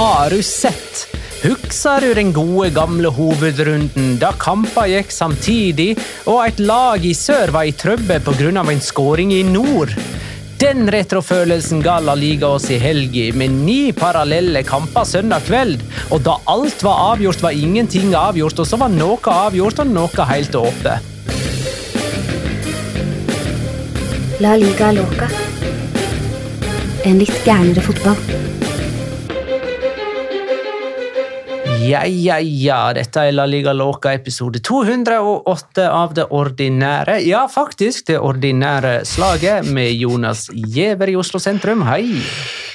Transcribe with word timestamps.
Har 0.00 0.30
du 0.30 0.42
sett? 0.42 1.08
Husker 1.42 2.00
du 2.00 2.14
den 2.16 2.30
gode, 2.32 2.70
gamle 2.72 3.10
hovedrunden 3.12 4.14
da 4.16 4.30
kamper 4.40 4.86
gikk 4.88 5.10
samtidig, 5.12 5.90
og 6.24 6.38
et 6.46 6.62
lag 6.64 7.04
i 7.04 7.10
sør 7.12 7.52
var 7.52 7.66
i 7.68 7.74
trøbbel 7.76 8.22
pga. 8.24 8.62
en 8.72 8.80
skåring 8.80 9.34
i 9.36 9.42
nord? 9.42 9.92
Den 10.56 10.88
retrofølelsen 10.88 11.82
ga 11.84 11.98
La 12.00 12.14
Liga 12.14 12.48
oss 12.48 12.70
i 12.70 12.78
helga, 12.78 13.34
med 13.36 13.50
ni 13.50 13.92
parallelle 13.92 14.62
kamper 14.64 15.04
søndag 15.04 15.44
kveld. 15.44 15.82
Og 16.10 16.24
da 16.24 16.38
alt 16.46 16.82
var 16.82 17.12
avgjort, 17.12 17.42
var 17.42 17.50
ingenting 17.50 18.14
avgjort, 18.14 18.58
og 18.58 18.66
så 18.66 18.78
var 18.80 18.88
noe 18.88 19.20
avgjort 19.20 19.84
og 19.84 19.86
noe 19.86 20.28
helt 20.32 20.54
åpent. 20.54 21.04
La 24.40 24.56
liga 24.56 24.92
loca. 24.96 25.28
En 27.04 27.20
litt 27.20 27.44
gærnere 27.44 27.84
fotball. 27.84 28.49
Ja, 31.80 32.02
ja, 32.04 32.36
ja, 32.42 32.78
dette 32.92 33.22
er 33.24 33.32
La 33.32 33.46
Liga 33.48 33.72
Loca 33.72 34.10
episode 34.12 34.60
208 34.66 35.86
av 35.88 36.12
det 36.16 36.26
ordinære, 36.36 37.16
ja, 37.24 37.46
faktisk 37.48 38.10
det 38.10 38.18
ordinære 38.20 38.98
slaget 39.08 39.70
med 39.72 39.94
Jonas 39.96 40.48
Giæver 40.52 41.12
i 41.12 41.16
Oslo 41.16 41.40
sentrum, 41.40 41.82
hei. 41.88 42.20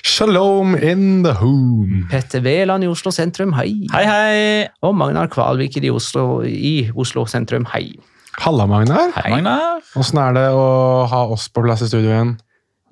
Shalom 0.05 0.73
in 0.79 1.21
the 1.25 1.35
home. 1.37 2.05
Petter 2.09 2.41
Veland 2.45 2.87
i 2.87 2.89
Oslo 2.89 3.13
sentrum, 3.13 3.53
hei. 3.59 3.75
Hei, 3.93 4.03
hei! 4.09 4.67
Og 4.81 4.95
Magnar 4.97 5.29
Kvalvik 5.33 5.77
i 5.83 5.91
Oslo, 5.93 6.41
i 6.47 6.89
Oslo 6.95 7.27
sentrum, 7.29 7.67
hei. 7.75 7.91
Halla, 8.41 8.65
Magnar. 8.67 9.13
Hei, 9.19 9.35
Magnar. 9.37 9.83
Åssen 10.01 10.19
er 10.23 10.33
det 10.39 10.47
å 10.57 10.65
ha 11.11 11.25
oss 11.35 11.45
på 11.53 11.63
plass 11.67 11.85
i 11.85 11.91
studio 11.91 12.09
igjen? 12.09 12.35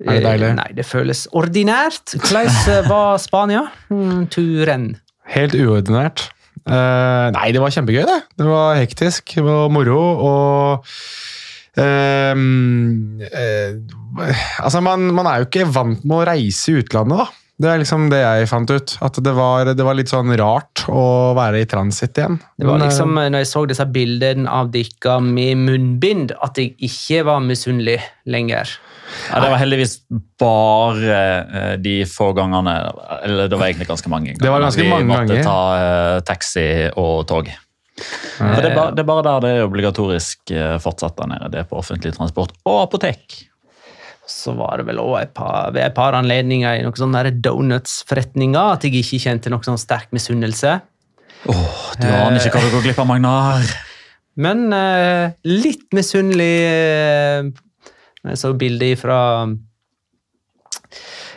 Er 0.04 0.18
det 0.18 0.24
deilig? 0.24 0.52
Eh, 0.52 0.58
Nei, 0.58 0.70
det 0.78 0.86
føles 0.86 1.26
ordinært. 1.34 2.16
Hvordan 2.22 2.86
var 2.90 3.18
Spania? 3.22 3.66
Mm, 3.90 4.28
turen. 4.32 4.92
Helt 5.32 5.56
uordinært. 5.56 6.28
Uh, 6.64 7.28
nei, 7.34 7.50
det 7.52 7.60
var 7.60 7.72
kjempegøy, 7.74 8.04
det. 8.08 8.20
Det 8.40 8.48
var 8.48 8.78
hektisk 8.80 9.36
og 9.42 9.72
moro. 9.74 10.00
Og 10.24 10.90
uh, 11.80 12.34
uh, 12.34 13.70
Altså, 14.62 14.80
man, 14.84 15.08
man 15.12 15.26
er 15.26 15.42
jo 15.42 15.48
ikke 15.48 15.66
vant 15.74 16.04
med 16.06 16.20
å 16.20 16.26
reise 16.28 16.70
i 16.70 16.78
utlandet, 16.82 17.24
da. 17.24 17.40
Det 17.54 17.68
er 17.70 17.78
liksom 17.78 18.08
det 18.10 18.18
jeg 18.18 18.48
fant 18.50 18.70
ut. 18.72 18.96
At 19.06 19.18
det 19.22 19.34
var, 19.36 19.68
det 19.78 19.84
var 19.86 19.94
litt 19.98 20.10
sånn 20.10 20.32
rart 20.38 20.84
å 20.90 21.34
være 21.38 21.62
i 21.62 21.68
transit 21.70 22.18
igjen. 22.18 22.40
Det 22.58 22.66
var 22.66 22.82
liksom, 22.82 23.14
når 23.14 23.44
jeg 23.44 23.50
så 23.50 23.62
disse 23.70 23.86
bildene 23.94 24.50
av 24.50 24.72
dere 24.74 25.20
med 25.22 25.62
munnbind, 25.62 26.34
at 26.42 26.58
jeg 26.58 26.74
ikke 26.82 27.22
var 27.30 27.44
misunnelig 27.46 28.00
lenger. 28.26 28.74
Ja, 29.30 29.40
det 29.40 29.50
var 29.52 29.60
heldigvis 29.60 29.98
bare 30.40 31.16
eh, 31.16 31.74
de 31.80 31.94
få 32.08 32.30
gangene 32.36 32.74
Eller 33.22 33.48
det 33.48 33.58
var 33.58 33.68
egentlig 33.68 33.88
ganske 33.88 34.10
mange 34.10 34.32
ganger. 34.32 34.42
Det 34.42 34.52
var 34.52 34.64
ganske 34.64 34.84
vi 34.84 35.08
måtte 35.08 35.40
ta 35.44 35.58
eh, 35.78 36.18
taxi 36.26 36.66
og 37.00 37.26
tog. 37.30 37.50
For 37.94 38.58
det, 38.58 38.72
er 38.72 38.74
bare, 38.74 38.92
det 38.96 39.04
er 39.04 39.08
bare 39.08 39.22
der 39.22 39.42
det 39.44 39.50
er 39.54 39.66
obligatorisk 39.68 40.54
eh, 40.54 40.76
fortsatt 40.82 41.18
der 41.20 41.30
nede. 41.30 41.50
Det 41.52 41.62
er 41.62 41.68
på 41.70 41.78
offentlig 41.78 42.14
transport 42.16 42.56
og 42.66 42.80
apotek. 42.88 43.38
Så 44.26 44.54
var 44.56 44.80
det 44.80 44.88
vel 44.88 45.02
også 45.02 45.20
et 45.20 45.34
par, 45.36 45.76
et 45.76 45.96
par 45.96 46.16
anledninger 46.16 46.80
i 46.80 46.84
noen 46.84 46.96
sånne 46.96 47.28
donuts-forretninger 47.44 48.76
at 48.78 48.86
jeg 48.86 49.02
ikke 49.02 49.20
kjente 49.26 49.52
noen 49.52 49.66
sånn 49.66 49.80
sterk 49.80 50.14
misunnelse. 50.16 50.78
Du 51.44 52.06
aner 52.08 52.40
ikke 52.40 52.56
hva 52.56 52.64
du 52.64 52.72
går 52.72 52.86
glipp 52.86 53.02
av, 53.02 53.10
Magnar. 53.10 53.68
Men 54.40 54.66
eh, 54.74 55.34
litt 55.46 55.92
misunnelig 55.94 56.54
eh, 56.66 57.50
Jeg 58.24 58.40
så 58.40 58.52
bildet 58.56 58.98
fra 58.98 59.18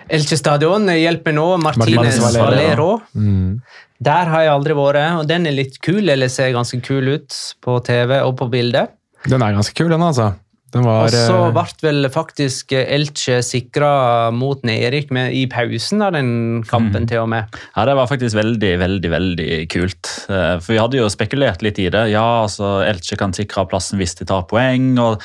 Elche 0.08 0.38
stadion. 0.40 0.88
Hjelp 0.88 1.26
meg 1.28 1.36
nå. 1.36 1.48
Martinez 1.60 2.20
Valero. 2.24 2.48
Valero. 2.48 2.90
Mm. 3.18 3.60
Der 4.08 4.30
har 4.32 4.44
jeg 4.46 4.54
aldri 4.54 4.76
vært, 4.78 5.00
og 5.20 5.28
den 5.30 5.48
er 5.50 5.56
litt 5.58 5.80
kul, 5.84 6.06
eller 6.14 6.30
ser 6.32 6.54
ganske 6.56 6.80
kul 6.86 7.16
ut 7.18 7.34
på 7.66 7.80
TV 7.84 8.20
og 8.22 8.36
på 8.40 8.48
bildet. 8.54 8.94
Den 9.28 9.42
er 9.42 9.56
ganske 9.58 9.74
kul, 9.76 9.90
den, 9.92 10.04
altså. 10.06 10.36
Den 10.76 10.84
Og 10.86 11.08
så 11.10 11.36
eh, 11.48 11.54
ble 11.56 11.64
vel 11.82 12.08
faktisk 12.12 12.74
Elche 12.76 13.40
sikra 13.44 14.32
mot 14.36 14.62
Nerik 14.68 15.10
med- 15.16 15.32
i 15.34 15.46
pausen 15.48 16.02
av 16.04 16.12
den 16.14 16.62
kampen, 16.68 17.04
Mm. 17.04 17.08
til 17.08 17.20
og 17.24 17.30
med. 17.30 17.48
Ja, 17.76 17.86
Det 17.86 17.96
var 17.96 18.06
faktisk 18.08 18.36
veldig, 18.36 18.78
veldig 18.80 19.10
veldig 19.10 19.70
kult. 19.70 20.26
Eh, 20.30 20.60
For 20.60 20.74
Vi 20.74 20.78
hadde 20.80 20.98
jo 21.00 21.08
spekulert 21.10 21.62
litt 21.64 21.80
i 21.80 21.90
det. 21.90 22.12
Ja, 22.12 22.44
altså, 22.44 22.84
Elche 22.86 23.18
kan 23.18 23.32
sikre 23.34 23.68
plassen 23.68 23.98
hvis 23.98 24.16
de 24.20 24.26
tar 24.26 24.44
poeng. 24.44 25.00
og 25.00 25.22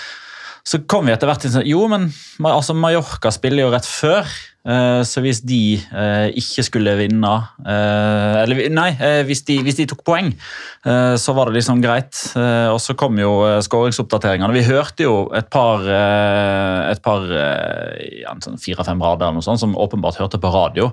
Så 0.63 0.79
kom 0.87 1.09
vi 1.09 1.13
etter 1.15 1.27
hvert 1.27 1.43
til 1.43 1.51
sånn 1.51 1.67
Jo, 1.67 1.81
men 1.91 2.05
altså, 2.47 2.75
Mallorca 2.79 3.33
spiller 3.35 3.65
jo 3.65 3.73
rett 3.75 3.87
før. 3.89 4.29
eh, 4.69 5.01
Så 5.03 5.23
hvis 5.25 5.41
de 5.43 5.75
eh, 5.75 6.29
ikke 6.39 6.63
skulle 6.69 6.95
vinne 7.01 7.33
eh, 7.67 8.37
Eller 8.45 8.71
nei, 8.71 8.93
hvis 9.27 9.43
de, 9.49 9.59
hvis 9.67 9.81
de 9.81 9.89
tok 9.91 10.05
poeng, 10.07 10.31
så 11.19 11.35
var 11.35 11.47
det 11.51 11.57
liksom 11.61 11.83
greit. 11.83 12.19
Og 12.35 12.79
så 12.83 12.95
kom 12.99 13.19
jo 13.21 13.33
skåringsoppdateringene. 13.63 14.55
Vi 14.55 14.65
hørte 14.67 15.05
jo 15.07 15.15
et 15.35 15.47
par, 15.53 15.85
et 15.87 17.03
par 17.05 17.27
ja, 17.31 18.35
sånn 18.43 18.59
fire-fem 18.59 19.03
rader 19.03 19.29
eller 19.29 19.39
noe 19.39 19.47
sånt, 19.47 19.63
som 19.63 19.77
åpenbart 19.79 20.19
hørte 20.19 20.41
på 20.43 20.51
radio. 20.51 20.91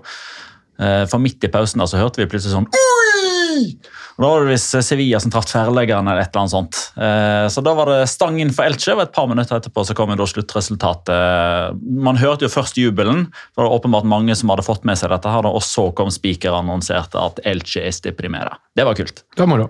Eh, 0.79 1.05
For 1.11 1.19
midt 1.19 1.43
i 1.43 1.49
pausen 1.51 1.79
da, 1.81 1.85
så 1.91 1.99
hørte 1.99 2.21
vi 2.21 2.25
plutselig 2.31 2.53
sånn 2.55 2.67
Oi! 2.71 3.75
Og 4.19 4.23
Da 4.23 4.27
var 4.29 4.43
det 4.45 4.53
visst 4.53 4.75
Sevilla 4.87 5.19
som 5.19 5.31
traff 5.31 5.45
tverrleggeren 5.49 6.07
eller 6.07 6.21
et 6.23 6.29
eller 6.31 6.43
annet 6.45 6.53
sånt. 6.53 6.79
Eh, 6.99 7.47
Så 7.51 7.63
da 7.63 7.73
var 7.75 7.85
det 7.91 7.97
stang 8.11 8.39
inn 8.39 8.51
for 8.55 8.63
Elche, 8.67 8.93
og 8.95 9.01
et 9.03 9.11
par 9.15 9.27
minutter 9.27 9.57
etterpå 9.59 9.83
så 9.87 9.95
kom 9.97 10.11
jo 10.13 10.17
da 10.19 10.27
sluttresultatet. 10.27 11.79
Man 11.83 12.19
hørte 12.19 12.47
jo 12.47 12.51
først 12.53 12.77
jubelen, 12.79 13.25
for 13.55 13.63
det 13.63 13.67
var 13.69 13.77
åpenbart 13.79 14.07
mange 14.11 14.35
som 14.39 14.49
hadde 14.53 14.63
fått 14.67 14.85
med 14.87 14.97
seg 14.99 15.11
dette, 15.11 15.31
her, 15.31 15.47
og 15.49 15.61
så 15.65 15.89
kom 15.95 16.11
spikeren 16.13 16.55
og 16.55 16.63
annonserte 16.65 17.19
at 17.19 17.39
Elche 17.47 17.83
er 17.87 17.99
deprimere. 18.09 18.55
Det 18.75 18.85
var 18.87 18.95
kult. 18.99 19.23
Det 19.35 19.43
var 19.43 19.51
moro. 19.51 19.69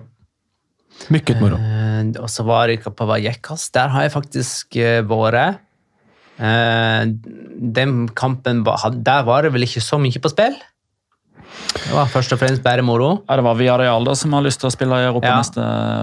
Mykket 1.10 1.40
moro. 1.40 1.56
Eh, 1.56 2.12
Og 2.20 2.28
så 2.32 2.44
var 2.44 2.68
jeg 2.68 2.82
på 2.84 3.06
Vallecas. 3.06 3.70
Der 3.72 3.88
har 3.88 4.02
jeg 4.06 4.12
faktisk 4.14 4.76
eh, 4.76 5.02
vært. 5.02 5.58
Eh, 6.40 7.04
Den 7.60 8.08
kampen 8.08 8.62
var- 8.64 8.90
Der 8.90 9.22
var 9.22 9.42
det 9.42 9.52
vel 9.52 9.62
ikke 9.62 9.80
så 9.82 9.98
mye 10.00 10.18
på 10.20 10.30
spill? 10.30 10.56
Det 11.74 11.92
var 11.94 12.06
først 12.12 12.32
og 12.34 12.38
fremst 12.40 12.62
bare 12.62 12.82
moro. 12.82 13.22
Ja, 13.28 13.36
Det 13.36 13.44
var 13.44 13.54
Viareal 13.58 14.04
da 14.04 14.14
som 14.14 14.32
har 14.32 14.42
lyst 14.42 14.60
til 14.60 14.68
å 14.70 14.72
spille 14.74 14.96
i 15.00 15.06
Europa 15.08 15.26
Ja. 15.26 15.36
neste 15.38 15.60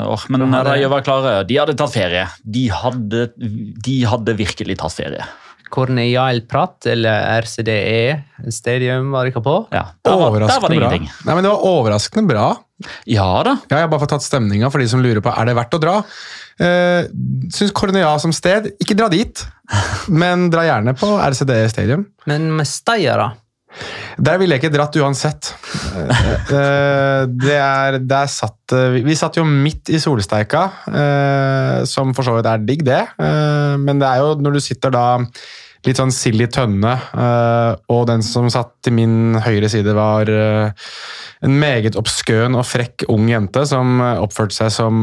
år. 0.07 0.25
Men 0.29 0.39
de 0.41 0.51
har 0.55 0.63
det- 0.63 0.81
de 0.81 0.89
var 0.89 1.01
klare. 1.01 1.47
De 1.47 1.55
hadde 1.57 1.75
tatt 1.77 1.93
ferie. 1.93 2.27
De 2.43 2.67
hadde, 2.69 3.29
de 3.83 4.01
hadde 4.05 4.37
virkelig 4.37 4.77
tatt 4.77 4.93
ferie. 4.93 5.23
Corneal 5.69 6.41
Prat, 6.47 6.85
eller 6.85 7.41
RCDE 7.41 8.23
Stadium, 8.49 9.11
var 9.11 9.25
ikke 9.25 9.43
på. 9.43 9.67
Ja, 9.73 9.85
der, 10.03 10.15
var, 10.15 10.31
der 10.39 10.47
var 10.47 10.69
det 10.69 10.79
bra. 10.79 10.89
ingenting. 10.89 11.09
Nei, 11.25 11.33
men 11.35 11.43
Det 11.43 11.51
var 11.51 11.59
overraskende 11.67 12.27
bra. 12.29 12.57
Ja 13.05 13.43
da. 13.43 13.55
Ja, 13.69 13.77
jeg 13.77 13.79
har 13.79 13.87
bare 13.89 13.99
fått 14.05 14.09
tatt 14.15 14.21
stemninga 14.23 14.69
for 14.71 14.79
de 14.79 14.87
som 14.87 15.01
lurer 15.01 15.19
på 15.19 15.33
er 15.35 15.45
det 15.45 15.55
verdt 15.57 15.73
å 15.75 15.81
dra. 15.81 15.97
Uh, 16.59 17.03
Syns 17.53 17.71
Cornea 17.71 18.17
som 18.19 18.31
sted 18.33 18.71
Ikke 18.81 18.95
dra 18.97 19.07
dit, 19.09 19.45
men 20.09 20.49
dra 20.49 20.61
gjerne 20.65 20.95
på 20.97 21.09
RCD 21.21 21.67
Stadium. 21.69 22.05
Men 22.25 22.47
Mestalla, 22.57 23.15
da? 23.17 23.27
Der 24.17 24.39
ville 24.41 24.55
jeg 24.55 24.63
ikke 24.63 24.73
dratt 24.73 24.97
uansett. 24.97 25.51
Eh, 25.97 26.23
eh, 26.57 27.23
det 27.29 27.57
er, 27.57 27.99
der 28.01 28.31
satt, 28.31 28.73
eh, 28.73 28.97
vi, 29.05 29.15
satt 29.17 29.37
jo 29.37 29.45
midt 29.47 29.91
i 29.93 30.01
solsteika, 30.01 30.63
som 31.87 32.13
for 32.17 32.25
så 32.25 32.37
vidt 32.37 32.49
er 32.49 32.65
digg, 32.65 32.83
det. 32.87 33.03
Men 33.17 34.01
det 34.01 34.09
er 34.09 34.23
jo 34.23 34.35
når 34.41 34.57
du 34.57 34.63
sitter 34.63 34.93
da 34.93 35.05
litt 35.87 35.99
sånn 35.99 36.11
sild 36.13 36.43
i 36.43 36.49
tønne, 36.51 36.93
eh, 37.15 37.71
og 37.93 38.07
den 38.09 38.23
som 38.25 38.49
satt 38.51 38.73
til 38.85 38.95
min 38.97 39.37
høyre 39.43 39.69
side 39.71 39.95
var 39.95 40.29
eh, 40.31 40.89
en 41.45 41.55
meget 41.61 41.97
obskøn 41.99 42.57
og 42.57 42.65
frekk 42.67 43.05
ung 43.13 43.29
jente 43.31 43.63
som 43.69 44.01
oppførte 44.01 44.57
seg 44.57 44.73
som, 44.73 44.99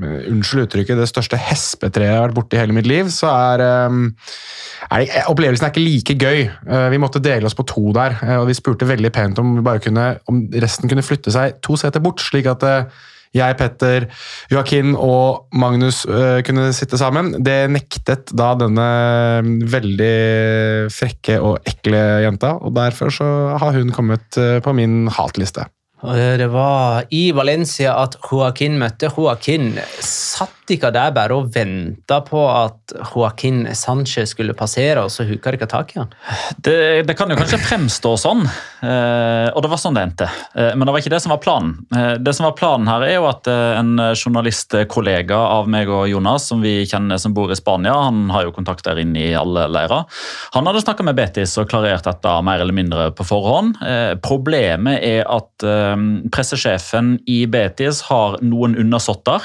eh, 0.00 0.30
unnskyld 0.30 0.68
uttrykket, 0.68 1.00
det 1.00 1.10
største 1.10 1.40
hespetreet 1.40 2.10
jeg 2.10 2.16
har 2.16 2.28
vært 2.28 2.38
borti 2.38 2.60
hele 2.60 2.76
mitt 2.76 2.88
liv, 2.88 3.10
så 3.14 3.32
er, 3.34 3.64
er 4.90 5.30
opplevelsen 5.30 5.66
er 5.66 5.74
ikke 5.74 5.84
like 5.84 6.18
gøy. 6.20 6.40
Vi 6.94 7.00
måtte 7.02 7.22
dele 7.22 7.48
oss 7.48 7.56
på 7.58 7.66
to 7.68 7.90
der, 7.96 8.16
og 8.38 8.48
vi 8.48 8.56
spurte 8.58 8.88
veldig 8.88 9.12
pent 9.14 9.40
om, 9.42 9.58
kunne, 9.82 10.06
om 10.30 10.44
resten 10.62 10.90
kunne 10.90 11.04
flytte 11.06 11.34
seg 11.34 11.58
to 11.64 11.78
seter 11.80 12.02
bort, 12.02 12.22
slik 12.22 12.48
at 12.50 12.66
eh, 12.66 13.00
jeg, 13.36 13.56
Petter, 13.60 14.06
Joakim 14.50 14.94
og 14.98 15.50
Magnus 15.54 16.02
uh, 16.08 16.40
kunne 16.46 16.70
sitte 16.76 16.98
sammen. 17.00 17.32
Det 17.44 17.58
nektet 17.70 18.32
da 18.36 18.52
denne 18.58 18.86
veldig 19.70 20.14
frekke 20.94 21.38
og 21.38 21.60
ekle 21.70 22.02
jenta, 22.26 22.56
og 22.58 22.74
derfor 22.78 23.14
så 23.14 23.28
har 23.60 23.76
hun 23.78 23.94
kommet 23.94 24.40
uh, 24.40 24.58
på 24.64 24.74
min 24.76 25.04
hatliste. 25.14 25.68
Det 26.00 26.48
var 26.48 27.04
i 27.12 27.28
Valencia 27.36 27.92
at 28.00 28.16
Joaquin 28.24 28.78
møtte 28.80 29.10
Joaquin. 29.12 29.74
Satt 30.00 30.56
ikke 30.74 30.90
der 30.94 31.12
bare 31.14 31.36
og 31.36 31.50
venta 31.54 32.20
på 32.24 32.40
at 32.46 32.94
Joaquin 33.10 33.64
Sanchez 33.76 34.32
skulle 34.34 34.54
passere, 34.56 35.02
og 35.02 35.12
så 35.12 35.26
huka 35.28 35.52
ikke 35.54 35.68
tak 35.70 35.94
i 35.94 36.00
han? 36.00 36.12
Det, 36.56 36.76
det 37.08 37.16
kan 37.18 37.30
jo 37.30 37.38
kanskje 37.38 37.60
fremstå 37.62 38.14
sånn, 38.20 38.44
eh, 38.46 39.48
og 39.50 39.60
det 39.64 39.70
var 39.72 39.80
sånn 39.82 39.98
det 39.98 40.04
endte. 40.06 40.28
Eh, 40.54 40.72
men 40.74 40.86
det 40.86 40.94
var 40.94 41.02
ikke 41.02 41.12
det 41.14 41.22
som 41.24 41.34
var 41.34 41.42
planen. 41.42 41.74
Eh, 41.94 42.14
det 42.22 42.34
som 42.36 42.46
var 42.48 42.56
planen 42.58 42.90
her 42.90 43.06
er 43.06 43.16
jo 43.18 43.28
at 43.30 43.50
en 43.50 43.92
journalistkollega 44.14 45.38
av 45.58 45.70
meg 45.70 45.90
og 45.90 46.06
Jonas, 46.10 46.48
som 46.50 46.62
vi 46.64 46.80
kjenner 46.88 47.20
som 47.20 47.34
bor 47.36 47.52
i 47.52 47.58
Spania, 47.58 47.96
han 48.06 48.28
har 48.34 48.46
jo 48.46 48.54
kontakt 48.56 48.86
der 48.86 49.00
inne 49.02 49.20
i 49.30 49.34
alle 49.36 49.66
leirer, 49.70 50.06
han 50.54 50.70
hadde 50.70 50.84
snakka 50.84 51.06
med 51.06 51.18
Betis 51.18 51.56
og 51.60 51.68
klarert 51.70 52.06
dette 52.06 52.36
mer 52.46 52.62
eller 52.62 52.76
mindre 52.76 53.10
på 53.16 53.26
forhånd. 53.26 53.78
Problemet 54.24 55.02
er 55.04 55.26
at 55.28 55.66
pressesjefen 56.32 57.14
i 57.30 57.46
Betis 57.50 58.02
har 58.08 58.38
noen 58.44 58.76
undersåtter, 58.78 59.44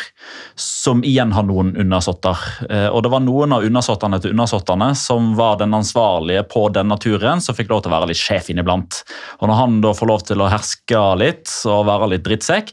som 0.60 1.04
igjen 1.06 1.34
har 1.36 1.48
noen 1.48 1.74
undersåtter. 1.78 2.44
Eh, 2.70 2.88
og 2.90 3.04
det 3.06 3.12
var 3.14 3.24
noen 3.26 3.56
av 3.56 3.66
undersåttene 3.68 4.20
til 4.24 4.36
undersåttene 4.36 4.92
som 5.00 5.34
var 5.38 5.60
den 5.62 5.76
ansvarlige 5.78 6.46
på 6.52 6.68
denne 6.76 6.98
turen, 7.02 7.42
som 7.42 7.58
fikk 7.58 7.72
lov 7.74 7.84
til 7.86 7.94
å 7.94 7.98
være 7.98 8.12
litt 8.12 8.22
sjef 8.22 8.52
inniblant. 8.54 9.02
Og 9.42 9.50
når 9.50 9.60
han 9.62 9.82
da 9.84 9.94
får 9.98 10.12
lov 10.12 10.26
til 10.30 10.44
å 10.44 10.52
herske 10.52 11.04
litt 11.22 11.52
og 11.70 11.86
være 11.90 12.12
litt 12.14 12.26
drittsekk, 12.28 12.72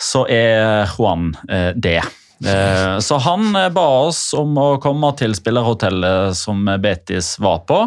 så 0.00 0.24
er 0.30 0.90
Juan 0.96 1.32
eh, 1.48 1.72
det. 1.74 2.00
Eh, 2.44 2.98
Så 2.98 3.20
han 3.22 3.52
ba 3.72 3.88
oss 4.04 4.32
om 4.36 4.56
å 4.58 4.68
komme 4.82 5.12
til 5.18 5.36
spillerhotellet 5.36 6.34
som 6.36 6.66
Betis 6.82 7.36
var 7.38 7.62
på, 7.68 7.84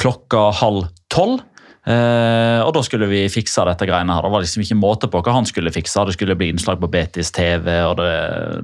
klokka 0.00 0.48
halv 0.62 0.88
tolv. 1.12 1.44
Eh, 1.86 2.60
og 2.66 2.72
da 2.74 2.80
skulle 2.82 3.06
vi 3.06 3.20
fikse 3.30 3.62
dette 3.68 3.86
greiene 3.86 4.16
her. 4.16 4.26
Det 4.26 4.32
var 4.34 4.42
liksom 4.42 4.64
ikke 4.64 4.78
måte 4.80 5.10
på 5.10 5.20
hva 5.22 5.36
han 5.36 5.46
skulle 5.46 5.74
fikse. 5.74 6.02
Det 6.08 6.16
skulle 6.16 6.34
bli 6.38 6.50
innslag 6.50 6.80
på 6.82 6.90
Betis 6.90 7.30
TV, 7.34 7.70
og 7.86 8.00
det, 8.00 8.14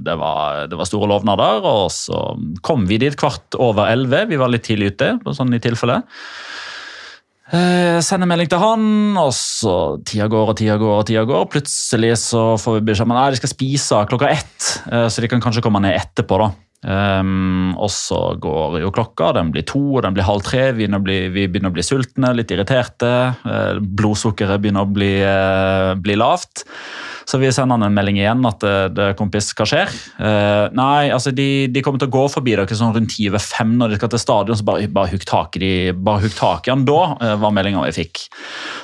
det, 0.03 0.17
var, 0.19 0.65
det 0.67 0.79
var 0.79 0.89
store 0.89 1.07
lovnader. 1.13 1.63
Og 1.63 1.87
så 1.95 2.25
kom 2.65 2.83
vi 2.89 2.99
dit 3.01 3.15
kvart 3.19 3.55
over 3.55 3.87
elleve. 3.93 4.25
Vi 4.33 4.41
var 4.41 4.51
litt 4.51 4.67
tidlig 4.67 4.93
ute, 4.95 5.15
sånn 5.31 5.55
i 5.55 5.61
tilfelle. 5.63 6.01
Eh, 7.53 7.99
sender 8.01 8.27
melding 8.27 8.49
til 8.49 8.59
han, 8.59 8.83
og 9.19 9.31
så 9.37 9.73
tida 10.07 10.27
går 10.31 10.53
og 10.53 10.59
tida 10.59 10.75
går. 10.81 10.99
og 10.99 11.07
tida 11.07 11.23
går. 11.29 11.47
Plutselig 11.53 12.15
så 12.25 12.43
får 12.59 12.79
vi 12.79 12.85
beskjed 12.91 13.07
om 13.07 13.15
at 13.15 13.35
de 13.35 13.41
skal 13.41 13.51
spise 13.51 14.03
klokka 14.09 14.31
ett, 14.35 14.69
eh, 14.91 15.07
så 15.07 15.21
de 15.21 15.31
kan 15.31 15.43
kanskje 15.43 15.63
komme 15.63 15.79
ned 15.83 15.95
etterpå. 15.95 16.43
da. 16.43 16.51
Um, 16.83 17.71
og 17.79 17.87
så 17.95 18.33
går 18.43 18.81
jo 18.83 18.91
klokka, 18.91 19.31
den 19.37 19.53
blir 19.53 19.63
to, 19.67 20.01
den 20.03 20.15
blir 20.15 20.27
halv 20.27 20.43
tre. 20.43 20.65
Vi 20.75 20.87
begynner 20.87 21.69
å 21.71 21.75
bli, 21.75 21.85
sultne, 21.85 22.33
litt 22.35 22.51
irriterte. 22.51 23.13
Uh, 23.47 23.79
blodsukkeret 23.79 24.63
begynner 24.63 24.87
å 24.87 24.91
bli, 24.91 25.13
uh, 25.23 25.93
bli 26.03 26.19
lavt. 26.19 26.65
Så 27.29 27.39
vi 27.41 27.51
sender 27.53 27.77
han 27.77 27.87
en 27.87 27.95
melding 27.95 28.19
igjen 28.19 28.43
at 28.47 28.63
uh, 28.67 28.87
det, 28.91 29.13
kompis, 29.19 29.51
hva 29.57 29.67
skjer? 29.69 29.91
Uh, 30.19 30.69
nei, 30.75 31.11
altså 31.13 31.33
de, 31.35 31.67
de 31.73 31.83
kommer 31.85 32.01
til 32.01 32.11
å 32.11 32.15
gå 32.15 32.25
forbi 32.33 32.55
dere 32.55 32.77
sånn 32.77 32.93
rundt 32.95 33.13
ti 33.15 33.27
over 33.31 33.43
fem 33.43 33.75
når 33.79 33.93
de 33.93 33.99
skal 33.99 34.13
til 34.13 34.23
stadion, 34.23 34.59
så 34.59 34.67
bare, 34.67 34.89
bare 34.93 35.13
hugg 35.13 35.25
tak 35.29 35.57
i 35.59 35.73
tak 36.37 36.67
i 36.67 36.73
han 36.73 36.85
da, 36.87 36.99
uh, 37.21 37.35
var 37.41 37.55
meldinga 37.55 37.85
vi 37.87 37.95
fikk. 38.03 38.25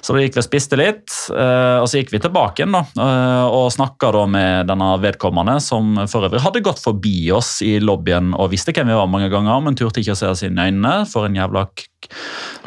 Så 0.02 0.16
da 0.16 0.24
gikk 0.24 0.38
vi 0.38 0.44
og 0.44 0.48
spiste 0.48 0.80
litt, 0.80 1.08
uh, 1.34 1.82
og 1.84 1.90
så 1.90 2.02
gikk 2.02 2.14
vi 2.16 2.24
tilbake 2.24 2.64
igjen 2.64 2.76
da, 2.76 2.84
og 3.50 3.70
snakka 3.74 4.12
da 4.16 4.26
med 4.30 4.70
denne 4.70 4.90
vedkommende, 5.02 5.60
som 5.64 5.96
for 6.10 6.28
øvrig 6.28 6.44
hadde 6.44 6.64
gått 6.66 6.82
forbi 6.84 7.30
oss 7.36 7.60
i 7.66 7.78
lobbyen 7.84 8.34
og 8.38 8.52
visste 8.54 8.74
hvem 8.76 8.90
vi 8.92 8.98
var 8.98 9.10
mange 9.12 9.30
ganger, 9.32 9.64
men 9.64 9.78
turte 9.80 10.04
ikke 10.04 10.16
å 10.16 10.20
se 10.20 10.32
oss 10.32 10.44
inn 10.48 10.60
i 10.60 10.70
øynene 10.70 11.04
for 11.10 11.28
en 11.28 11.38
jævla 11.40 11.68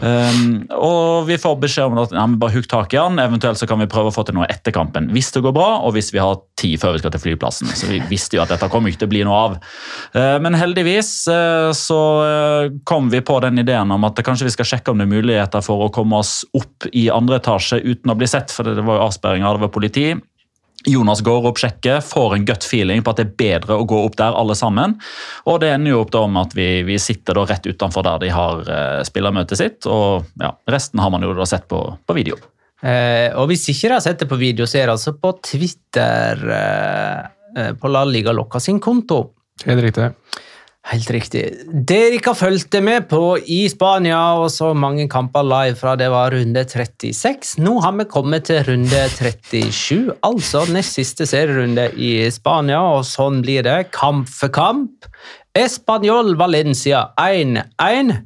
Um, 0.02 0.64
og 0.74 1.28
vi 1.28 1.36
får 1.40 1.58
beskjed 1.62 1.92
om 1.92 2.00
at 2.02 2.12
ja, 2.14 2.24
bare 2.40 2.56
hugg 2.56 2.66
tak 2.70 2.94
i 2.94 2.98
han, 2.98 3.20
eventuelt 3.22 3.60
så 3.60 3.68
kan 3.70 3.78
vi 3.80 3.88
prøve 3.90 4.10
å 4.10 4.14
få 4.14 4.24
til 4.26 4.36
noe 4.36 4.48
etter 4.50 4.74
kampen. 4.74 5.08
Hvis 5.14 5.30
det 5.34 5.44
går 5.44 5.54
bra, 5.56 5.61
og 5.84 5.94
hvis 5.96 6.12
vi 6.14 6.20
har 6.22 6.40
tid 6.62 6.80
før 6.80 6.96
vi 6.96 7.02
skal 7.02 7.14
til 7.14 7.22
flyplassen. 7.24 7.70
Så 7.76 7.88
vi 7.90 8.00
visste 8.10 8.38
jo 8.38 8.44
at 8.44 8.52
dette 8.52 8.68
kommer 8.72 8.92
ikke 8.92 9.02
til 9.02 9.10
å 9.10 9.14
bli 9.14 9.22
noe 9.26 9.42
av. 9.46 9.54
Uh, 10.14 10.38
men 10.42 10.56
heldigvis 10.58 11.12
uh, 11.30 11.70
så 11.76 12.00
uh, 12.22 12.74
kom 12.88 13.10
vi 13.12 13.22
på 13.24 13.38
den 13.44 13.62
ideen 13.62 13.94
om 13.94 14.08
at 14.08 14.20
kanskje 14.24 14.48
vi 14.48 14.56
skal 14.56 14.68
sjekke 14.74 14.92
om 14.92 15.00
det 15.00 15.08
er 15.08 15.14
muligheter 15.14 15.64
for 15.64 15.86
å 15.86 15.92
komme 15.94 16.20
oss 16.22 16.42
opp 16.58 16.88
i 16.92 17.08
andre 17.12 17.40
etasje 17.42 17.82
uten 17.82 18.12
å 18.12 18.18
bli 18.18 18.28
sett, 18.30 18.54
for 18.54 18.68
det 18.68 18.84
var 18.84 19.00
jo 19.00 19.08
avsperringer, 19.08 19.58
det 19.58 19.66
var 19.66 19.74
politi. 19.74 20.12
Jonas 20.88 21.20
går 21.22 21.44
opp, 21.46 21.60
sjekker, 21.62 22.00
får 22.02 22.32
en 22.34 22.46
gut 22.46 22.64
feeling 22.66 23.04
på 23.06 23.12
at 23.12 23.20
det 23.20 23.28
er 23.28 23.36
bedre 23.38 23.76
å 23.78 23.84
gå 23.86 24.00
opp 24.02 24.16
der 24.18 24.34
alle 24.34 24.56
sammen. 24.58 24.96
Og 25.46 25.60
det 25.62 25.70
ender 25.76 25.94
jo 25.94 26.00
opp 26.02 26.10
da 26.10 26.24
om 26.26 26.40
at 26.40 26.56
vi, 26.58 26.66
vi 26.88 26.98
sitter 26.98 27.38
da 27.38 27.44
rett 27.46 27.68
utenfor 27.70 28.02
der 28.02 28.24
de 28.24 28.32
har 28.34 28.66
spillermøtet 29.06 29.60
sitt. 29.60 29.86
Og 29.86 30.26
ja, 30.42 30.50
resten 30.74 30.98
har 30.98 31.14
man 31.14 31.22
jo 31.22 31.36
da 31.38 31.46
sett 31.46 31.70
på, 31.70 31.84
på 32.02 32.18
video. 32.18 32.40
Eh, 32.82 33.30
og 33.38 33.46
hvis 33.50 33.68
ikke 33.70 33.86
dere 33.86 34.00
har 34.00 34.04
sett 34.04 34.24
det 34.24 34.30
på 34.30 34.40
video, 34.40 34.66
så 34.66 34.80
er 34.80 34.88
det 34.88 34.96
altså 34.96 35.14
på 35.14 35.36
Twitter 35.46 36.48
eh, 36.58 37.20
eh, 37.56 37.74
på 37.78 37.90
La 37.92 38.02
Liga 38.08 38.34
Locca 38.34 38.60
sin 38.62 38.82
konto. 38.82 39.22
Helt 39.66 39.84
riktig. 39.84 40.10
Helt 40.90 41.10
riktig. 41.14 41.42
Dere 41.70 42.16
ikke 42.16 42.32
fulgte 42.34 42.80
med 42.82 43.04
på 43.06 43.36
i 43.38 43.60
Spania, 43.70 44.18
og 44.34 44.48
så 44.50 44.72
mange 44.74 45.06
kamper 45.10 45.46
live 45.46 45.76
fra 45.78 45.92
det 45.94 46.08
var 46.10 46.34
runde 46.34 46.64
36. 46.66 47.52
Nå 47.62 47.76
har 47.84 47.94
vi 48.00 48.08
kommet 48.10 48.48
til 48.50 48.64
runde 48.66 49.04
37, 49.14 50.10
altså 50.26 50.64
nest 50.74 50.98
siste 50.98 51.28
serierunde 51.30 51.86
i 51.94 52.26
Spania, 52.34 52.82
og 52.96 53.06
sånn 53.06 53.44
blir 53.46 53.62
det. 53.62 53.92
Kamp 53.94 54.26
for 54.26 54.50
kamp. 54.50 55.06
Español 55.54 56.34
Valencia 56.40 57.12
1-1. 57.20 58.16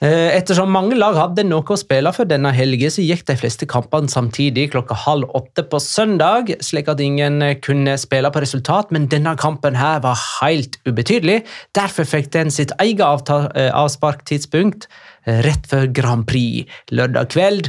Eh, 0.00 0.30
Ettersom 0.32 0.70
mange 0.72 0.96
lag 0.96 1.12
hadde 1.18 1.42
noe 1.44 1.74
å 1.74 1.76
spille 1.76 2.08
for 2.16 2.24
denne 2.24 2.54
helgen, 2.56 2.88
så 2.88 3.02
gikk 3.04 3.26
de 3.28 3.34
fleste 3.36 3.66
kampene 3.68 4.08
samtidig 4.08 4.70
klokka 4.72 4.96
halv 4.96 5.28
åtte 5.36 5.66
på 5.68 5.76
søndag, 5.84 6.54
slik 6.64 6.88
at 6.88 7.02
ingen 7.04 7.42
eh, 7.44 7.58
kunne 7.60 7.98
spille 8.00 8.30
på 8.32 8.40
resultat, 8.40 8.88
men 8.96 9.10
denne 9.12 9.34
kampen 9.36 9.76
her 9.76 10.00
var 10.00 10.16
helt 10.38 10.78
ubetydelig. 10.88 11.42
Derfor 11.76 12.08
fikk 12.08 12.30
den 12.32 12.48
sitt 12.54 12.72
eget 12.80 13.28
eh, 13.28 13.68
avsparktidspunkt 13.76 14.88
rett 15.44 15.66
før 15.68 15.84
Grand 15.92 16.24
Prix 16.24 16.64
lørdag 16.96 17.28
kveld. 17.34 17.66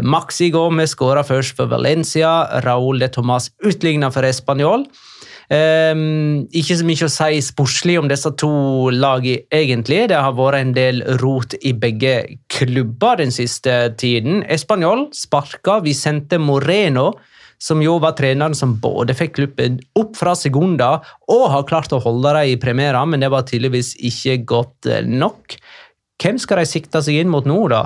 Maxi 0.00 0.48
Gomez 0.50 0.94
skåra 0.94 1.20
først 1.28 1.58
for 1.58 1.68
Valencia. 1.68 2.30
Raúl 2.64 3.04
de 3.04 3.10
Tomàs 3.12 3.50
utligna 3.60 4.08
for 4.10 4.24
Español. 4.24 4.86
Um, 5.46 6.46
ikke 6.50 6.74
så 6.74 6.86
mye 6.86 7.06
å 7.06 7.12
si 7.12 7.38
sportslig 7.44 7.94
om 8.00 8.08
disse 8.10 8.32
to 8.40 8.50
lagene, 8.90 9.44
egentlig. 9.54 10.08
Det 10.10 10.18
har 10.18 10.34
vært 10.34 10.58
en 10.58 10.74
del 10.74 11.02
rot 11.22 11.54
i 11.62 11.72
begge 11.76 12.16
klubber 12.52 13.20
den 13.22 13.34
siste 13.34 13.78
tiden. 14.00 14.42
Español 14.50 15.06
sparka 15.14 15.78
Vicente 15.84 16.40
Moreno, 16.42 17.12
som 17.62 17.80
jo 17.80 17.96
var 18.02 18.16
treneren 18.18 18.56
som 18.58 18.74
både 18.82 19.14
fikk 19.16 19.36
klubben 19.38 19.78
opp 19.96 20.18
fra 20.18 20.34
Segunda 20.36 20.98
og 21.32 21.46
har 21.54 21.68
klart 21.70 21.94
å 21.94 22.02
holde 22.02 22.34
dem 22.36 22.52
i 22.52 22.58
premiera, 22.60 23.04
men 23.08 23.22
det 23.22 23.30
var 23.32 23.46
tydeligvis 23.48 23.94
ikke 24.04 24.40
godt 24.50 24.90
nok. 25.08 25.56
Hvem 26.20 26.40
skal 26.40 26.60
de 26.60 26.68
sikte 26.68 27.00
seg 27.04 27.22
inn 27.22 27.32
mot 27.32 27.46
nå, 27.48 27.56
da? 27.72 27.82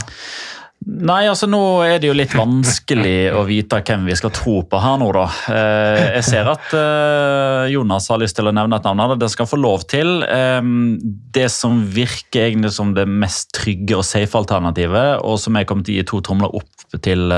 Nei, 0.80 1.26
altså 1.28 1.44
nå 1.44 1.60
er 1.84 1.98
det 2.00 2.08
jo 2.08 2.14
litt 2.16 2.32
vanskelig 2.32 3.30
å 3.38 3.42
vite 3.44 3.82
hvem 3.84 4.06
vi 4.08 4.14
skal 4.16 4.32
tro 4.32 4.62
på 4.64 4.78
her 4.80 4.96
nå, 5.00 5.10
da. 5.12 5.26
Eh, 5.52 6.04
jeg 6.16 6.24
ser 6.30 6.48
at 6.48 6.72
eh, 6.72 7.68
Jonas 7.74 8.08
har 8.08 8.20
lyst 8.22 8.38
til 8.38 8.48
å 8.48 8.54
nevne 8.56 8.78
et 8.80 8.88
navn. 8.88 9.18
Det 9.20 9.28
skal 9.28 9.48
få 9.48 9.58
lov 9.60 9.84
til. 9.90 10.22
Eh, 10.24 10.60
det 11.36 11.50
som 11.52 11.82
virker 11.84 12.46
egentlig 12.46 12.72
som 12.72 12.94
det 12.96 13.04
mest 13.04 13.52
trygge 13.58 13.98
og 13.98 14.06
safe 14.08 14.38
alternativet, 14.40 15.20
og 15.20 15.36
som 15.42 15.58
jeg 15.58 15.68
kommer 15.68 15.84
til 15.84 15.98
å 15.98 16.00
gi 16.00 16.06
to 16.08 16.22
tomler 16.30 16.56
opp 16.56 16.96
til 17.04 17.30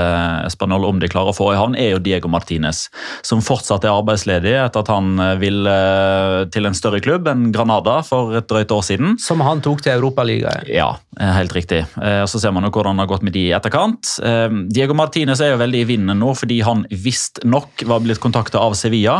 Spanjol 0.49 0.87
om 0.87 0.97
de 0.97 1.09
klarer 1.11 1.29
å 1.29 1.35
få 1.37 1.51
i 1.51 1.59
havn, 1.59 1.75
er 1.77 1.91
jo 1.93 2.01
Diego 2.01 2.31
Martinez. 2.31 2.87
Som 3.27 3.43
fortsatt 3.45 3.83
er 3.85 3.93
arbeidsledig 3.93 4.55
etter 4.57 4.81
at 4.81 4.89
han 4.89 5.19
ville 5.37 5.75
til 6.53 6.65
en 6.65 6.77
større 6.77 7.03
klubb 7.03 7.27
enn 7.29 7.51
Granada 7.53 7.99
for 8.07 8.33
et 8.39 8.47
drøyt 8.49 8.73
år 8.73 8.81
siden. 8.87 9.19
Som 9.21 9.43
han 9.45 9.61
tok 9.61 9.83
til 9.85 9.93
Europaligaen. 9.93 10.65
Ja, 10.73 10.95
helt 11.19 11.53
riktig. 11.53 11.83
Så 11.93 12.41
ser 12.41 12.55
man 12.55 12.65
jo 12.65 12.73
hvordan 12.73 12.97
det 12.97 13.05
har 13.05 13.13
gått 13.13 13.27
med 13.27 13.32
de 13.33 13.47
i 13.49 13.53
etterkant. 13.55 14.15
Diego 14.73 14.95
Martinez 14.97 15.41
er 15.43 15.53
jo 15.53 15.59
veldig 15.61 15.81
i 15.83 15.87
vinden 15.89 16.19
nå 16.21 16.33
fordi 16.37 16.59
han 16.65 16.85
visstnok 16.89 17.83
var 17.89 18.03
blitt 18.03 18.21
kontakta 18.23 18.61
av 18.61 18.75
Sevilla, 18.77 19.19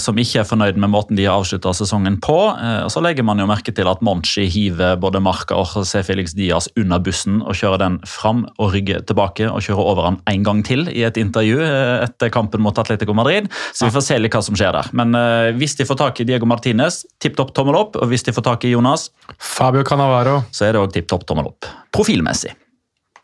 som 0.00 0.18
ikke 0.20 0.42
er 0.42 0.48
fornøyd 0.48 0.78
med 0.80 0.92
måten 0.92 1.18
de 1.18 1.26
har 1.26 1.40
avslutta 1.40 1.72
sesongen 1.76 2.20
på. 2.22 2.36
Og 2.84 2.90
Så 2.92 3.02
legger 3.04 3.26
man 3.26 3.40
jo 3.42 3.48
merke 3.50 3.74
til 3.74 3.88
at 3.90 4.02
Monchi 4.04 4.46
hiver 4.50 4.98
både 5.00 5.22
Marca 5.24 5.58
og 5.58 5.72
José 5.72 6.04
Felix 6.06 6.34
Diaz 6.36 6.68
under 6.78 7.02
bussen 7.02 7.40
og 7.42 7.56
kjører 7.58 7.82
den 7.82 7.98
fram 8.08 8.44
og 8.58 8.74
rygger 8.74 9.02
tilbake 9.08 9.48
og 9.50 9.64
kjører 9.64 9.90
over 9.94 10.08
han 10.10 10.20
en 10.30 10.46
gang 10.46 10.62
til 10.66 10.86
i 10.92 11.04
et 11.06 11.18
intervju 11.20 11.58
etter 11.64 12.32
kampen 12.34 12.62
mot 12.64 12.78
Atletico 12.78 13.16
Madrid. 13.16 13.50
Så 13.72 13.88
vi 13.88 13.94
får 13.96 14.06
se 14.08 14.20
litt 14.20 14.34
hva 14.34 14.44
som 14.44 14.58
skjer 14.58 14.76
der. 14.76 14.90
Men 14.96 15.16
hvis 15.58 15.76
de 15.80 15.88
får 15.88 16.00
tak 16.00 16.20
i 16.22 16.28
Diego 16.28 16.48
Martinez, 16.50 17.02
tipp 17.22 17.38
topp 17.38 17.54
tommel 17.56 17.78
opp. 17.78 17.98
Og 18.00 18.10
hvis 18.10 18.26
de 18.26 18.34
får 18.34 18.46
tak 18.46 18.66
i 18.68 18.74
Jonas, 18.74 19.08
Fabio 19.38 19.84
Cannavaro. 19.86 20.42
så 20.52 20.68
er 20.68 20.74
det 20.74 20.82
òg 20.82 20.92
tipp 20.94 21.08
topp 21.10 21.26
tommel 21.28 21.50
opp. 21.52 21.68
Profilmessig. 21.94 22.54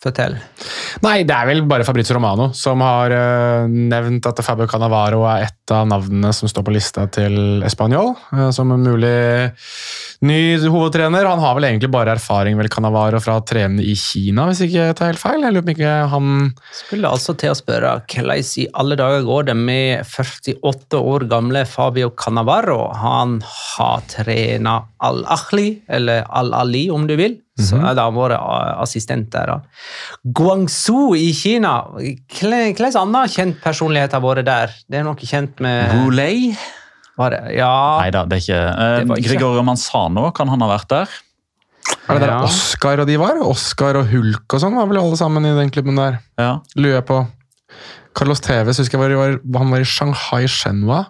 Fortell. 0.00 0.38
Nei, 1.04 1.18
det 1.28 1.34
er 1.36 1.48
vel 1.50 1.60
bare 1.68 1.84
Fabrizio 1.84 2.14
Romano 2.16 2.50
som 2.56 2.80
har 2.80 3.12
uh, 3.12 3.66
nevnt 3.68 4.24
at 4.30 4.40
Fabio 4.46 4.68
Canavaro 4.70 5.26
er 5.28 5.50
et 5.50 5.74
av 5.76 5.84
navnene 5.90 6.32
som 6.32 6.48
står 6.48 6.64
på 6.64 6.72
lista 6.72 7.04
til 7.12 7.60
Español 7.68 8.14
uh, 8.32 8.48
som 8.54 8.72
en 8.72 8.86
mulig 8.86 9.12
ny 10.20 10.58
hovedtrener. 10.68 11.24
Han 11.24 11.40
har 11.40 11.54
vel 11.56 11.64
egentlig 11.64 11.90
bare 11.92 12.12
erfaring 12.12 12.58
vel 12.58 12.68
Cannavaro 12.72 13.20
fra 13.24 13.38
å 13.40 13.44
trene 13.46 13.80
i 13.80 13.94
Kina, 13.96 14.44
hvis 14.50 14.60
ikke 14.66 14.82
jeg 14.90 14.96
tar 14.98 15.12
helt 15.12 15.22
feil. 15.22 15.40
Jeg 15.46 15.54
lurer 15.56 15.64
på 15.64 15.74
ikke 15.76 15.94
han 16.12 16.30
Skulle 16.76 17.08
altså 17.08 17.34
til 17.40 17.52
å 17.54 17.56
spørre 17.58 17.94
hvordan 18.10 18.50
i 18.60 18.66
alle 18.74 18.98
dager 19.00 19.24
går 19.24 19.46
det 19.50 19.56
med 19.56 20.04
48 20.04 21.00
år 21.00 21.24
gamle 21.30 21.64
Fabio 21.66 22.10
Canavaro? 22.10 22.92
Han 23.00 23.38
har 23.46 24.02
trena 24.12 24.82
Al-Ahli, 25.00 25.80
eller 25.88 26.26
Al-Ali 26.28 26.90
om 26.92 27.06
du 27.08 27.16
vil. 27.16 27.38
Så 27.60 27.76
Mhm. 27.76 27.84
er 27.90 27.94
det 27.94 28.02
han 28.02 28.14
vært 28.14 28.40
assistent 28.80 29.30
der. 29.30 29.46
da. 29.46 29.60
Guangzhou 30.24 31.14
i 31.16 31.32
Kina. 31.32 31.82
Hvilken 31.96 32.96
annen 32.96 33.28
kjent 33.28 33.60
personlighet 33.60 34.12
har 34.12 34.20
vært 34.20 34.44
der? 34.44 34.70
Det 34.88 34.98
er 35.00 35.04
noe 35.04 35.14
kjent 35.16 35.60
med 35.60 35.90
Goulet? 35.92 36.56
Var 37.20 37.34
det? 37.36 37.40
Ja. 37.58 37.70
Nei 38.00 38.10
da, 38.14 38.24
det 38.28 38.38
er 38.38 38.44
ikke, 38.44 38.60
eh, 38.70 39.00
ikke- 39.16 39.28
Gregorio 39.28 39.62
Manzano, 39.66 40.30
kan 40.36 40.48
han 40.52 40.60
ha 40.64 40.70
vært 40.72 40.88
der? 40.88 41.08
Er 42.08 42.18
det 42.18 42.22
der 42.26 42.32
Ja. 42.34 42.42
Oscar 42.46 43.00
og 43.00 43.06
de 43.08 43.16
var? 43.20 43.38
Oscar 43.46 43.96
og 44.00 44.08
Hulk 44.10 44.52
og 44.54 44.60
sånn 44.62 44.74
var 44.76 44.86
vel 44.90 44.98
alle 45.00 45.16
sammen 45.16 45.46
i 45.46 45.54
den 45.56 45.70
klubben 45.70 45.96
der. 45.96 46.20
Ja. 46.38 46.58
Lurer 46.76 47.00
jeg 47.00 47.06
på. 47.06 47.20
Carlos 48.14 48.40
Tevez 48.42 48.78
husker 48.78 48.98
jeg 48.98 49.16
var, 49.16 49.38
var, 49.44 49.58
han 49.62 49.70
var 49.70 49.80
i 49.80 49.84
Shanghai 49.86 50.44
Shenhua. 50.50 51.06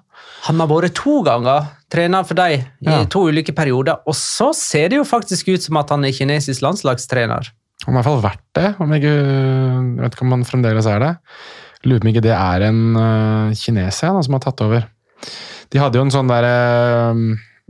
Han 0.47 0.61
har 0.61 0.69
vært 0.69 0.95
to 0.97 1.23
ganger 1.25 1.67
trener 1.91 2.25
for 2.25 2.35
dem 2.35 2.61
i 2.61 2.65
Ja. 2.87 3.05
to 3.05 3.27
ulike 3.29 3.53
perioder. 3.55 3.99
Og 4.07 4.15
så 4.15 4.55
ser 4.55 4.89
det 4.89 4.97
jo 5.01 5.05
faktisk 5.05 5.49
ut 5.53 5.63
som 5.63 5.77
at 5.81 5.91
han 5.91 6.05
er 6.05 6.13
kinesisk 6.13 6.63
landslagstrener. 6.63 7.51
Han 7.87 7.95
har 7.97 8.01
i 8.01 8.05
hvert 8.05 8.05
fall 8.05 8.23
vært 8.23 8.45
det. 8.55 8.81
Om 8.81 8.93
jeg, 8.93 9.03
jeg 9.03 9.97
vet 10.05 10.15
ikke 10.15 10.23
om 10.27 10.31
han 10.37 10.45
fremdeles 10.45 10.87
er 10.87 10.99
det. 11.01 11.17
Lurer 11.85 12.01
på 12.01 12.07
om 12.09 12.13
ikke 12.13 12.23
det 12.23 12.37
er 12.37 12.63
en 12.69 12.81
uh, 12.97 13.55
kineser 13.57 14.23
som 14.23 14.37
har 14.37 14.41
tatt 14.45 14.61
over. 14.61 14.85
De 15.71 15.81
hadde 15.81 16.01
jo 16.01 16.07
en 16.07 16.13
sånn 16.13 16.31
derre 16.31 16.55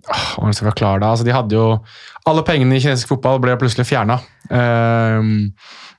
Hvordan 0.00 0.54
skal 0.56 0.64
jeg 0.64 0.70
forklare 0.70 1.02
det? 1.02 1.08
Altså, 1.10 1.26
de 1.28 1.34
hadde 1.36 1.56
jo 1.58 1.66
Alle 2.30 2.44
pengene 2.46 2.78
i 2.78 2.82
kinesisk 2.82 3.12
fotball 3.12 3.40
ble 3.42 3.56
plutselig 3.60 3.84
fjerna. 3.88 4.16
Uh, 4.48 5.50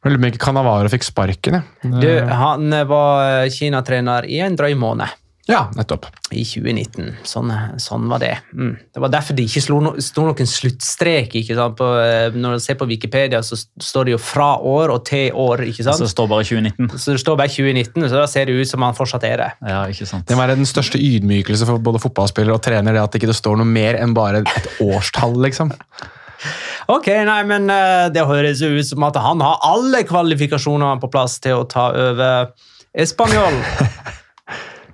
jeg 0.02 0.10
lurer 0.10 0.18
på 0.18 0.22
om 0.24 0.30
ikke 0.32 0.42
Canavaro 0.42 0.90
fikk 0.90 1.06
sparken. 1.06 1.60
jeg. 1.60 1.92
Du, 2.02 2.08
han 2.26 2.74
var 2.90 3.50
Kina-trener 3.54 4.26
i 4.26 4.40
en 4.42 4.58
drøy 4.58 4.74
måned. 4.80 5.21
Ja, 5.52 5.66
nettopp. 5.76 6.06
I 6.32 6.46
2019. 6.48 7.10
Sånn, 7.28 7.52
sånn 7.82 8.06
var 8.12 8.22
det. 8.24 8.32
Mm. 8.56 8.76
Det 8.94 9.02
var 9.04 9.12
derfor 9.12 9.36
det 9.36 9.46
ikke 9.50 9.64
slo 9.66 9.80
no, 9.84 9.92
sto 10.00 10.24
noen 10.24 10.48
sluttstrek. 10.48 11.34
ikke 11.42 11.58
sant? 11.58 11.76
På, 11.80 11.90
eh, 12.00 12.32
når 12.32 12.56
du 12.56 12.64
ser 12.64 12.78
på 12.80 12.88
Wikipedia, 12.88 13.42
så 13.44 13.58
står 13.60 14.08
det 14.08 14.16
jo 14.16 14.22
fra 14.24 14.54
år 14.58 14.94
og 14.96 15.04
til 15.10 15.36
år. 15.36 15.66
ikke 15.68 15.84
sant? 15.84 16.00
Så 16.00 16.08
det 16.08 16.14
står 16.14 16.30
bare 16.32 16.48
2019. 16.48 16.94
Så 16.96 17.18
det 17.18 17.24
står 17.26 17.40
bare 17.42 17.52
2019, 17.52 18.08
så 18.08 18.22
da 18.22 18.30
ser 18.32 18.48
det 18.48 18.56
ut 18.62 18.72
som 18.72 18.88
han 18.88 18.96
fortsatt 18.96 19.28
er 19.28 19.44
det. 19.44 19.50
Ja, 19.74 19.84
ikke 19.92 20.08
sant. 20.08 20.28
Det 20.30 20.40
må 20.40 20.46
være 20.46 20.56
den 20.62 20.70
største 20.70 21.02
ydmykelse 21.02 21.68
for 21.68 21.84
både 21.84 22.00
fotballspillere 22.06 22.56
og 22.56 22.64
trener, 22.64 22.96
det 22.96 23.04
at 23.04 23.12
det 23.12 23.22
ikke 23.22 23.36
står 23.36 23.60
noe 23.60 23.68
mer 23.68 24.00
enn 24.00 24.16
bare 24.16 24.46
et 24.46 24.72
årstall, 24.88 25.36
liksom. 25.44 25.76
Ok, 26.92 27.12
nei, 27.28 27.42
men 27.46 27.68
eh, 27.70 28.08
det 28.14 28.24
høres 28.26 28.64
jo 28.64 28.72
ut 28.72 28.88
som 28.88 29.04
at 29.06 29.20
han 29.20 29.44
har 29.44 29.60
alle 29.68 30.02
kvalifikasjoner 30.08 31.04
på 31.04 31.12
plass 31.12 31.38
til 31.44 31.60
å 31.60 31.68
ta 31.70 31.92
over 31.92 32.54
Español. 32.98 33.60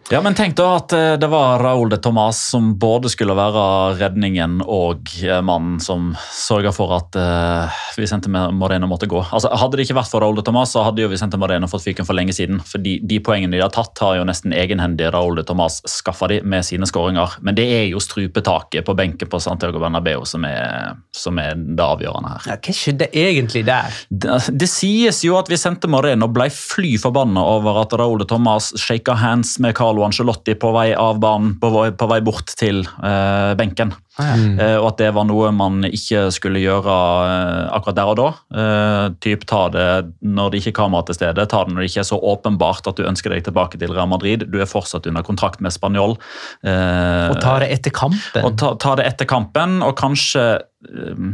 Ja, 0.10 0.22
men 0.24 0.36
tenk 0.40 0.54
da 0.56 0.70
at 0.78 0.94
eh, 0.96 1.14
det 1.20 1.28
var 1.28 1.60
Raúl 1.60 1.90
de 1.92 1.98
Tomàs 2.00 2.38
som 2.54 2.70
både 2.80 3.10
skulle 3.12 3.34
være 3.36 3.64
redningen 4.00 4.62
og 4.64 5.10
eh, 5.20 5.42
mannen 5.44 5.82
som 5.84 6.14
sørga 6.32 6.72
for 6.72 6.94
at 6.96 7.18
uh, 7.20 7.80
Vicente 8.00 8.32
Moreno 8.32 8.88
måtte 8.88 9.10
gå. 9.12 9.20
Altså, 9.36 9.52
hadde 9.52 9.76
det 9.76 9.84
ikke 9.84 9.98
vært 9.98 10.12
for 10.14 10.24
Raúl 10.24 10.40
de 10.40 10.46
Tomàs, 10.48 10.72
så 10.72 10.86
hadde 10.86 11.04
jo 11.04 11.10
Vicente 11.12 11.36
Moreno 11.40 11.68
fått 11.68 11.84
fyken 11.90 12.08
for 12.08 12.16
lenge 12.16 12.32
siden. 12.38 12.62
For 12.64 12.80
de, 12.80 12.94
de 13.04 13.18
poengene 13.20 13.58
de 13.58 13.60
har 13.60 13.74
tatt, 13.76 14.00
har 14.00 14.22
jo 14.22 14.30
nesten 14.30 14.56
egenhendig 14.56 15.10
Raúl 15.12 15.42
de 15.42 15.44
Tomàs 15.50 15.82
skaffa 15.92 16.32
de 16.32 16.40
med 16.40 16.64
sine 16.64 16.88
skåringer. 16.88 17.36
Men 17.44 17.60
det 17.60 17.68
er 17.76 17.84
jo 17.90 18.00
strupetaket 18.00 18.88
på 18.88 18.96
benken 18.96 19.28
på 19.28 19.42
Santiago 19.44 19.84
Bernabeu 19.84 20.24
som 20.24 20.48
er, 20.48 20.96
som 21.12 21.36
er 21.44 21.60
det 21.60 21.84
avgjørende 21.84 22.38
her. 22.38 22.48
Ja, 22.54 22.60
hva 22.64 22.78
skjedde 22.80 23.10
egentlig 23.12 23.66
der? 23.68 24.00
Det, 24.08 24.40
det 24.56 24.72
sies 24.72 25.20
jo 25.28 25.36
at 25.36 25.52
Vicente 25.52 25.92
Moreno 25.92 26.32
ble 26.32 26.48
fly 26.54 26.96
forbanna 27.04 27.44
over 27.58 27.84
at 27.84 28.00
Raúl 28.00 28.24
de 28.24 28.32
Tomàs 28.32 28.72
shaka 28.80 29.20
hands 29.20 29.58
med 29.60 29.76
Carlo 29.76 29.97
Angelotti 30.06 30.54
på 30.60 30.70
vei 30.76 30.92
av 30.98 31.18
banen, 31.24 31.56
på 31.62 31.70
vei, 31.74 31.88
på 31.98 32.08
vei 32.12 32.20
bort 32.26 32.52
til 32.60 32.84
eh, 32.86 33.54
benken. 33.58 33.94
Eh, 34.18 34.78
og 34.80 34.88
at 34.92 34.98
det 34.98 35.12
var 35.14 35.28
noe 35.30 35.52
man 35.54 35.84
ikke 35.86 36.24
skulle 36.34 36.62
gjøre 36.64 36.94
eh, 37.30 37.68
akkurat 37.78 37.98
der 38.00 38.12
og 38.12 38.18
da. 38.18 38.28
Eh, 38.62 39.04
typ 39.24 39.46
Ta 39.50 39.64
det 39.74 39.88
når 40.26 40.52
det 40.52 40.62
ikke 40.62 40.74
er 40.74 40.78
kamera 40.80 41.06
til 41.08 41.18
stede, 41.20 41.46
ta 41.50 41.64
det 41.64 41.74
når 41.76 41.84
det 41.84 41.90
ikke 41.92 42.02
er 42.04 42.10
så 42.10 42.18
åpenbart 42.34 42.90
at 42.90 42.98
du 42.98 43.06
ønsker 43.06 43.34
deg 43.36 43.46
tilbake 43.46 43.78
til 43.82 43.94
Real 43.94 44.10
Madrid. 44.10 44.48
Du 44.52 44.58
er 44.62 44.70
fortsatt 44.70 45.06
under 45.08 45.24
kontrakt 45.28 45.62
med 45.62 45.72
Spanjol. 45.76 46.18
Eh, 46.66 47.28
Og 47.32 47.38
ta 47.44 47.60
det 47.62 47.70
etter 47.78 47.94
kampen? 47.94 48.44
og 48.44 48.58
ta, 48.58 48.74
ta 48.82 48.96
det 48.98 49.06
etter 49.12 49.30
kampen, 49.30 49.80
og 49.86 49.94
kanskje 50.02 50.48
eh, 50.58 51.28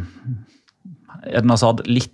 Edna 1.40 1.56
Sad 1.60 1.86
litt 1.88 2.12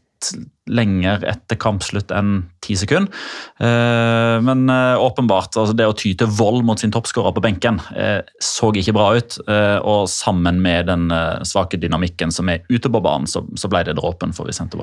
lenger 0.70 1.24
etter 1.28 1.58
kampslutt 1.60 2.14
enn 2.16 2.44
ti 2.64 2.76
sekunder. 2.80 3.12
Eh, 3.60 4.38
men 4.46 4.70
eh, 4.70 5.02
åpenbart, 5.02 5.58
altså 5.58 5.76
det 5.78 5.88
å 5.90 5.96
ty 5.98 6.14
til 6.18 6.30
vold 6.40 6.66
mot 6.68 6.80
sin 6.80 6.94
toppskårer 6.94 7.34
på 7.36 7.44
benken 7.44 7.82
eh, 7.98 8.22
så 8.44 8.72
ikke 8.72 8.96
bra 8.96 9.12
ut. 9.18 9.40
og 9.50 10.08
sammen 10.10 10.60
med 10.62 10.88
den 10.90 11.10
svake 11.48 11.80
dynamikken 11.82 12.32
som 12.32 12.50
er 12.50 12.64
ute 12.70 12.90
på 12.92 13.02
banen, 13.02 13.28
så, 13.28 13.44
ble 13.70 13.84
det 13.88 13.98
dråpen 13.98 14.34
for 14.36 14.50
Vicente. 14.50 14.78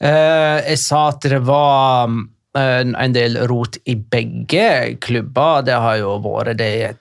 Eh, 0.00 0.58
jeg 0.70 0.80
sa 0.82 1.08
at 1.12 1.26
det 1.28 1.42
var 1.44 2.10
en 2.56 3.12
del 3.12 3.36
rot 3.50 3.76
i 3.84 3.96
begge 3.96 4.96
klubber. 5.04 5.64
Det 5.66 5.76
har 5.76 6.00
jo 6.00 6.16
vært 6.24 6.56
det 6.60 6.96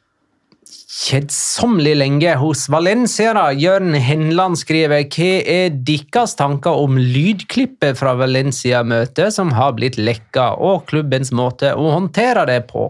kjedsommelig 0.95 1.95
lenge 1.99 2.35
hos 2.39 2.65
Valencia. 2.71 3.33
da. 3.35 3.49
Jørn 3.51 3.95
Henland 3.99 4.59
skriver 4.59 5.05
hva 5.11 5.31
er 5.41 5.75
deres 5.87 6.35
tanker 6.39 6.77
om 6.83 6.97
lydklippet 6.97 7.99
fra 7.99 8.15
Valencia-møtet 8.19 9.33
som 9.35 9.51
har 9.55 9.75
blitt 9.77 9.99
lekka, 9.99 10.53
og 10.57 10.85
klubbens 10.89 11.33
måte 11.35 11.73
å 11.75 11.91
håndtere 11.97 12.45
det 12.49 12.61
på? 12.71 12.89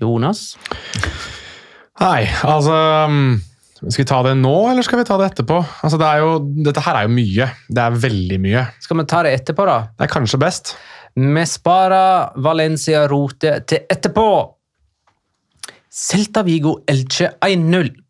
Jonas? 0.00 0.56
Nei, 1.98 2.28
altså 2.46 2.74
um, 3.10 3.38
Skal 3.80 4.04
vi 4.04 4.06
ta 4.06 4.20
det 4.22 4.36
nå, 4.38 4.54
eller 4.70 4.86
skal 4.86 5.00
vi 5.00 5.06
ta 5.08 5.16
det 5.18 5.32
etterpå? 5.32 5.58
Altså, 5.82 5.98
det 5.98 6.12
jo, 6.22 6.36
dette 6.66 6.84
her 6.86 7.00
er 7.00 7.08
jo 7.08 7.16
mye. 7.16 7.48
Det 7.68 7.82
er 7.82 7.98
veldig 8.06 8.38
mye. 8.42 8.68
Skal 8.82 9.02
vi 9.02 9.08
ta 9.10 9.24
det 9.26 9.34
etterpå, 9.40 9.66
da? 9.66 9.80
Det 9.98 10.06
er 10.06 10.14
kanskje 10.14 10.40
best. 10.42 10.76
Vi 11.18 11.44
sparer 11.50 12.38
Valencia-rotet 12.44 13.66
til 13.70 13.90
etterpå. 13.90 14.30
Celta 16.00 16.44
Vigo 16.44 16.84
Elche 16.86 17.36
1-0. 17.40 18.07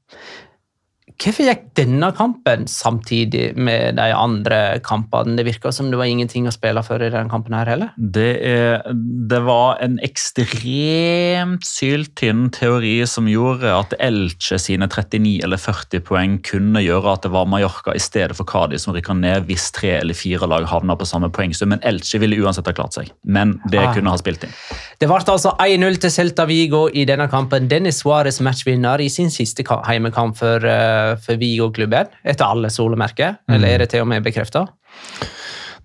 Hvorfor 1.19 1.49
gikk 1.49 1.63
denne 1.75 2.13
kampen 2.15 2.69
samtidig 2.71 3.49
med 3.59 3.97
de 3.99 4.05
andre 4.15 4.79
kampene? 4.87 5.33
Det 5.35 5.45
virka 5.49 5.73
som 5.75 5.89
det 5.91 5.99
var 5.99 6.07
ingenting 6.07 6.47
å 6.47 6.53
spille 6.55 6.79
for 6.87 7.03
i 7.03 7.09
denne 7.11 7.27
kampen 7.33 7.57
her 7.59 7.67
heller. 7.67 7.89
Det, 7.99 8.29
er, 8.47 8.85
det 9.27 9.41
var 9.43 9.81
en 9.83 9.97
ekstremt 10.07 11.67
syltynn 11.67 12.45
teori 12.55 13.01
som 13.11 13.27
gjorde 13.31 13.73
at 13.75 13.97
Elche 13.99 14.61
sine 14.63 14.87
39 14.87 15.41
eller 15.43 15.59
40 15.59 16.05
poeng 16.07 16.37
kunne 16.47 16.85
gjøre 16.85 17.17
at 17.17 17.27
det 17.27 17.33
var 17.35 17.51
Mallorca 17.51 17.97
i 17.99 18.03
stedet 18.03 18.39
for 18.39 18.47
Cádiz 18.49 18.87
som 18.87 18.95
rykka 18.95 19.17
ned 19.19 19.49
hvis 19.51 19.69
tre 19.75 19.97
eller 19.99 20.15
fire 20.15 20.47
lag 20.51 20.69
havna 20.71 20.95
på 20.99 21.09
samme 21.09 21.33
poengsum. 21.35 21.73
Men 21.75 21.83
Elche 21.83 22.23
ville 22.23 22.39
uansett 22.45 22.71
ha 22.71 22.77
klart 22.79 22.95
seg. 22.95 23.11
Men 23.27 23.57
det 23.73 23.83
Ah. 23.89 23.93
kunne 23.95 24.11
ha 24.15 24.17
spilt 24.23 24.45
inn. 24.45 24.55
Det 25.01 25.07
ble 25.09 25.19
altså 25.19 25.57
1-0 25.59 25.99
til 26.03 26.11
Celta 26.11 26.47
Vigo 26.47 26.87
i 26.93 27.05
denne 27.07 27.27
kampen. 27.31 27.67
Dennis 27.71 28.03
Suárez 28.03 28.41
matchvinner 28.43 29.01
i 29.01 29.09
sin 29.09 29.31
siste 29.31 29.63
ka- 29.65 29.83
heimekamp 29.87 30.37
for, 30.37 30.65
eh, 30.65 31.08
for 31.25 31.41
Vigo-klubben, 31.41 32.13
etter 32.25 32.47
alle 32.47 32.71
solemerker. 32.73 33.39
Eller 33.51 33.75
er 33.75 33.85
det 33.85 33.91
til 33.95 34.05
og 34.05 34.11
med 34.11 34.25
bekrefta? 34.27 34.67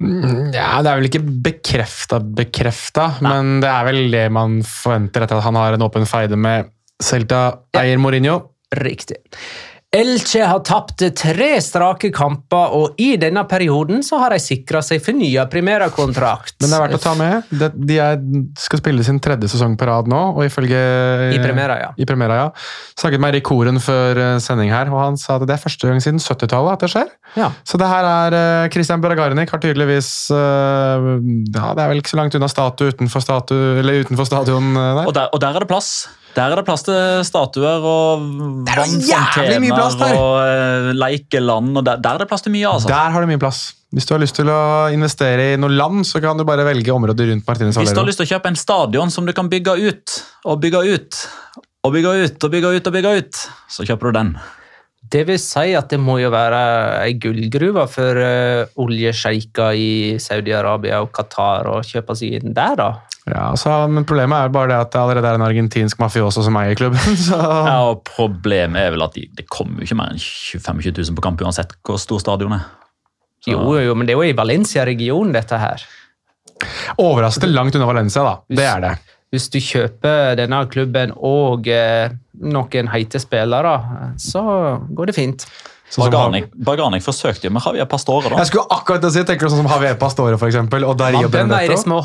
Ja, 0.03 0.81
Det 0.81 0.89
er 0.89 0.97
vel 0.97 1.07
ikke 1.07 1.23
bekrefta, 1.45 2.19
bekrefta, 2.19 3.05
men 3.23 3.59
det 3.63 3.69
er 3.69 3.85
vel 3.87 3.99
det 4.11 4.23
man 4.33 4.61
forventer 4.67 5.23
etter 5.23 5.39
at 5.39 5.45
han 5.45 5.59
har 5.59 5.77
en 5.77 5.85
åpen 5.85 6.07
feide 6.09 6.35
med 6.35 6.71
Celta-eier 7.03 8.01
Mourinho. 8.01 8.39
Riktig. 8.73 9.19
Elche 9.93 10.41
har 10.41 10.61
tapt 10.65 11.03
tre 11.19 11.49
strake 11.61 12.09
kamper, 12.13 12.71
og 12.73 12.97
i 13.01 13.11
denne 13.21 13.43
perioden 13.45 14.01
så 14.05 14.17
har 14.23 14.33
de 14.33 14.39
sikra 14.41 14.81
seg 14.81 15.03
fornya 15.05 15.43
primærkontrakt. 15.51 16.55
Men 16.63 16.71
det 16.71 16.77
er 16.77 16.81
verdt 16.87 16.97
å 16.97 17.01
ta 17.03 17.13
med. 17.19 17.51
De, 17.53 17.99
er, 18.01 18.23
skal 18.57 18.81
spille 18.81 19.05
sin 19.05 19.19
tredje 19.21 19.51
sesong 19.53 19.75
på 19.77 19.85
rad 19.85 20.09
nå, 20.09 20.21
og 20.33 20.41
ifølge 20.47 20.79
I 21.35 21.37
Primera, 21.43 21.77
ja. 21.77 21.91
I 21.93 22.07
Primera, 22.09 22.39
ja. 22.41 22.47
Snakket 22.97 23.21
med 23.21 23.35
Erik 23.35 23.45
Koren 23.45 23.77
før 23.83 24.17
eh, 24.23 24.39
sending 24.41 24.73
her, 24.73 24.89
og 24.89 24.97
han 24.97 25.19
sa 25.21 25.37
at 25.37 25.45
det 25.45 25.59
er 25.59 25.61
første 25.61 25.91
gang 25.91 26.01
siden 26.01 26.23
70-tallet 26.23 26.73
at 26.73 26.87
det 26.87 26.91
skjer. 26.95 27.13
Ja. 27.37 27.51
Så 27.61 27.77
det 27.81 27.91
her 27.93 28.09
er 28.09 28.39
eh, 28.39 28.71
Christian 28.73 29.03
Beragarnik 29.03 29.53
har 29.53 29.61
tydeligvis 29.61 30.09
eh, 30.33 31.07
Ja, 31.53 31.69
det 31.77 31.85
er 31.85 31.93
vel 31.93 32.01
ikke 32.01 32.15
så 32.15 32.21
langt 32.23 32.33
unna 32.39 32.49
statue 32.49 32.89
utenfor, 32.89 33.21
statu, 33.21 33.55
eller 33.83 34.01
utenfor 34.01 34.25
stadion 34.25 34.73
der. 34.73 35.05
Og 35.05 35.13
der, 35.13 35.29
og 35.29 35.45
der 35.45 35.53
er 35.53 35.67
det 35.67 35.69
plass. 35.69 35.93
Der 36.33 36.49
er 36.49 36.57
det 36.57 36.65
plass 36.65 36.85
til 36.87 37.21
statuer 37.27 37.83
og 37.85 38.23
er 38.65 38.79
vannfontener 38.81 40.17
og 40.17 40.39
uh, 40.41 40.89
leikeland. 40.97 41.77
og 41.77 41.85
der, 41.85 42.01
der 42.01 42.17
er 42.17 42.23
det 42.23 42.29
plass 42.31 42.45
til 42.45 42.55
mye, 42.55 42.65
altså. 42.71 42.89
Der 42.89 43.13
har 43.13 43.21
du 43.21 43.29
mye 43.29 43.41
plass. 43.41 43.67
Hvis 43.93 44.09
du 44.09 44.15
har 44.15 44.23
lyst 44.23 44.33
til 44.39 44.49
å 44.49 44.89
investere 44.89 45.51
i 45.53 45.57
noe 45.61 45.69
land, 45.69 46.01
så 46.09 46.17
kan 46.23 46.39
du 46.39 46.45
bare 46.47 46.65
velge 46.65 46.89
området 46.89 47.29
rundt 47.29 47.45
Martinez 47.45 47.77
Hvis 47.77 47.93
du 47.93 48.01
har 48.01 48.09
lyst 48.09 48.23
til 48.23 48.25
å 48.25 48.31
kjøpe 48.33 48.49
en 48.49 48.57
stadion 48.57 49.13
som 49.13 49.29
du 49.29 49.35
kan 49.37 49.51
bygge 49.51 49.77
ut 49.85 50.17
og 50.49 50.63
bygge 50.63 50.81
ut 50.95 51.21
og 51.83 51.93
bygge 51.93 52.11
ut 52.23 52.45
og 52.47 52.51
bygge 52.53 52.73
ut, 52.73 52.87
og 52.87 52.95
bygge 52.95 53.15
ut, 53.19 53.39
så 53.69 53.85
kjøper 53.85 54.09
du 54.09 54.17
den. 54.17 54.35
Det 55.13 55.25
vil 55.27 55.39
si 55.41 55.73
at 55.75 55.91
det 55.91 55.99
må 56.01 56.15
jo 56.21 56.31
være 56.33 56.59
ei 57.03 57.17
gullgruve 57.21 57.83
for 57.91 58.17
uh, 58.23 58.63
oljesjeiker 58.81 59.77
i 59.77 59.89
Saudi-Arabia 60.23 61.03
og 61.03 61.11
Qatar 61.13 61.69
å 61.69 61.81
kjøpe 61.85 62.15
seg 62.17 62.39
inn 62.39 62.55
der, 62.55 62.79
da. 62.79 62.89
Ja, 63.23 63.45
altså, 63.53 63.71
men 63.87 64.03
Problemet 64.03 64.35
er 64.35 64.49
bare 64.51 64.67
det 64.73 64.77
at 64.83 64.91
det 64.91 64.99
allerede 64.99 65.29
er 65.29 65.37
en 65.39 65.45
argentinsk 65.45 65.99
mafioso 66.03 66.43
som 66.43 66.57
eier 66.59 66.75
klubben. 66.75 66.99
Så. 67.29 67.37
Ja, 67.39 67.77
og 67.91 68.01
Problemet 68.09 68.81
er 68.81 68.91
vel 68.97 69.05
at 69.05 69.13
de, 69.15 69.27
det 69.37 69.45
kommer 69.51 69.79
jo 69.79 69.87
ikke 69.87 69.95
mer 70.01 70.11
enn 70.11 70.19
25 70.19 70.91
000 70.97 71.15
på 71.15 71.23
kamp 71.23 71.41
uansett 71.45 71.71
hvor 71.87 72.01
stor 72.03 72.19
stadion 72.23 72.57
er. 72.59 72.65
Så- 73.43 73.51
Jo, 73.55 73.77
jo, 73.79 73.95
men 73.95 74.07
det 74.07 74.13
er 74.15 74.19
jo 74.21 74.27
i 74.31 74.35
Valencia-regionen, 74.35 75.33
dette 75.35 75.57
her. 75.59 75.81
Overraskende 77.01 77.51
langt 77.55 77.75
unna 77.75 77.87
Valencia, 77.89 78.23
da. 78.23 78.35
Det 78.55 78.63
er 78.67 78.83
det. 78.83 78.93
Hvis 79.33 79.47
du 79.49 79.57
kjøper 79.65 80.35
denne 80.37 80.59
klubben 80.69 81.11
og 81.17 81.65
eh, 81.71 82.11
noen 82.43 82.91
heite 82.93 83.19
spillere, 83.23 83.71
så 84.21 84.43
går 84.93 85.09
det 85.09 85.15
fint. 85.17 85.47
Sånn 85.93 86.07
som 86.07 86.09
Barganic, 86.09 86.47
Barganic 86.57 87.03
forsøkte 87.05 87.45
jo 87.45 87.51
med 87.53 87.61
Javier 87.61 87.85
Pastore. 87.85 88.31
da. 88.31 88.39
Jeg 88.41 88.49
skulle 88.49 88.65
akkurat 88.73 89.03
si, 89.13 89.21
tenker 89.29 89.45
du 89.45 89.53
sånn 89.53 89.61
som 89.61 89.69
Javier 89.69 89.99
Pastore 90.01 90.39
for 90.41 90.49
eksempel, 90.49 90.85
og 90.89 90.97
Dario 90.97 91.29
Benedetto. 91.29 91.77
små. 91.83 91.99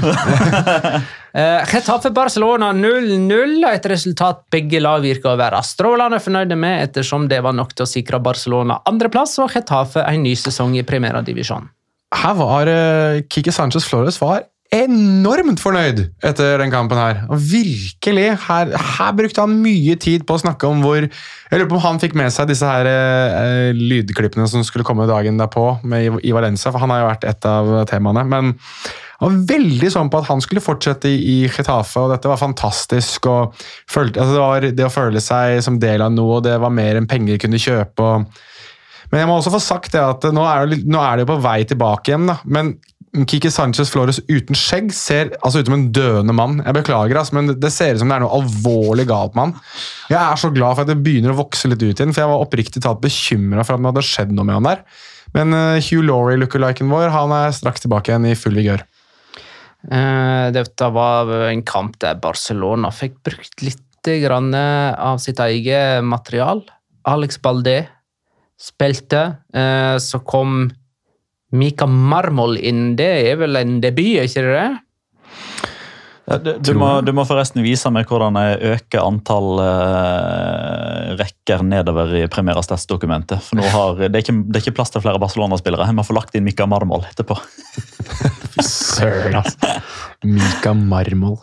uh, 0.00 1.60
Getafe 1.72 2.08
Barcelona 2.16 2.70
0-0, 2.72 3.68
et 3.68 3.88
resultat 3.92 4.46
begge 4.54 4.80
lag 4.80 5.04
virker 5.04 5.34
å 5.34 5.36
være 5.36 5.60
strålende 5.66 6.22
fornøyde 6.24 6.56
med, 6.56 6.86
ettersom 6.88 7.28
det 7.28 7.42
var 7.44 7.52
nok 7.58 7.76
til 7.76 7.84
å 7.84 7.90
sikre 7.90 8.22
Barcelona 8.24 8.80
andreplass 8.88 9.36
og 9.44 9.52
Getafe 9.52 10.06
en 10.08 10.24
ny 10.24 10.32
sesong 10.40 10.78
i 10.80 10.86
Primera 10.88 11.20
Divisjon. 11.26 11.68
Her 12.14 12.40
var 12.40 12.70
uh, 12.70 13.20
Kike 13.28 13.52
Sanchez 13.52 13.84
Flores 13.84 14.16
var 14.22 14.46
enormt 14.74 15.60
fornøyd 15.62 16.00
etter 16.24 16.58
den 16.60 16.72
kampen 16.72 16.98
her. 16.98 17.22
Og 17.30 17.38
virkelig, 17.38 18.26
her, 18.46 18.72
her 18.74 19.14
brukte 19.16 19.44
han 19.44 19.54
mye 19.62 19.94
tid 20.00 20.26
på 20.26 20.36
å 20.36 20.42
snakke 20.42 20.68
om 20.68 20.82
hvor 20.84 21.04
Jeg 21.04 21.60
lurer 21.60 21.70
på 21.70 21.78
om 21.78 21.84
han 21.84 22.00
fikk 22.02 22.16
med 22.18 22.32
seg 22.34 22.48
disse 22.50 22.66
her 22.66 22.88
eh, 22.90 23.70
lydklippene 23.76 24.48
som 24.50 24.64
skulle 24.66 24.86
komme 24.86 25.06
dagen 25.10 25.38
derpå 25.38 25.66
med, 25.86 26.18
i, 26.26 26.34
Valencia, 26.34 26.72
for 26.72 26.82
han 26.82 26.90
har 26.90 27.04
jo 27.04 27.10
vært 27.12 27.28
et 27.30 27.48
av 27.48 27.74
temaene. 27.90 28.24
Men 28.26 28.54
han 29.20 29.28
var 29.28 29.44
veldig 29.54 29.90
sånn 29.94 30.10
på 30.10 30.22
at 30.22 30.30
han 30.32 30.42
skulle 30.42 30.64
fortsette 30.64 31.12
i, 31.12 31.20
i 31.20 31.36
Getafe, 31.46 32.02
og 32.02 32.10
dette 32.14 32.30
var 32.30 32.40
fantastisk. 32.40 33.30
og 33.30 33.54
følte, 33.90 34.24
altså 34.24 34.34
Det 34.34 34.42
var 34.42 34.68
det 34.80 34.88
å 34.88 34.96
føle 34.96 35.22
seg 35.22 35.60
som 35.64 35.78
del 35.82 36.02
av 36.02 36.12
noe, 36.16 36.40
og 36.40 36.48
det 36.48 36.58
var 36.60 36.74
mer 36.74 36.98
enn 36.98 37.10
penger 37.10 37.38
kunne 37.44 37.62
kjøpe. 37.62 38.10
og 38.10 38.42
men 39.14 39.20
jeg 39.20 39.28
må 39.30 39.36
også 39.38 39.52
få 39.54 39.60
sagt 39.62 39.92
det 39.94 40.00
at 40.02 40.24
nå 40.34 40.42
er 40.42 40.72
nå 40.90 40.98
er 40.98 41.12
det 41.14 41.22
jo 41.22 41.28
på 41.28 41.42
vei 41.44 41.60
tilbake 41.70 42.10
igjen. 42.10 42.24
da, 42.26 42.34
Men 42.50 42.72
Kike 43.14 43.50
Sanchez 43.54 43.92
Flores 43.94 44.18
uten 44.26 44.56
skjegg 44.58 44.88
ser 44.94 45.28
altså 45.38 45.62
ut 45.62 45.68
som 45.68 45.76
en 45.76 45.86
døende 45.94 46.34
mann. 46.34 46.56
Jeg 46.64 46.74
beklager, 46.80 47.20
altså, 47.20 47.36
men 47.38 47.52
det 47.62 47.70
ser 47.70 47.94
ut 47.94 48.02
som 48.02 48.10
det 48.10 48.16
er 48.16 48.24
noe 48.24 48.40
alvorlig 48.40 49.06
galt 49.06 49.36
med 49.38 49.46
han. 49.46 49.52
Jeg 50.10 50.18
er 50.18 50.40
så 50.40 50.50
glad 50.54 50.74
for 50.74 50.82
at 50.82 50.90
det 50.90 50.98
begynner 51.04 51.30
å 51.30 51.38
vokse 51.38 51.70
litt 51.70 51.84
ut 51.84 51.92
igjen, 51.94 52.14
for 52.14 52.24
jeg 52.24 52.32
var 52.32 52.42
oppriktig 52.42 52.82
talt 52.82 53.02
bekymra 53.04 53.62
for 53.62 53.76
at 53.76 53.84
det 53.84 53.92
hadde 53.92 54.04
skjedd 54.08 54.34
noe 54.34 54.48
med 54.48 54.58
han 54.58 54.66
der. 54.66 54.82
Men 55.38 55.54
uh, 55.54 55.78
Hugh 55.78 56.02
Laurie-lookaliken 56.06 56.90
vår 56.90 57.14
han 57.14 57.34
er 57.38 57.54
straks 57.54 57.86
tilbake 57.86 58.10
igjen 58.10 58.28
i 58.32 58.36
full 58.38 58.58
vigør. 58.58 58.82
Uh, 59.86 60.50
Dette 60.54 60.90
var 60.94 61.30
en 61.52 61.64
kamp 61.66 61.98
der 62.02 62.18
Barcelona 62.18 62.90
fikk 62.94 63.20
brukt 63.26 63.62
litt 63.62 63.82
grann 64.04 64.50
av 64.52 65.22
sitt 65.22 65.38
eget 65.40 66.02
material. 66.04 66.60
Alex 67.08 67.38
Baldé 67.40 67.84
spilte. 68.60 69.22
uh, 69.54 69.96
Så 70.02 70.20
kom 70.26 70.66
Mika 71.54 71.86
Marmol 71.86 72.58
inn. 72.58 72.94
Det 72.98 73.10
er 73.30 73.38
vel 73.40 73.60
en 73.60 73.78
debut, 73.82 74.18
er 74.18 74.28
ikke 74.28 74.42
det 74.46 74.56
det? 74.58 74.72
Ja, 76.24 76.38
du, 76.40 76.54
du, 76.56 76.70
må, 76.80 76.88
du 77.04 77.10
må 77.12 77.26
forresten 77.28 77.60
vise 77.60 77.90
meg 77.92 78.08
hvordan 78.08 78.38
jeg 78.40 78.76
øker 78.78 79.02
antall 79.04 79.58
uh, 79.60 81.10
rekker 81.20 81.60
nedover 81.68 82.14
i 82.16 82.22
Premieras 82.32 82.64
Stats-dokumentet. 82.70 83.44
For 83.44 83.60
nå 83.60 83.66
har, 83.68 83.98
det, 84.00 84.08
er 84.08 84.22
ikke, 84.24 84.36
det 84.48 84.56
er 84.56 84.64
ikke 84.64 84.78
plass 84.78 84.94
til 84.94 85.04
flere 85.04 85.20
Barcelona-spillere. 85.20 85.84
Jeg 85.90 85.98
må 85.98 86.06
få 86.06 86.16
lagt 86.16 86.32
inn 86.38 86.46
Mika 86.46 86.64
Marmol 86.70 87.04
etterpå. 87.10 87.36
Søren, 88.64 89.36
altså. 89.42 89.74
Mika 90.24 90.72
Marmol. 90.78 91.36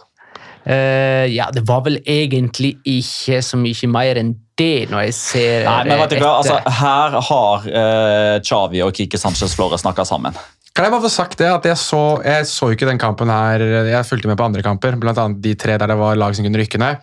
Uh, 0.65 1.29
ja, 1.29 1.51
det 1.53 1.61
var 1.69 1.85
vel 1.85 2.01
egentlig 2.01 2.75
ikke 2.81 3.41
så 3.45 3.61
mye 3.61 3.93
mer 3.93 4.17
enn 4.21 4.33
det, 4.61 4.87
når 4.93 5.07
jeg 5.09 5.17
ser 5.17 5.67
Nei, 5.67 5.83
men 5.89 6.01
vet 6.05 6.15
du 6.15 6.21
hva? 6.21 6.37
Altså, 6.39 6.57
her 6.79 7.19
har 7.27 7.67
uh, 7.67 8.39
Xavi 8.45 8.85
og 8.85 8.95
Kike 8.95 9.19
Sanchez 9.19 9.57
Flores 9.57 9.83
snakka 9.83 10.05
sammen. 10.07 10.37
Kan 10.71 10.87
jeg 10.87 10.93
bare 10.93 11.03
få 11.03 11.11
sagt 11.11 11.35
det, 11.41 11.49
at 11.51 11.65
jeg 11.67 11.75
så, 11.81 11.99
jeg 12.23 12.47
så 12.47 12.69
ikke 12.71 12.87
den 12.87 12.99
kampen 13.01 13.31
her, 13.31 13.59
jeg 13.89 14.07
fulgte 14.07 14.29
med 14.29 14.39
på 14.39 14.45
andre 14.47 14.63
kamper, 14.63 14.95
annet 14.95 15.41
de 15.43 15.51
tre 15.59 15.75
der 15.75 15.91
det 15.91 15.97
var 15.99 16.15
lag 16.15 16.35
som 16.37 16.47
kunne 16.47 16.61
rykke 16.61 16.79
ned. 16.79 17.01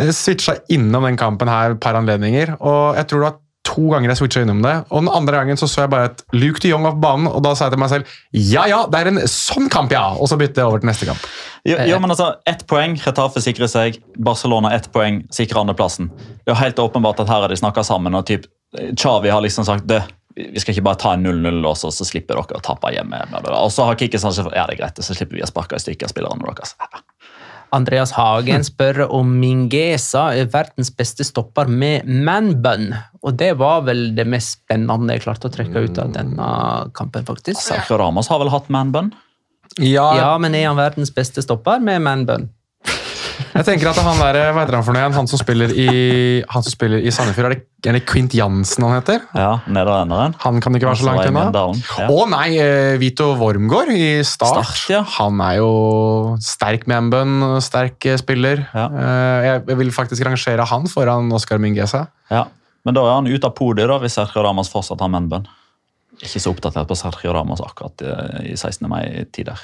Jeg 0.00 0.16
switcha 0.16 0.56
innom 0.72 1.04
den 1.04 1.18
kampen 1.20 1.50
her 1.52 1.74
et 1.74 1.82
par 1.84 1.98
anledninger, 1.98 2.56
og 2.64 2.96
jeg 2.96 3.10
tror 3.10 3.20
det 3.20 3.28
var 3.28 3.40
to 3.64 3.86
ganger 3.90 4.12
jeg 4.12 4.20
switcha 4.20 4.42
innom 4.44 4.62
det. 4.64 4.74
Og 4.90 5.04
den 5.04 5.10
andre 5.12 5.40
gangen 5.40 5.58
så, 5.60 5.68
så 5.70 5.84
jeg 5.84 5.92
bare 5.94 6.10
et 6.12 6.22
Luke 6.36 6.62
de 6.62 6.70
Jong 6.72 6.86
opp 6.88 7.00
banen, 7.02 7.28
og 7.30 7.42
da 7.44 7.54
sa 7.56 7.68
jeg 7.68 7.76
til 7.76 7.82
meg 7.82 7.92
selv 7.92 8.16
ja 8.54 8.66
ja, 8.70 8.82
det 8.90 9.00
er 9.00 9.10
en 9.10 9.22
sånn 9.30 9.70
kamp, 9.72 9.94
ja! 9.94 10.04
Og 10.18 10.30
så 10.30 10.38
bytte 10.40 10.60
jeg 10.62 10.70
over 10.70 10.82
til 10.82 10.90
neste 10.90 11.08
kamp. 11.08 11.28
Jo, 11.64 11.78
jo, 11.88 12.00
men 12.02 12.12
altså, 12.12 12.34
Ett 12.48 12.66
poeng, 12.68 12.98
Retafe 13.00 13.40
sikrer 13.40 13.70
seg. 13.70 13.96
Barcelona 14.20 14.74
ett 14.76 14.90
poeng, 14.92 15.22
sikrer 15.32 15.62
andreplassen. 15.62 16.10
Det 16.44 16.52
er 16.52 16.60
helt 16.60 16.82
åpenbart 16.82 17.22
at 17.24 17.32
her 17.32 17.46
har 17.46 17.52
de 17.52 17.56
snakka 17.60 17.86
sammen. 17.86 18.14
og 18.14 18.26
typ, 18.28 18.44
Xavi 19.00 19.32
har 19.32 19.40
liksom 19.44 19.64
sagt 19.64 19.88
det, 19.88 20.02
vi 20.34 20.60
skal 20.60 20.74
ikke 20.74 20.84
bare 20.88 20.98
ta 20.98 21.12
en 21.14 21.26
0-0 21.26 21.60
og 21.62 21.76
så, 21.78 21.92
så 21.94 22.04
slipper 22.06 22.34
dere 22.34 22.58
å 22.58 22.64
tape 22.64 22.90
hjemme. 22.92 23.20
Og 23.54 23.70
så 23.72 23.86
har 23.86 23.98
Kikki 23.98 24.18
sagt 24.18 24.40
ja, 24.42 24.66
det 24.66 24.76
er 24.76 24.80
greit, 24.82 24.98
så 24.98 25.14
slipper 25.14 25.38
vi 25.38 25.44
å 25.46 25.50
sparke 25.50 25.78
i 25.78 25.82
stykker 25.82 26.10
spillerne 26.10 26.42
deres. 26.50 26.74
Andreas 27.74 28.14
Hagen 28.16 28.64
spør 28.70 29.04
om 29.08 29.34
Mingesa 29.40 30.28
er 30.38 30.48
verdens 30.52 30.92
beste 30.94 31.26
stopper 31.26 31.70
med 31.70 32.06
manbun. 32.06 32.92
Og 33.24 33.36
det 33.40 33.54
var 33.60 33.84
vel 33.88 34.10
det 34.16 34.26
mest 34.30 34.60
spennende 34.60 35.16
jeg 35.16 35.24
klarte 35.26 35.50
å 35.50 35.54
trekke 35.54 35.86
ut 35.86 36.00
av 36.00 36.12
denne 36.16 36.48
kampen, 36.96 37.26
faktisk. 37.26 37.60
Sergio 37.60 37.98
Ramos 38.00 38.30
har 38.32 38.42
vel 38.42 38.52
hatt 38.54 38.70
manbun? 38.72 39.12
Ja, 39.80 40.10
Ja, 40.14 40.34
men 40.38 40.54
er 40.54 40.68
han 40.68 40.78
verdens 40.78 41.10
beste 41.14 41.42
stopper 41.42 41.80
med 41.82 42.04
manbun? 42.04 42.50
Jeg 43.54 43.66
tenker 43.68 43.86
at 43.92 43.98
han 44.02 44.18
der, 44.18 44.36
Hva 44.50 44.64
heter 44.64 44.74
han 44.74 44.82
for 44.86 44.96
noe 44.96 45.02
igjen? 45.04 45.14
Han 45.14 45.28
som 45.30 45.38
spiller 45.38 45.70
i, 45.78 45.84
han 46.50 46.64
som 46.66 46.74
spiller 46.74 47.04
i 47.06 47.12
Sandefjord, 47.14 47.46
er 47.46 47.54
det, 47.54 47.60
er 47.86 47.94
det 47.98 48.00
Quint 48.10 48.34
Jansen 48.34 48.82
han 48.82 48.96
heter? 48.96 49.20
Ja, 49.36 49.52
Nederlenderen. 49.70 50.34
Han 50.42 50.58
kan 50.64 50.74
ikke 50.74 50.88
være 50.90 50.98
så 50.98 51.06
langt 51.06 51.28
unna. 51.28 51.44
Å 52.10 52.24
nei, 52.32 52.48
eh, 52.58 52.96
Vito 52.98 53.28
Wormgård 53.38 53.92
i 53.94 54.08
Start. 54.26 54.64
Start, 54.66 54.82
ja. 54.90 55.02
Han 55.20 55.38
er 55.46 55.60
jo 55.60 55.70
sterk 56.42 56.88
man-bun, 56.90 57.36
sterk 57.62 58.08
eh, 58.10 58.18
spiller. 58.18 58.64
Ja. 58.74 58.88
Eh, 58.90 59.46
Jeg 59.70 59.78
vil 59.78 59.94
faktisk 59.94 60.26
rangere 60.26 60.66
han 60.66 60.90
foran 60.90 61.30
Oscar 61.38 61.62
Mingesa. 61.62 62.08
Ja. 62.34 62.48
Men 62.84 62.98
da 62.98 63.06
er 63.06 63.14
han 63.20 63.30
ute 63.30 63.46
av 63.48 63.54
podiet 63.54 63.86
da, 63.88 64.00
hvis 64.02 64.18
Sergio 64.18 64.42
Ramos 64.44 64.72
fortsatt 64.72 65.00
har 65.00 65.12
mennbønn. 65.14 65.46
Ikke 66.24 66.42
så 66.42 66.50
oppdatert 66.50 66.90
på 66.90 66.98
Sergio 66.98 67.32
Ramos 67.34 67.62
akkurat 67.62 68.02
i 68.42 68.54
16. 68.58 68.86
mai-tider. 68.90 69.62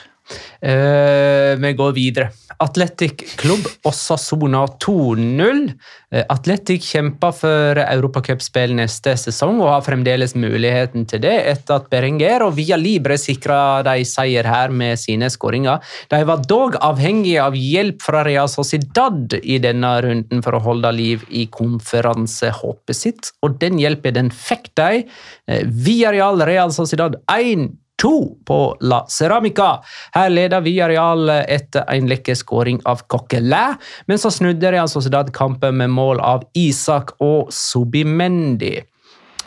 Eh, 0.60 1.56
vi 1.60 1.72
går 1.76 1.92
videre. 1.96 2.30
Atletic 2.60 3.36
Klubb 3.36 3.64
Osasona 3.88 4.66
2-0. 4.66 5.72
Eh, 6.12 6.24
Atletic 6.28 6.84
kjemper 6.84 7.32
for 7.32 7.80
Europacupspill 7.80 8.74
neste 8.76 9.14
sesong 9.16 9.62
og 9.62 9.70
har 9.72 9.86
fremdeles 9.86 10.36
muligheten 10.36 11.06
til 11.08 11.22
det 11.24 11.36
etter 11.54 11.78
at 11.78 11.88
Berenger 11.92 12.44
og 12.44 12.58
Via 12.58 12.76
Libre 12.76 13.16
sikra 13.20 13.80
de 13.86 14.04
seier 14.04 14.44
her 14.44 14.74
med 14.74 15.00
sine 15.00 15.30
skåringer. 15.32 15.80
De 16.12 16.20
var 16.28 16.44
dog 16.44 16.76
avhengige 16.84 17.40
av 17.40 17.56
hjelp 17.56 18.04
fra 18.04 18.24
Real 18.28 18.50
Sociedad 18.52 19.38
i 19.40 19.56
denne 19.62 19.96
runden 20.04 20.44
for 20.44 20.56
å 20.56 20.64
holde 20.64 20.92
liv 20.92 21.24
i 21.30 21.46
konferansehåpet 21.48 22.96
sitt, 22.96 23.32
og 23.40 23.56
den 23.62 23.80
hjelpen 23.80 24.18
den 24.18 24.34
fikk 24.34 24.74
de. 24.76 25.06
Eh, 25.48 25.64
Via 25.64 26.12
Real 26.12 26.44
Real 26.44 26.76
Sociedad 26.76 27.16
1 27.32 27.70
2 28.00 28.12
på 28.46 28.58
La 28.80 29.02
Ceramica. 29.08 29.70
Her 30.14 30.30
leder 30.32 30.64
Villarreal 30.64 31.30
etter 31.44 31.84
en 31.92 32.08
lekker 32.10 32.38
skåring 32.38 32.80
av 32.88 33.04
Coquelin, 33.06 33.76
men 34.06 34.18
så 34.18 34.32
snudde 34.32 34.72
Real 34.72 34.88
Sociedad 34.88 35.32
kampen 35.36 35.76
med 35.80 35.92
mål 35.92 36.22
av 36.24 36.46
Isak 36.56 37.16
og 37.20 37.52
Subimendi. 37.54 38.78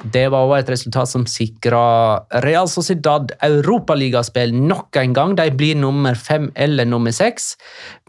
Det 0.03 0.25
var 0.27 0.43
også 0.43 0.57
et 0.59 0.69
resultat 0.73 1.09
som 1.09 1.23
sikra 1.29 1.83
Real 2.43 2.67
Sociedad 2.67 3.31
europaligaspill 3.45 4.51
nok 4.55 4.97
en 4.99 5.13
gang. 5.15 5.35
De 5.39 5.45
blir 5.55 5.77
nummer 5.79 6.17
fem 6.19 6.49
eller 6.55 6.85
nummer 6.89 7.13
seks, 7.15 7.53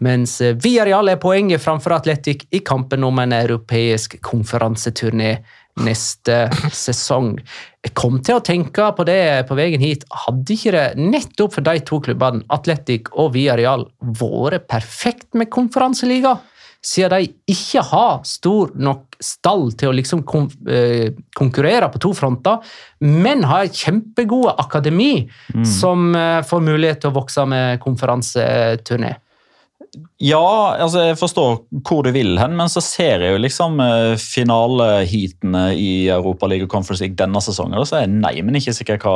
mens 0.03 0.41
Villarreal 0.41 1.13
er 1.13 1.21
poenget 1.21 1.63
framfor 1.63 1.95
Atletic 1.95 2.47
i 2.51 2.59
kampen 2.65 3.05
om 3.07 3.21
en 3.23 3.37
europeisk 3.37 4.17
konferanseturné 4.25 5.37
neste 5.83 6.45
sesong. 6.85 7.35
Jeg 7.85 7.93
kom 7.97 8.19
til 8.23 8.39
å 8.39 8.45
tenke 8.45 8.87
på 8.95 9.05
det 9.07 9.45
på 9.49 9.57
veien 9.57 9.83
hit. 9.83 10.05
Hadde 10.25 10.55
ikke 10.55 10.73
det 10.75 10.85
nettopp 10.99 11.57
for 11.57 11.67
de 11.67 11.79
to 11.85 12.01
klubbene, 12.05 12.45
Atletic 12.53 13.11
og 13.13 13.33
Villarreal, 13.35 13.87
vært 14.19 14.69
perfekt 14.71 15.33
med 15.37 15.51
konferanseliga? 15.53 16.37
Siden 16.85 17.15
de 17.15 17.31
ikke 17.49 17.81
har 17.87 18.19
stor 18.29 18.75
nok 18.77 19.15
stall 19.23 19.71
til 19.73 19.89
å 19.89 19.95
liksom 19.95 20.21
kon 20.27 20.45
eh, 20.69 21.15
konkurrere 21.37 21.87
på 21.89 22.01
to 22.03 22.11
fronter, 22.13 22.61
men 23.01 23.41
har 23.49 23.71
kjempegode 23.73 24.53
akademi 24.61 25.25
som 25.65 26.11
eh, 26.13 26.43
får 26.45 26.65
mulighet 26.67 27.01
til 27.01 27.13
å 27.13 27.17
vokse 27.17 27.45
med 27.49 27.81
konferanseturné. 27.81 29.15
Ja, 30.21 30.75
altså 30.81 31.01
jeg 31.09 31.17
forstår 31.19 31.57
hvor 31.87 32.03
du 32.05 32.11
vil 32.15 32.37
hen, 32.39 32.55
men 32.57 32.69
så 32.71 32.81
ser 32.83 33.23
jeg 33.25 33.35
jo 33.35 33.41
liksom 33.43 33.79
eh, 33.83 34.15
finaleheatene 34.21 35.63
i 35.77 36.07
Europa 36.11 36.47
League 36.49 36.65
og 36.67 36.71
Conference 36.71 37.03
League 37.03 37.17
denne 37.19 37.41
sesongen, 37.43 37.77
og 37.79 37.87
så 37.89 37.99
er 37.99 38.05
jeg 38.05 38.13
nei, 38.15 38.33
men 38.45 38.57
ikke 38.59 38.73
sikker 38.75 38.99
hva, 39.03 39.15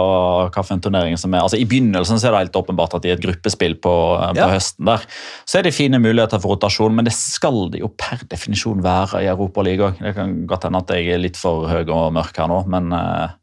hva 0.52 0.64
for 0.64 0.76
en 0.76 0.84
turnering 0.84 1.18
som 1.20 1.34
er. 1.34 1.44
Altså 1.46 1.60
I 1.60 1.68
begynnelsen 1.70 2.20
så 2.22 2.30
er 2.30 2.36
det 2.36 2.44
helt 2.46 2.60
åpenbart 2.62 2.96
at 2.98 3.06
de 3.06 3.14
er 3.14 3.18
et 3.20 3.24
gruppespill 3.26 3.78
på, 3.84 3.96
eh, 4.20 4.34
på 4.36 4.44
Ja. 4.44 4.50
høsten 4.54 4.86
der. 4.90 5.06
Så 5.50 5.60
er 5.60 5.68
det 5.68 5.74
fine 5.76 6.00
muligheter 6.00 6.40
for 6.42 6.56
rotasjon, 6.56 6.96
men 6.96 7.06
det 7.08 7.16
skal 7.18 7.70
det 7.74 7.82
jo 7.84 7.92
per 7.98 8.24
definisjon 8.30 8.84
være 8.86 9.24
i 9.24 9.32
Europa 9.32 9.62
League. 9.66 9.94
Det 10.00 10.16
kan 10.16 10.46
godt 10.50 10.64
hende 10.70 10.84
at 10.84 10.96
jeg 10.96 11.10
er 11.16 11.24
litt 11.24 11.38
for 11.40 11.68
høy 11.68 11.84
og 11.90 12.14
mørk 12.14 12.38
her 12.38 12.48
nå, 12.52 12.64
men 12.70 12.92
eh, 12.94 13.36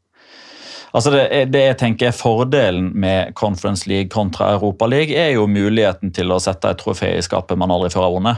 Altså 0.95 1.11
det, 1.11 1.23
er- 1.31 1.45
det 1.51 1.61
jeg 1.65 1.77
tenker 1.77 2.07
er 2.07 2.15
Fordelen 2.15 2.91
med 2.95 3.33
Conference 3.35 3.87
League 3.89 4.09
kontra 4.09 4.53
Europa 4.55 4.85
League 4.87 5.11
er 5.15 5.33
jo 5.35 5.47
muligheten 5.47 6.13
til 6.15 6.31
å 6.31 6.39
sette 6.39 6.69
et 6.71 6.77
trofé 6.79 7.15
i 7.17 7.21
skapet 7.25 7.57
man 7.59 7.69
aldri 7.71 7.89
før 7.93 8.07
har 8.07 8.13
vunnet. 8.15 8.37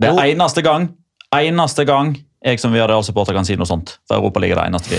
Det 0.00 0.08
er 0.12 0.32
eneste 0.34 0.62
gang 0.62 0.90
eneste 1.36 1.84
gang 1.88 2.14
jeg 2.46 2.60
som 2.62 2.70
Viardal-supporter 2.72 3.34
kan 3.34 3.44
si 3.44 3.56
noe 3.58 3.66
sånt. 3.66 3.96
For 4.06 4.20
Europa 4.20 4.38
League 4.40 4.54
er 4.54 4.60
det 4.60 4.66
eneste 4.70 4.92
vi, 4.92 4.98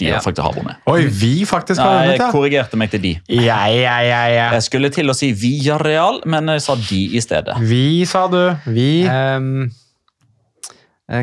de 0.00 0.06
Ja. 0.06 0.18
faktisk 0.24 0.42
har 0.46 0.54
vunnet. 0.56 0.76
Oi, 0.88 1.02
vi 1.12 1.44
faktisk 1.44 1.80
har 1.82 1.98
Nei, 2.06 2.06
ja. 2.06 2.12
jeg 2.24 2.32
korrigerte 2.32 2.76
meg 2.80 2.90
til 2.90 3.02
de. 3.02 3.10
Ja, 3.28 3.66
ja, 3.68 3.98
ja, 4.00 4.22
ja. 4.32 4.46
Jeg 4.54 4.62
skulle 4.62 4.88
til 4.90 5.10
å 5.10 5.14
si 5.14 5.32
Villarreal, 5.32 6.22
men 6.24 6.46
jeg 6.48 6.62
sa 6.64 6.74
de 6.74 7.02
i 7.18 7.20
stedet. 7.20 7.58
Vi, 7.60 8.04
sa 8.08 8.26
du. 8.32 8.56
Vi. 8.72 9.04
Um, 9.06 9.70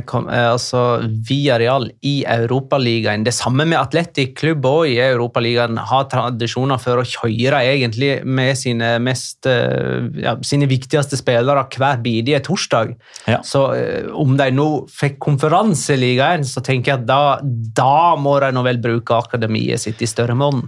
kom, 0.07 0.29
altså, 0.31 1.03
via 1.27 1.57
Real 1.59 1.89
i 2.07 2.21
Europaligaen. 2.29 3.25
Det 3.25 3.33
samme 3.35 3.65
med 3.67 3.75
Atletic 3.81 4.31
klubb 4.39 4.63
òg 4.63 4.93
i 4.93 5.01
Europaligaen. 5.03 5.75
Har 5.89 6.05
tradisjoner 6.11 6.79
for 6.79 7.01
å 7.01 7.03
kjøre 7.03 7.59
egentlig 7.67 8.13
med 8.23 8.55
sine, 8.55 8.93
mest, 9.03 9.43
eh, 9.49 10.07
ja, 10.23 10.37
sine 10.39 10.69
viktigste 10.71 11.19
spillere 11.19 11.65
hver 11.75 11.99
bidige 12.05 12.39
torsdag. 12.47 12.95
Ja. 13.27 13.41
Så 13.43 13.65
eh, 13.75 14.07
om 14.15 14.37
de 14.39 14.47
nå 14.55 14.69
fikk 14.87 15.19
konferanseligaen, 15.27 16.47
så 16.47 16.63
tenker 16.63 16.93
jeg 16.93 17.03
at 17.03 17.09
da, 17.09 17.39
da 17.43 18.15
må 18.15 18.37
de 18.39 18.53
nå 18.55 18.63
vel 18.63 18.79
bruke 18.83 19.19
akademiet 19.19 19.83
sitt 19.83 19.99
i 19.99 20.07
større 20.07 20.37
monn. 20.39 20.63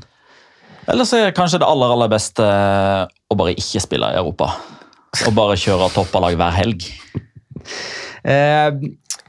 Eller 0.91 1.08
så 1.08 1.23
er 1.23 1.36
kanskje 1.36 1.63
det 1.63 1.69
aller 1.71 1.93
aller 1.95 2.12
beste 2.12 2.43
å 2.45 3.38
bare 3.39 3.56
ikke 3.56 3.82
spille 3.82 4.12
i 4.12 4.19
Europa. 4.19 4.51
Og 5.23 5.32
bare 5.38 5.56
kjøre 5.56 5.88
toppalag 5.95 6.36
hver 6.36 6.60
helg. 6.60 6.84
Eh, 8.26 8.72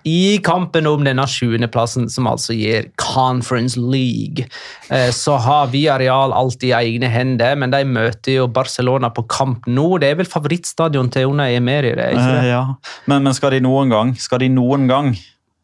I 0.07 0.39
kampen 0.47 0.87
om 0.87 1.03
denne 1.05 1.25
sjuendeplassen, 1.27 2.07
som 2.09 2.29
altså 2.31 2.55
gir 2.55 2.87
Conference 2.97 3.75
League, 3.77 4.47
eh, 4.89 5.11
så 5.11 5.35
har 5.43 5.67
vi 5.73 5.85
areal 5.91 6.33
alltid 6.33 6.69
i 6.71 6.75
egne 6.79 7.11
hender, 7.11 7.57
men 7.59 7.71
de 7.75 7.81
møter 7.85 8.37
jo 8.39 8.47
Barcelona 8.47 9.11
på 9.11 9.27
kamp 9.29 9.67
nå. 9.67 9.99
Det 10.01 10.13
er 10.13 10.21
vel 10.23 10.31
favorittstadion 10.31 11.11
til 11.11 11.27
Una 11.35 11.49
Emeri? 11.51 11.91
det 11.99 12.13
ikke 12.15 12.23
Eh, 12.23 12.43
det? 12.43 12.51
ja. 12.53 12.65
men, 13.07 13.23
men 13.27 13.35
skal 13.35 13.51
de 13.57 13.61
noen 13.67 13.91
gang, 13.91 14.15
skal 14.17 14.39
de 14.45 14.49
noen 14.49 14.87
gang 14.89 15.17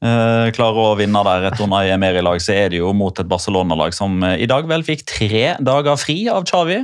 eh, 0.02 0.50
klare 0.56 0.86
å 0.86 0.96
vinne 0.98 1.22
der 1.26 1.48
et 1.50 1.62
Unai 1.62 1.86
Emery-lag, 1.94 2.42
så 2.42 2.54
er 2.56 2.72
det 2.72 2.80
jo 2.82 2.92
mot 2.96 3.16
et 3.18 3.30
Barcelona-lag 3.30 3.94
som 3.96 4.18
eh, 4.26 4.40
i 4.44 4.48
dag 4.50 4.68
vel 4.70 4.84
fikk 4.86 5.06
tre 5.08 5.44
dager 5.62 6.00
fri 6.00 6.18
av 6.32 6.46
Xavi. 6.48 6.82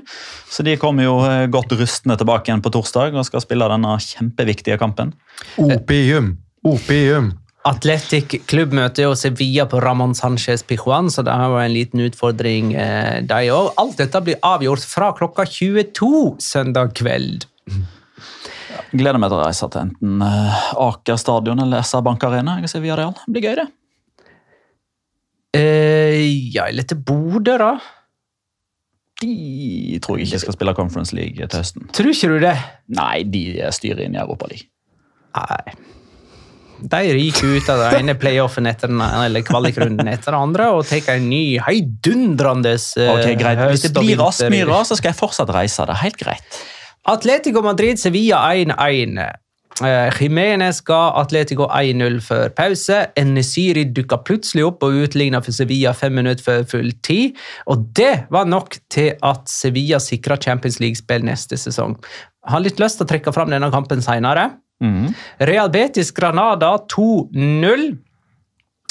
Så 0.51 0.65
de 0.67 0.79
kommer 0.81 1.09
jo 1.09 1.19
eh, 1.27 1.49
godt 1.53 1.75
rustne 1.79 2.19
tilbake 2.19 2.51
igjen 2.51 2.65
på 2.65 2.73
torsdag 2.75 3.19
og 3.19 3.27
skal 3.29 3.45
spille 3.45 3.69
denne 3.71 3.99
kjempeviktige 4.05 4.79
kampen. 4.81 5.13
Opium. 5.59 6.37
Opium. 6.67 7.35
Atletic 7.69 8.39
klubb 8.49 8.73
møter 8.77 9.09
jo 9.09 9.17
Sevilla 9.19 9.67
på 9.69 9.81
Ramón 9.83 10.15
Sánchez 10.17 10.63
Pijuan, 10.65 11.11
så 11.13 11.25
det 11.27 11.35
har 11.35 11.51
jo 11.53 11.59
en 11.61 11.75
liten 11.75 12.01
utfordring, 12.07 12.73
eh, 12.79 13.21
de 13.27 13.51
òg. 13.53 13.73
Alt 13.77 13.99
dette 14.01 14.23
blir 14.25 14.39
avgjort 14.47 14.85
fra 14.87 15.13
klokka 15.13 15.45
22 15.45 16.39
søndag 16.41 16.95
kveld. 16.97 17.45
Gleder 18.93 19.21
meg 19.21 19.33
til 19.33 19.38
å 19.38 19.45
reise 19.45 19.69
til 19.73 19.85
enten 19.87 20.25
eh, 20.25 20.62
Aker 20.85 21.21
stadion 21.21 21.61
eller 21.64 21.85
SR 21.87 22.05
Bank 22.07 22.25
Arena. 22.29 22.59
Jeg 22.62 22.73
ser 22.73 22.85
Villarreal. 22.85 23.14
Det 23.27 23.35
blir 23.37 23.49
gøy, 23.49 23.61
det. 23.61 23.69
Eh, 25.59 26.19
ja, 26.55 26.69
eller 26.69 26.87
til 26.88 27.01
Bodø, 27.01 27.57
da? 27.61 27.73
De 29.19 29.99
tror 30.05 30.21
jeg 30.21 30.29
ikke 30.29 30.43
skal 30.45 30.55
spille 30.55 30.75
Conference 30.79 31.17
League 31.17 31.43
til 31.43 31.59
høsten. 31.59 31.88
Tror 31.95 32.12
ikke 32.12 32.33
du 32.35 32.41
det? 32.43 32.57
Nei, 32.95 33.23
de 33.27 33.45
styrer 33.75 34.05
inn 34.07 34.14
i 34.14 34.23
Europa 34.23 34.51
League. 34.51 34.69
Nei. 35.38 35.79
De 36.79 37.01
ryker 37.11 37.57
ut 37.57 37.69
av 37.73 37.81
den 37.83 38.05
ene 38.05 38.14
playoffen 38.14 38.69
etter 38.71 38.91
den, 38.91 39.01
eller 39.03 39.43
kvalikrunden 39.43 40.07
etter 40.07 40.31
den 40.31 40.38
andre 40.38 40.69
og 40.77 40.85
tar 40.87 41.17
en 41.17 41.27
ny 41.27 41.59
heidundrende 41.67 42.77
eh, 42.77 43.11
Ok, 43.11 43.33
greit. 43.41 43.62
Hvis 43.73 43.88
det 43.88 43.95
blir 43.97 44.23
Aspmyra, 44.23 44.85
så 44.87 44.99
skal 44.99 45.11
jeg 45.11 45.19
fortsatt 45.19 45.51
reise. 45.55 45.87
Det 45.88 45.97
er 45.97 46.05
helt 46.05 46.21
greit. 46.21 46.61
Atletico 47.09 47.62
Madrid 47.62 47.97
Sevilla 47.97 48.37
1-1. 48.53 49.18
Eh, 49.81 50.11
Jimenez 50.21 50.81
ga 50.85 50.99
Atletico 51.16 51.68
1-0 51.73 52.18
før 52.21 52.51
pause. 52.53 52.99
Enesiri 53.16 53.87
dukka 53.97 54.18
plutselig 54.27 54.66
opp 54.66 54.85
og 54.85 54.99
utligna 55.07 55.40
for 55.40 55.57
Sevilla 55.57 55.94
fem 55.97 56.18
minutter 56.18 56.44
før 56.44 56.66
full 56.68 56.90
tid. 57.07 57.38
Og 57.71 57.87
det 57.97 58.27
var 58.35 58.49
nok 58.51 58.77
til 58.92 59.14
at 59.25 59.49
Sevilla 59.49 60.03
sikra 60.03 60.37
Champions 60.37 60.81
League-spill 60.83 61.25
neste 61.25 61.57
sesong. 61.57 61.97
Har 62.49 62.61
litt 62.64 62.83
lyst 62.83 63.01
til 63.01 63.07
å 63.07 63.12
trekke 63.14 63.33
fram 63.33 63.55
denne 63.55 63.71
kampen 63.73 64.05
seinere. 64.05 64.51
Mhm. 64.85 65.14
Real 65.49 65.73
Betis 65.73 66.12
Granada 66.12 66.77
2-0. 66.92 67.88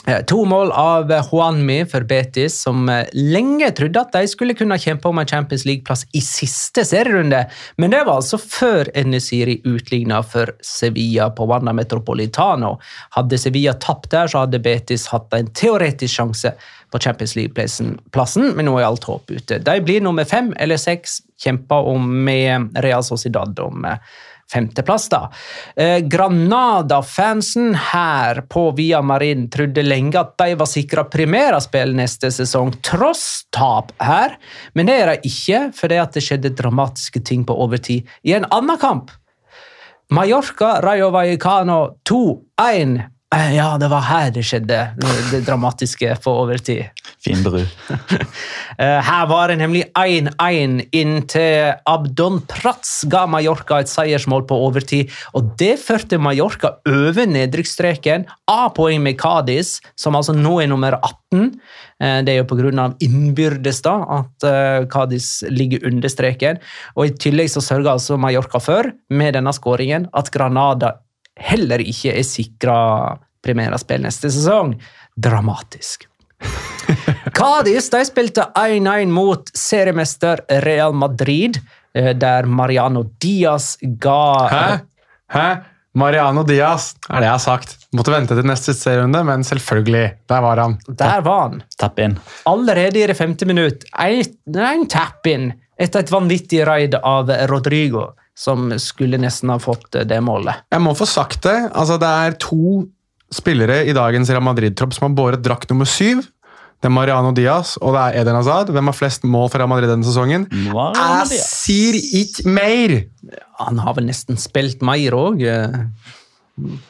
Eh, 0.07 0.21
To 0.23 0.45
mål 0.45 0.71
av 0.71 1.11
Juanmi 1.31 1.85
for 1.85 2.05
Betis, 2.07 2.61
som 2.61 2.89
eh, 2.89 3.07
lenge 3.13 3.67
trodde 3.75 3.99
at 3.99 4.13
de 4.15 4.27
skulle 4.31 4.55
kunne 4.55 4.77
kjempe 4.79 5.09
om 5.09 5.19
en 5.19 5.27
Champions 5.27 5.65
League-plass 5.67 6.05
i 6.15 6.21
siste 6.23 6.85
serierunde, 6.87 7.41
men 7.75 7.91
det 7.91 8.05
var 8.07 8.21
altså 8.21 8.39
før 8.39 8.87
Enesiri 8.95 9.57
utligna 9.67 10.21
for 10.23 10.53
Sevilla 10.63 11.27
på 11.35 11.49
Wanda 11.49 11.73
Metropolitano. 11.75 12.77
Hadde 13.17 13.39
Sevilla 13.41 13.75
tapt 13.83 14.07
der, 14.15 14.31
så 14.31 14.45
hadde 14.45 14.63
Betis 14.63 15.09
hatt 15.11 15.35
en 15.35 15.51
teoretisk 15.51 16.21
sjanse 16.21 16.53
på 16.91 17.03
Champions 17.03 17.35
League-plassen, 17.35 18.53
men 18.55 18.69
nå 18.69 18.77
er 18.79 18.87
alt 18.87 19.09
håp 19.09 19.27
ute. 19.27 19.59
De 19.59 19.75
blir 19.83 19.99
nummer 20.05 20.23
fem 20.23 20.53
eller 20.55 20.79
seks, 20.79 21.19
kjemper 21.43 21.91
om 21.91 22.07
med 22.23 22.79
Real 22.81 23.03
Sociedad 23.03 23.59
om 23.59 23.83
eh, 23.85 23.99
femteplass, 24.51 25.09
da. 25.09 25.27
Eh, 25.75 25.99
Granada-fansen 26.07 27.75
her 27.91 28.41
på 28.49 28.71
Via 28.77 29.01
Marin 29.01 29.49
trodde 29.49 29.83
lenge 29.83 30.19
at 30.19 30.35
de 30.39 30.55
var 30.59 30.69
sikra 30.69 31.05
primæraspill 31.11 31.95
neste 31.97 32.31
sesong, 32.33 32.73
tross 32.85 33.45
tap 33.55 33.91
her. 34.03 34.37
Men 34.73 34.89
det 34.89 34.97
er 35.01 35.13
de 35.13 35.31
ikke, 35.31 35.61
fordi 35.75 36.01
det 36.13 36.23
skjedde 36.23 36.55
dramatiske 36.57 37.23
ting 37.27 37.45
på 37.47 37.55
overtid 37.55 38.07
i 38.23 38.35
en 38.37 38.47
annen 38.51 38.79
kamp. 38.81 39.11
Mallorca 40.09 40.79
Rayo 40.81 41.11
Vallecano 41.11 41.97
2-1. 42.07 43.16
Eh, 43.35 43.55
Ja, 43.57 43.77
det 43.77 43.89
var 43.91 44.05
her 44.07 44.29
det 44.31 44.45
skjedde, 44.47 44.77
det, 45.01 45.41
dramatiske 45.47 46.13
på 46.23 46.31
overtid. 46.43 46.85
Fin 47.23 47.43
bru. 47.43 47.63
Eh, 48.77 48.99
Her 49.01 49.25
var 49.25 49.47
det 49.49 49.55
nemlig 49.57 49.87
1-1 49.97 50.83
inntil 50.93 51.71
Abdon 51.89 52.35
Prats 52.45 52.99
ga 53.09 53.23
Mallorca 53.25 53.79
et 53.81 53.89
seiersmål 53.89 54.43
på 54.45 54.53
overtid. 54.67 55.09
og 55.33 55.55
Det 55.57 55.79
førte 55.81 56.19
Mallorca 56.21 56.75
over 56.85 57.25
nedrykksstreken, 57.25 58.27
A-poeng 58.53 59.01
med 59.01 59.17
Cádiz, 59.17 59.79
som 59.97 60.13
altså 60.19 60.35
nå 60.37 60.59
er 60.61 60.69
nummer 60.69 60.93
18. 60.99 61.57
Eh, 61.99 62.21
Det 62.21 62.35
er 62.35 62.43
jo 62.43 62.45
pga. 62.51 62.93
innbyrdes 63.01 63.81
da, 63.81 63.95
at 64.19 64.45
Cádiz 64.93 65.41
ligger 65.49 65.87
under 65.89 66.07
streken. 66.07 66.59
Og 66.95 67.07
I 67.07 67.17
tillegg 67.17 67.49
så 67.49 67.65
sørga 67.65 67.95
altså 67.97 68.15
Mallorca 68.19 68.59
for, 68.61 68.91
med 69.09 69.33
denne 69.33 69.53
skåringen, 69.57 70.05
at 70.13 70.29
Granada 70.29 70.99
heller 71.37 71.81
ikke 71.83 72.13
er 72.17 72.25
sikra 72.27 72.79
premierespill 73.45 74.03
neste 74.03 74.31
sesong. 74.33 74.75
Dramatisk. 75.15 76.07
Cádiz 77.37 77.89
de 77.93 78.03
spilte 78.05 78.45
1-1 78.55 79.09
mot 79.13 79.49
seriemester 79.57 80.43
Real 80.63 80.93
Madrid, 80.93 81.57
eh, 81.93 82.13
der 82.17 82.45
Mariano 82.45 83.03
Diaz 83.21 83.75
ga 83.81 84.47
Hæ? 84.51 84.77
Hæ? 85.33 85.47
Mariano 85.97 86.43
Diaz, 86.45 86.91
er 87.09 87.23
det 87.23 87.25
jeg 87.25 87.33
har 87.33 87.41
sagt. 87.41 87.71
Måtte 87.97 88.13
vente 88.13 88.35
til 88.37 88.45
neste 88.45 88.75
serierunde, 88.77 89.23
men 89.25 89.45
selvfølgelig. 89.47 90.03
Der 90.29 90.43
var 90.45 90.61
han. 90.61 90.75
Der 90.87 91.23
var 91.25 91.39
han. 91.47 91.63
Tapp 91.79 91.97
inn. 92.03 92.13
Allerede 92.45 93.01
i 93.01 93.07
det 93.09 93.15
femte 93.17 93.47
minutt. 93.49 93.87
En 93.97 94.85
tap-in 94.91 95.49
etter 95.77 96.03
et 96.03 96.13
vanvittig 96.13 96.61
raid 96.69 96.99
av 97.01 97.31
Rodrigo, 97.49 98.11
som 98.37 98.69
skulle 98.81 99.17
nesten 99.21 99.49
ha 99.49 99.57
fått 99.61 99.97
eh, 99.97 100.05
det 100.07 100.19
målet. 100.23 100.63
Jeg 100.73 100.83
må 100.85 100.93
få 100.97 101.07
sagt 101.09 101.41
det. 101.47 101.57
Altså, 101.73 101.97
det 102.01 102.09
er 102.09 102.37
to 102.41 102.85
spillere 103.33 103.81
i 103.89 103.95
dagens 103.97 104.29
Real 104.31 104.45
Madrid-tropp 104.45 104.93
som 104.95 105.09
har 105.09 105.15
båret 105.17 105.43
drakt 105.43 105.71
nummer 105.73 105.89
syv. 105.89 106.21
Det 106.77 106.91
er 106.91 106.93
Mariano 106.93 107.31
Diaz 107.33 107.73
og 107.81 107.95
det 107.95 108.03
er 108.03 108.19
Eden 108.21 108.37
Hazard. 108.37 108.69
Hvem 108.71 108.91
har 108.91 108.95
flest 108.95 109.25
mål 109.25 109.49
for 109.49 109.57
Real 109.59 109.71
Madrid 109.71 109.89
denne 109.89 110.05
sesongen? 110.05 110.45
Jeg 110.53 111.39
sier 111.41 111.97
ikke 112.21 112.53
mer! 112.53 112.93
Han 113.63 113.81
har 113.81 113.97
vel 113.97 114.05
nesten 114.11 114.37
spilt 114.39 114.85
mer 114.85 115.17
òg, 115.17 115.41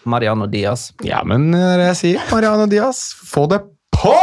Mariano 0.08 0.50
Diaz. 0.52 0.90
Ja, 1.08 1.22
men 1.28 1.48
det 1.56 1.64
er 1.64 1.80
det 1.80 1.88
jeg 1.94 2.00
sier. 2.02 2.28
Mariano 2.34 2.68
Diaz, 2.72 3.06
få 3.32 3.48
det 3.52 3.62
på! 3.96 4.14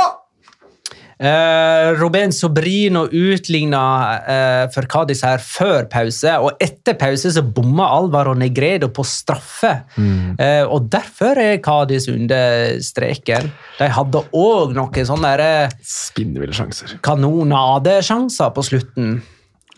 Eh, 1.25 1.91
Ruben 1.97 2.33
Sobrino 2.33 3.07
utligna 3.09 3.83
uh, 4.29 4.71
for 4.75 4.85
Cádiz 4.91 5.23
her 5.25 5.41
før 5.41 5.87
pause, 5.89 6.35
og 6.37 6.61
etter 6.61 6.99
pause 7.01 7.33
så 7.33 7.43
bomma 7.47 7.87
Alvaro 7.97 8.35
Negredo 8.37 8.91
på 8.93 9.07
straffe. 9.09 9.73
Eh, 9.97 10.63
og 10.69 10.91
derfor 10.93 11.41
er 11.41 11.63
Cádiz 11.65 12.11
under 12.13 12.77
streken. 12.85 13.49
De 13.79 13.89
hadde 13.97 14.25
òg 14.37 14.75
noen 14.77 15.09
sånne 15.09 15.35
Spinnville 15.81 16.53
sjanser. 16.57 16.99
kanonadesjanser 17.05 18.53
på 18.55 18.67
slutten 18.67 19.17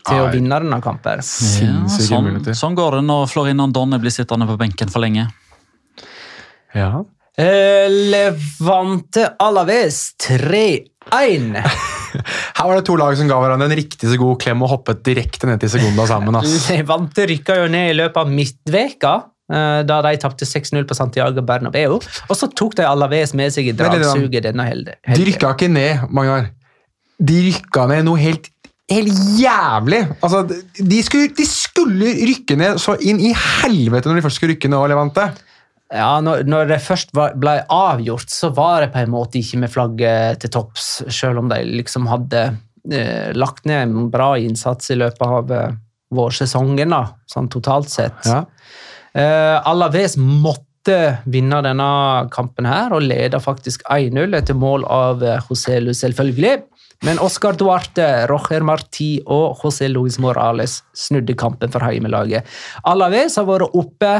til 0.07 0.23
å 0.23 0.29
vinne 0.33 0.59
denne 0.63 0.81
kampen. 0.83 1.23
Ja, 1.23 1.83
sånn, 1.91 2.41
sånn 2.55 2.77
går 2.77 2.99
det 2.99 3.05
når 3.07 3.27
Florin 3.31 3.63
Donne 3.75 3.99
blir 4.03 4.13
sittende 4.13 4.47
på 4.49 4.57
benken 4.59 4.91
for 4.91 5.03
lenge. 5.03 5.29
Ja. 6.75 7.05
Eh, 7.37 7.87
Levante 7.87 9.29
Alaves 9.39 10.15
3-1. 10.19 10.96
Her 12.57 12.67
var 12.67 12.77
det 12.79 12.85
to 12.87 12.95
lag 12.99 13.15
som 13.19 13.29
ga 13.29 13.37
hverandre 13.41 13.67
en 13.69 13.77
riktig 13.77 14.09
så 14.09 14.17
god 14.19 14.39
klem 14.41 14.63
og 14.65 14.71
hoppet 14.73 15.03
direkte 15.05 15.47
ned 15.49 15.61
til 15.61 15.71
Segunda 15.75 16.07
sammen. 16.09 16.35
ass. 16.39 16.69
Levante 16.73 17.27
rykka 17.29 17.59
jo 17.61 17.67
ned 17.71 17.91
i 17.91 17.97
løpet 17.97 18.19
av 18.23 18.31
midtveka, 18.31 19.13
eh, 19.53 19.79
da 19.87 20.01
de 20.05 20.13
tapte 20.23 20.47
6-0 20.49 20.87
på 20.89 20.97
Santiago 20.97 21.43
Bernabeu. 21.45 21.99
Og 21.99 22.35
så 22.35 22.49
tok 22.49 22.77
de 22.79 22.87
Alaves 22.87 23.35
med 23.37 23.53
seg 23.55 23.69
i 23.71 23.75
dragsuget 23.77 24.47
denne 24.49 24.67
helgen. 24.67 24.99
De 25.07 25.27
rykka 25.29 25.53
ikke 25.55 25.71
ned, 25.71 26.07
Magnar. 26.09 26.51
De 27.17 27.41
rykka 27.47 27.87
ned 27.89 28.05
noe 28.05 28.21
helt, 28.21 28.49
helt 28.91 29.21
jævlig. 29.39 30.03
Altså, 30.21 30.43
de, 30.47 31.03
skulle, 31.05 31.31
de 31.37 31.45
skulle 31.49 32.13
rykke 32.31 32.57
ned 32.59 32.81
så 32.81 32.97
inn 33.01 33.21
i 33.21 33.33
helvete 33.33 34.09
når 34.09 34.19
de 34.19 34.25
først 34.27 34.41
skulle 34.41 34.57
rykke 34.57 34.69
ned. 34.73 34.89
Levante. 34.93 35.29
Ja, 35.93 36.17
når, 36.19 36.43
når 36.49 36.67
det 36.73 36.83
først 36.83 37.13
ble 37.15 37.53
avgjort, 37.71 38.31
så 38.33 38.49
var 38.55 38.83
det 38.83 38.91
på 38.91 38.99
en 39.05 39.13
måte 39.13 39.39
ikke 39.39 39.61
med 39.61 39.71
flagget 39.71 40.41
til 40.43 40.51
topps, 40.51 40.87
selv 41.15 41.39
om 41.39 41.51
de 41.51 41.61
liksom 41.63 42.09
hadde 42.11 42.41
eh, 42.91 43.31
lagt 43.37 43.63
ned 43.69 43.85
en 43.85 44.09
bra 44.11 44.33
innsats 44.41 44.91
i 44.91 44.97
løpet 44.99 45.23
av 45.23 45.53
eh, 45.55 45.77
vårsesongen, 46.17 46.91
da, 46.91 47.03
sånn 47.31 47.47
totalt 47.51 47.91
sett. 47.91 48.19
Ja. 48.27 48.43
Eh, 49.15 49.55
Alaves 49.69 50.17
måtte 50.19 51.21
vinne 51.27 51.61
denne 51.63 51.87
kampen 52.35 52.67
her, 52.67 52.91
og 52.95 53.07
leda 53.07 53.39
faktisk 53.43 53.85
1-0 53.91 54.35
etter 54.35 54.59
mål 54.59 54.83
av 54.91 55.23
Joselu, 55.23 55.47
José 55.47 55.79
Lu, 55.83 55.93
selvfølgelig. 55.95 56.57
Men 57.05 57.19
Oscar 57.21 57.53
Duarte, 57.53 58.25
Roger 58.27 58.63
Marti 58.65 59.17
og 59.23 59.59
José 59.61 59.87
Luis 59.91 60.17
Morales 60.19 60.79
snudde 60.97 61.35
kampen 61.37 61.71
for 61.71 61.85
heimelaget. 61.85 62.47
Alaves 62.89 63.37
har 63.37 63.45
vært 63.47 63.75
oppe 63.77 64.13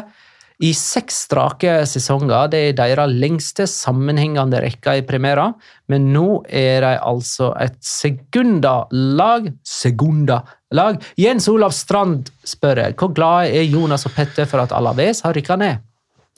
i 0.64 0.72
seks 0.74 1.24
strake 1.28 1.74
sesonger. 1.90 2.50
Det 2.52 2.62
er 2.70 2.78
deres 2.78 3.14
lengste 3.14 3.68
sammenhengende 3.70 4.62
rekke 4.64 4.98
i 5.00 5.06
Primera, 5.06 5.52
men 5.92 6.10
nå 6.14 6.42
er 6.50 6.82
de 6.86 6.94
altså 6.98 7.52
et 7.62 7.78
Segunda-lag. 7.86 9.52
Segunda-lag. 9.62 11.04
Jens 11.20 11.50
Olav 11.52 11.76
Strand 11.78 12.32
spør 12.46 12.88
jeg, 12.88 12.98
hvor 12.98 13.14
glad 13.14 13.54
er 13.54 13.70
Jonas 13.70 14.08
og 14.10 14.18
Petter 14.18 14.50
for 14.50 14.66
at 14.66 14.74
Alaves 14.76 15.22
har 15.26 15.38
rykka 15.38 15.60
ned? 15.62 15.84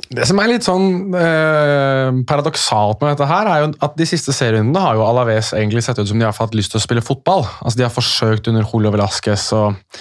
Det 0.10 0.24
som 0.26 0.40
er 0.42 0.48
litt 0.48 0.66
sånn 0.66 1.12
eh, 1.14 2.20
paradoksalt 2.28 3.02
med 3.04 3.12
dette 3.14 3.28
her, 3.30 3.50
er 3.52 3.62
jo 3.62 3.74
at 3.84 3.98
de 4.00 4.08
siste 4.08 4.34
serierundene 4.34 4.82
har 4.82 4.96
jo 4.98 5.04
Alaves 5.06 5.52
egentlig 5.54 5.84
sett 5.86 6.00
ut 6.00 6.08
som 6.10 6.20
de 6.20 6.26
har 6.26 6.36
fått 6.36 6.56
lyst 6.58 6.74
til 6.74 6.80
å 6.80 6.84
spille 6.84 7.04
fotball. 7.06 7.44
Altså 7.60 7.82
De 7.82 7.86
har 7.86 7.94
forsøkt 7.94 8.48
under 8.50 8.66
Julio 8.66 8.94
Velasquez 8.96 9.50
eh, 9.54 10.00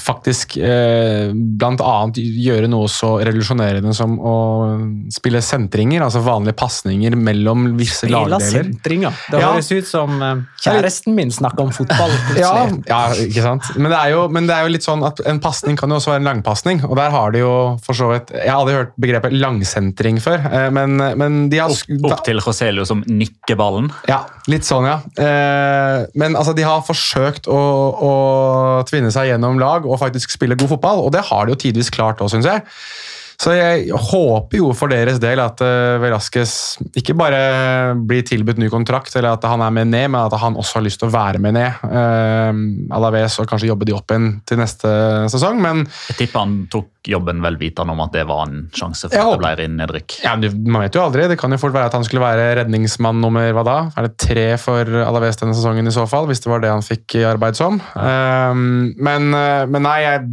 faktisk 0.00 0.56
eh, 0.58 1.30
blant 1.34 1.80
annet 1.84 2.18
gjøre 2.18 2.66
noe 2.70 2.88
så 2.90 3.12
revolusjonerende 3.22 3.92
som 3.94 4.16
å 4.18 4.34
spille 5.14 5.38
sentringer, 5.44 6.02
altså 6.02 6.22
vanlige 6.26 6.56
pasninger 6.58 7.14
mellom 7.16 7.68
visse 7.78 8.00
Spiller 8.08 8.32
lagdeler. 8.32 8.64
sentringer. 8.70 9.12
Det 9.30 9.40
Ja. 9.40 9.52
høres 9.52 9.70
ut 9.70 9.86
som 9.86 10.16
eh, 10.22 10.42
kjæresten 10.64 11.14
min 11.14 11.30
snakker 11.30 11.60
om 11.68 11.70
fotball. 11.76 12.10
Ja, 12.36 12.66
ja, 12.88 13.00
ikke 13.14 13.42
sant? 13.44 13.70
Men 13.76 13.92
det, 13.92 13.98
er 14.00 14.10
jo, 14.16 14.24
men 14.28 14.46
det 14.50 14.56
er 14.56 14.66
jo 14.66 14.72
litt 14.74 14.86
sånn 14.86 15.04
at 15.06 15.22
en 15.30 15.38
pasning 15.44 15.78
kan 15.78 15.88
jo 15.94 16.00
også 16.00 16.14
være 16.16 16.22
en 16.24 16.28
langpasning, 16.32 16.82
og 16.88 16.96
der 16.98 17.10
har 17.14 17.30
de 17.36 17.44
jo 17.44 17.52
for 17.84 17.94
så 17.94 18.10
vidt 18.12 18.30
Jeg 18.34 18.50
har 18.50 18.58
aldri 18.64 18.74
hørt 18.74 18.92
begrepet 19.00 19.32
langsentring 19.38 20.18
før, 20.22 20.42
eh, 20.50 20.68
men, 20.74 20.96
men 21.20 21.38
de 21.52 21.58
har 21.62 21.70
Opp, 21.70 22.10
opp 22.10 22.24
til 22.26 22.40
Roselio 22.42 22.84
som 22.88 23.04
nikker 23.06 23.54
ballen. 23.60 23.90
Ja, 24.10 24.24
litt 24.50 24.66
sånn, 24.66 24.88
ja. 24.90 24.98
Eh, 25.14 26.06
men 26.18 26.34
altså, 26.34 26.54
de 26.56 26.64
har 26.66 26.82
forsøkt 26.82 27.46
å, 27.46 27.60
å 28.10 28.12
tvinne 28.90 29.12
seg 29.14 29.30
gjennom 29.30 29.59
lag 29.60 29.86
og 29.86 30.00
faktisk 30.00 30.32
spille 30.34 30.58
god 30.58 30.74
fotball, 30.74 31.04
og 31.06 31.14
det 31.14 31.24
har 31.30 31.46
de 31.46 31.54
jo 31.54 31.62
tidvis 31.66 31.92
klart 31.94 32.22
òg, 32.24 32.32
syns 32.32 32.48
jeg. 32.48 32.64
Så 33.40 33.54
jeg 33.56 33.88
håper 33.96 34.58
jo 34.58 34.68
for 34.76 34.92
deres 34.92 35.16
del 35.22 35.40
at 35.40 35.62
uh, 35.64 35.96
Velasquez 36.02 36.52
ikke 36.98 37.14
bare 37.16 37.38
blir 37.96 38.24
tilbudt 38.28 38.60
ny 38.60 38.68
kontrakt, 38.72 39.14
eller 39.16 39.38
at 39.38 39.46
han 39.48 39.62
er 39.64 39.72
med 39.72 39.88
ned, 39.88 40.10
men 40.12 40.20
at 40.26 40.36
han 40.42 40.58
også 40.60 40.78
har 40.78 40.84
lyst 40.84 41.00
til 41.00 41.08
å 41.08 41.14
være 41.14 41.40
med 41.40 41.56
ned. 41.56 41.78
Uh, 41.80 42.92
Alaves 42.96 43.38
og 43.40 43.48
kanskje 43.48 43.70
jobbe 43.70 43.88
de 43.88 43.94
opp 43.96 44.12
igjen 44.12 44.34
til 44.48 44.60
neste 44.60 44.90
sesong, 45.32 45.60
men 45.64 45.86
Jeg 46.10 46.18
tipper 46.18 46.44
han 46.44 46.56
tok 46.72 46.90
jobben 47.08 47.40
vel 47.40 47.56
vitende 47.56 47.94
om 47.94 48.02
at 48.04 48.12
det 48.12 48.26
var 48.28 48.42
en 48.44 48.66
sjanse 48.76 49.08
for 49.08 49.16
at 49.16 49.30
det 49.32 49.40
ble 49.40 49.52
ble 49.56 49.68
nedrykk. 49.78 50.16
ja, 50.20 50.34
man 50.36 50.84
vet 50.84 50.98
jo 50.98 51.04
aldri. 51.06 51.24
Det 51.30 51.38
kan 51.40 51.54
jo 51.54 51.60
fort 51.62 51.72
være 51.72 51.88
at 51.88 51.96
han 51.96 52.04
skulle 52.04 52.24
være 52.26 52.50
redningsmann 52.58 53.22
nummer 53.24 53.54
hva 53.56 53.64
da? 53.64 53.78
Er 53.96 54.10
det 54.10 54.18
tre 54.20 54.44
for 54.60 55.00
Alaves 55.06 55.40
denne 55.40 55.56
sesongen 55.56 55.88
i 55.88 55.94
så 55.96 56.04
fall, 56.10 56.28
hvis 56.28 56.44
det 56.44 56.52
var 56.52 56.60
det 56.60 56.74
han 56.74 56.84
fikk 56.84 57.16
i 57.22 57.24
arbeid 57.30 57.56
som? 57.56 57.80
Uh, 57.96 58.52
men, 59.00 59.32
men 59.32 59.88
nei, 59.88 59.96
jeg 60.04 60.28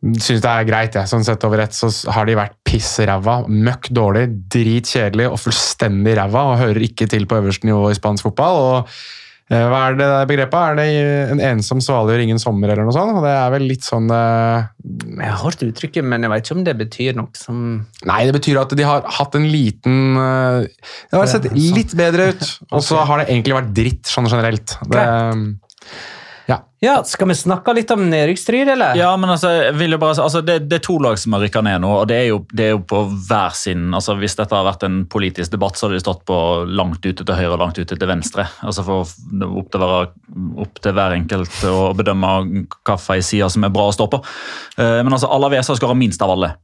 syns 0.00 0.40
det 0.40 0.50
er 0.50 0.66
greit. 0.68 0.96
Jeg. 0.96 1.10
Sånn 1.10 1.24
sett 1.26 1.44
over 1.46 1.62
ett 1.64 1.76
så 1.76 1.90
har 2.14 2.28
de 2.28 2.38
vært 2.38 2.56
pissræva, 2.66 3.40
møkk 3.48 3.90
dårlig, 3.96 4.26
dritkjedelig 4.52 5.28
og 5.28 5.40
fullstendig 5.42 6.16
ræva 6.18 6.50
og 6.52 6.60
hører 6.62 6.86
ikke 6.88 7.08
til 7.10 7.26
på 7.28 7.40
øverste 7.40 7.68
nivå 7.68 7.90
i 7.90 7.98
spansk 7.98 8.30
fotball. 8.30 8.60
og 8.60 8.94
eh, 9.52 9.66
hva 9.68 9.80
er 9.90 9.98
det 9.98 10.08
begrepet? 10.30 10.60
Er 10.60 10.78
det 10.78 10.86
en 11.34 11.42
ensom 11.50 11.82
svale 11.84 12.14
gjør 12.14 12.24
ingen 12.24 12.40
sommer, 12.40 12.72
eller 12.72 12.88
noe 12.88 12.96
sånt? 12.96 13.18
Og 13.18 13.26
det 13.26 13.34
er 13.34 13.52
vel 13.56 13.66
litt 13.68 13.84
sånn 13.84 14.08
eh, 14.14 14.70
Jeg 15.18 15.32
har 15.34 15.42
hørt 15.42 15.66
uttrykket, 15.68 16.06
men 16.06 16.24
jeg 16.24 16.32
vet 16.32 16.46
ikke 16.46 16.56
om 16.56 16.64
det 16.70 16.76
betyr 16.80 17.18
noe 17.18 17.34
som 17.36 17.58
Nei, 18.08 18.22
det 18.30 18.36
betyr 18.38 18.62
at 18.62 18.72
de 18.78 18.86
har 18.88 19.04
hatt 19.18 19.36
en 19.36 19.50
liten 19.50 20.22
eh, 20.22 20.86
Det 21.10 21.20
har 21.20 21.28
sett 21.34 21.50
litt 21.58 21.92
bedre 21.98 22.30
ut, 22.32 22.48
og 22.76 22.86
så 22.86 23.04
har 23.04 23.20
det 23.20 23.28
egentlig 23.28 23.58
vært 23.58 23.76
dritt 23.76 24.08
sånn 24.08 24.30
generelt. 24.32 24.78
Det, 24.88 25.04
Ja, 26.80 26.94
Skal 27.04 27.28
vi 27.28 27.34
snakke 27.36 27.74
litt 27.76 27.90
om 27.92 28.06
nedrykksstrid, 28.08 28.68
eller? 28.72 28.96
Ja, 28.96 29.10
men 29.20 29.30
altså, 29.30 29.50
bare 29.76 30.14
altså, 30.14 30.40
det, 30.40 30.58
det 30.70 30.78
er 30.78 30.84
to 30.86 30.96
lag 31.02 31.18
som 31.20 31.36
har 31.36 31.44
rykka 31.44 31.60
ned 31.66 31.82
nå, 31.84 31.90
og 32.00 32.06
det 32.08 32.16
er, 32.16 32.26
jo, 32.30 32.38
det 32.56 32.64
er 32.66 32.72
jo 32.72 32.80
på 32.88 33.02
hver 33.28 33.52
sin 33.56 33.90
altså, 33.96 34.16
Hvis 34.20 34.38
dette 34.38 34.56
har 34.56 34.64
vært 34.66 34.86
en 34.88 35.02
politisk 35.10 35.52
debatt, 35.52 35.76
så 35.76 35.86
hadde 35.86 35.98
de 35.98 36.04
stått 36.04 36.24
på 36.28 36.38
langt 36.70 37.04
ute 37.04 37.20
til 37.20 37.36
høyre 37.36 37.52
og 37.52 37.60
langt 37.64 37.80
ute 37.80 37.98
til 37.98 38.10
venstre. 38.10 38.48
altså 38.64 38.86
for 38.86 39.04
opp 39.04 39.68
til, 39.70 39.84
være, 39.84 40.08
opp 40.64 40.80
til 40.80 40.96
hver 40.96 41.16
enkelt 41.18 41.60
å 41.68 41.90
bedømme 41.98 42.32
hvilken 42.48 43.28
side 43.28 43.50
som 43.52 43.68
er 43.68 43.74
bra 43.74 43.90
å 43.90 43.94
stå 43.94 44.08
på. 44.10 44.22
Eh, 44.78 45.00
Men 45.04 45.12
altså, 45.12 45.30
Alaves 45.30 45.68
har 45.68 45.78
skåra 45.78 45.98
minst 45.98 46.22
av 46.24 46.32
alle. 46.32 46.54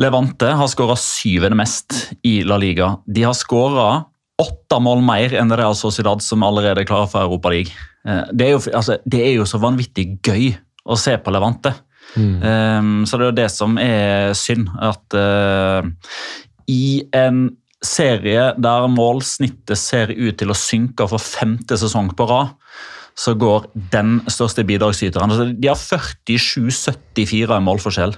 Levante 0.00 0.50
har 0.56 0.70
skåra 0.70 0.96
syvende 0.98 1.58
mest 1.58 2.10
i 2.26 2.40
La 2.46 2.58
Liga. 2.58 2.96
De 3.06 3.24
har 3.26 3.36
skåra 3.36 4.04
åtte 4.40 4.80
mål 4.80 5.02
mer 5.04 5.34
enn 5.36 5.52
Real 5.54 5.76
Sociedad, 5.76 6.22
som 6.24 6.42
allerede 6.46 6.82
er 6.82 6.88
klare 6.88 7.08
for 7.10 7.26
Europaligaen. 7.26 7.89
Det, 8.00 8.46
er 8.46 8.54
jo, 8.54 8.60
altså, 8.72 8.96
det 9.04 9.22
er 9.26 9.34
jo 9.34 9.46
så 9.48 9.60
vanvittig 9.60 10.06
gøy 10.24 10.50
å 10.88 10.96
se 10.98 11.16
på 11.20 11.32
Levante. 11.34 11.74
Um, 12.16 13.04
så 13.06 13.18
det 13.18 13.24
er 13.24 13.28
jo 13.28 13.38
det 13.38 13.48
som 13.52 13.76
er 13.80 14.32
synd. 14.38 14.70
At 14.82 15.16
uh, 15.16 15.86
i 16.70 17.02
en 17.16 17.50
serie 17.84 18.50
der 18.60 18.88
målsnittet 18.92 19.78
ser 19.80 20.12
ut 20.12 20.38
til 20.40 20.52
å 20.52 20.58
synke 20.58 21.06
for 21.10 21.22
femte 21.22 21.78
sesong 21.80 22.12
på 22.16 22.26
rad, 22.28 22.56
så 23.18 23.34
går 23.36 23.66
den 23.92 24.20
største 24.30 24.62
bidragsyteren 24.64 25.32
altså, 25.32 25.50
De 25.52 25.68
har 25.68 25.76
47-74 25.76 27.56
i 27.56 27.64
målforskjell. 27.66 28.14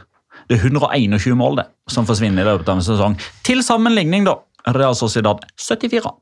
Det 0.51 0.59
er 0.59 0.67
121 0.69 1.39
mål 1.39 1.63
det, 1.63 1.67
som 1.91 2.07
forsvinner 2.07 2.45
i 2.45 2.51
løpet 2.51 2.69
av 2.69 2.79
en 2.79 2.87
sesong. 2.87 3.17
Til 3.47 3.63
sammenligning, 3.67 4.27
da. 4.29 4.37
Real 4.77 4.95
Sociedad 4.95 5.43
74. 5.59 6.13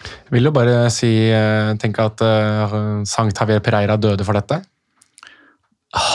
Jeg 0.00 0.34
vil 0.36 0.48
jo 0.48 0.52
bare 0.54 0.88
si, 0.94 1.10
eh, 1.28 1.72
tenke 1.80 2.04
at 2.06 2.22
uh, 2.24 2.74
Sankt 3.08 3.38
Javier 3.40 3.60
Pereira 3.64 3.98
døde 4.00 4.24
for 4.24 4.38
dette. 4.38 4.62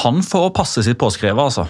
Han 0.02 0.24
får 0.24 0.54
passet 0.56 0.88
sitt 0.88 1.00
påskrevet, 1.00 1.41
altså. 1.41 1.67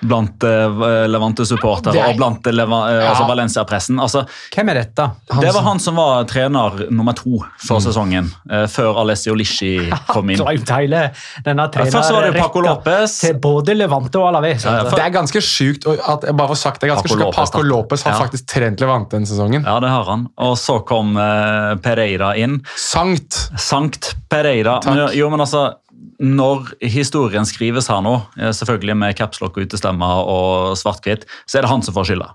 Blant 0.00 0.42
uh, 0.44 1.06
Levante-supportere 1.10 1.94
er- 1.98 2.10
og 2.12 2.16
blant 2.20 2.46
uh, 2.46 2.52
Leva, 2.54 2.78
uh, 2.88 3.08
altså 3.10 3.24
Ja. 3.24 3.28
Valencia-pressen. 3.28 3.98
Altså, 4.00 4.22
Hvem 4.54 4.70
er 4.72 4.80
dette? 4.80 5.10
det 5.40 5.52
var 5.54 5.62
han 5.66 5.78
som 5.82 5.96
var 6.00 6.24
trener 6.30 6.86
nummer 6.90 7.12
to 7.18 7.42
for 7.66 7.80
sesongen, 7.84 8.30
uh, 8.50 8.64
før 8.66 9.00
Alessio 9.02 9.34
Lisci 9.36 9.74
kom 10.12 10.30
inn. 10.30 10.40
Denne 10.40 11.68
først 11.70 12.12
var 12.14 12.26
det 12.30 12.34
Paco 12.40 12.60
Lopez. 12.64 13.18
til 13.20 13.38
både 13.42 13.74
Levante 13.76 14.18
og 14.20 14.28
Alaves. 14.32 14.64
Ja, 14.64 14.78
ja. 14.80 14.88
Det 14.90 15.04
er 15.04 15.12
ganske 15.14 15.42
sjukt 15.44 15.86
at, 15.90 16.24
jeg 16.28 16.36
bare 16.36 16.48
får 16.54 16.60
sagt 16.62 16.80
det, 16.80 16.88
er 16.90 16.94
ganske 16.94 17.08
Paco 17.08 17.14
sjukt 17.18 17.26
Lopez, 17.26 17.50
Paco. 17.50 17.62
Lopez 17.66 18.02
har 18.06 18.12
Ja. 18.16 18.18
faktisk 18.24 18.46
trent 18.50 18.80
Levante 18.80 19.16
denne 19.16 19.26
sesongen. 19.28 19.64
Ja, 19.66 19.78
det 19.80 19.90
har 19.92 20.04
han. 20.08 20.26
Og 20.38 20.56
så 20.58 20.80
kom 20.86 21.16
uh, 21.16 21.76
Pereira 21.84 22.32
inn. 22.40 22.60
Sankt. 22.76 23.36
Sankt 23.60 24.14
Pereira. 24.30 24.80
Men, 24.86 25.08
jo, 25.16 25.28
men 25.30 25.40
altså, 25.44 25.74
når 26.20 26.74
historien 26.92 27.46
skrives 27.48 27.88
her 27.92 28.02
nå, 28.04 28.16
eh, 28.38 28.52
selvfølgelig 28.56 28.96
med 28.96 29.16
capslock 29.18 29.56
og 29.56 29.68
utestemmer 29.68 30.22
og 30.28 30.76
svart-hvitt, 30.80 31.26
så 31.46 31.58
er 31.58 31.66
det 31.66 31.72
han 31.72 31.84
som 31.84 31.96
får 31.96 32.10
skylda. 32.10 32.30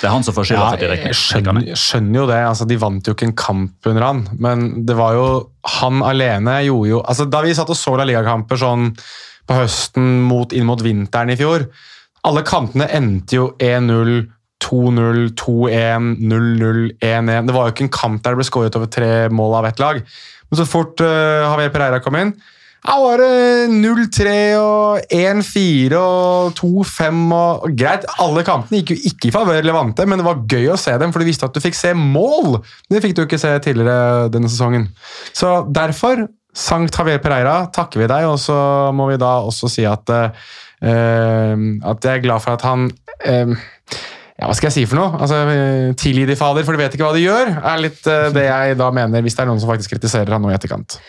Det 0.00 0.08
er 0.08 0.12
han 0.12 0.24
som 0.26 0.34
får 0.36 0.48
skylda 0.48 0.64
Ja, 0.64 0.76
for 0.76 0.94
jeg 0.98 1.16
skjønner, 1.16 1.68
skjønner 1.78 2.18
jo 2.18 2.24
det. 2.28 2.40
altså 2.48 2.66
De 2.68 2.76
vant 2.80 3.06
jo 3.06 3.14
ikke 3.14 3.28
en 3.28 3.36
kamp 3.38 3.88
under 3.88 4.04
han, 4.04 4.22
men 4.42 4.86
det 4.88 4.96
var 4.98 5.14
jo 5.16 5.26
han 5.78 6.02
alene 6.04 6.58
gjorde 6.66 6.90
jo 6.90 6.98
altså 7.00 7.28
Da 7.30 7.40
vi 7.44 7.54
satt 7.56 7.70
og 7.72 7.78
så 7.78 7.94
La 7.96 8.06
Liga-kamper 8.08 8.58
sånn 8.60 8.90
på 9.44 9.58
høsten 9.58 10.24
mot, 10.26 10.52
inn 10.56 10.66
mot 10.68 10.80
vinteren 10.82 11.32
i 11.32 11.38
fjor 11.38 11.68
Alle 12.26 12.42
kampene 12.48 12.88
endte 12.96 13.38
jo 13.38 13.46
1-0, 13.62 14.24
2-0, 14.64 15.24
2-1, 15.36 16.10
0-0, 16.24 16.84
1-1. 17.04 17.48
Det 17.48 17.56
var 17.56 17.68
jo 17.68 17.74
ikke 17.74 17.86
en 17.86 17.96
kamp 17.98 18.22
der 18.24 18.34
det 18.34 18.40
ble 18.40 18.48
skåret 18.48 18.78
over 18.78 18.88
tre 18.88 19.10
mål 19.28 19.58
av 19.60 19.68
ett 19.68 19.82
lag. 19.82 20.00
Men 20.48 20.60
så 20.60 20.64
fort 20.68 21.02
uh, 21.04 21.44
Javier 21.44 21.72
Pereira 21.74 22.00
kom 22.00 22.16
inn, 22.16 22.32
ja, 22.84 22.94
var 23.00 23.20
det 23.22 23.68
0-3 23.72 24.32
og 24.60 25.12
1-4 25.16 25.96
og 25.96 26.50
2-5 26.58 27.22
og 27.32 27.64
Greit, 27.80 28.04
alle 28.20 28.44
kampene 28.44 28.82
gikk 28.82 28.92
jo 28.92 29.08
ikke 29.08 29.30
i 29.30 29.32
favør 29.32 29.64
Levante, 29.64 30.04
men 30.04 30.20
det 30.20 30.26
var 30.26 30.42
gøy 30.52 30.68
å 30.74 30.76
se 30.80 30.92
dem, 31.00 31.14
for 31.14 31.24
du 31.24 31.30
visste 31.30 31.48
at 31.48 31.56
du 31.56 31.64
fikk 31.64 31.78
se 31.78 31.94
mål! 31.96 32.58
Det 32.92 33.00
fikk 33.00 33.16
du 33.16 33.22
ikke 33.24 33.40
se 33.40 33.54
tidligere 33.64 34.28
denne 34.34 34.52
sesongen. 34.52 34.90
Så 35.32 35.62
derfor, 35.72 36.26
Sankt 36.54 37.00
Javier 37.00 37.24
Pereira, 37.24 37.56
takker 37.72 38.04
vi 38.04 38.10
deg, 38.12 38.28
og 38.28 38.36
så 38.38 38.58
må 38.94 39.08
vi 39.10 39.18
da 39.18 39.32
også 39.48 39.72
si 39.72 39.88
at 39.88 40.12
uh, 40.12 40.28
at 40.84 42.04
jeg 42.04 42.12
er 42.12 42.22
glad 42.22 42.44
for 42.44 42.52
at 42.52 42.68
han 42.68 42.90
uh, 43.24 43.56
ja, 44.36 44.44
Hva 44.44 44.54
skal 44.58 44.68
jeg 44.68 44.76
si 44.76 44.88
for 44.90 45.00
noe? 45.00 45.16
Altså, 45.24 45.40
Tilgi 45.98 46.28
de 46.28 46.36
fader, 46.36 46.68
for 46.68 46.76
de 46.76 46.84
vet 46.84 46.94
ikke 46.94 47.08
hva 47.08 47.16
de 47.16 47.24
gjør, 47.24 47.56
er 47.64 47.80
litt 47.80 48.04
uh, 48.04 48.28
det 48.34 48.44
jeg 48.50 48.76
da 48.84 48.92
mener, 48.92 49.24
hvis 49.24 49.38
det 49.38 49.46
er 49.46 49.54
noen 49.54 49.62
som 49.62 49.72
faktisk 49.72 49.96
kritiserer 49.96 50.36
han 50.36 50.44
nå 50.44 50.52
i 50.52 50.58
etterkant. 50.58 51.00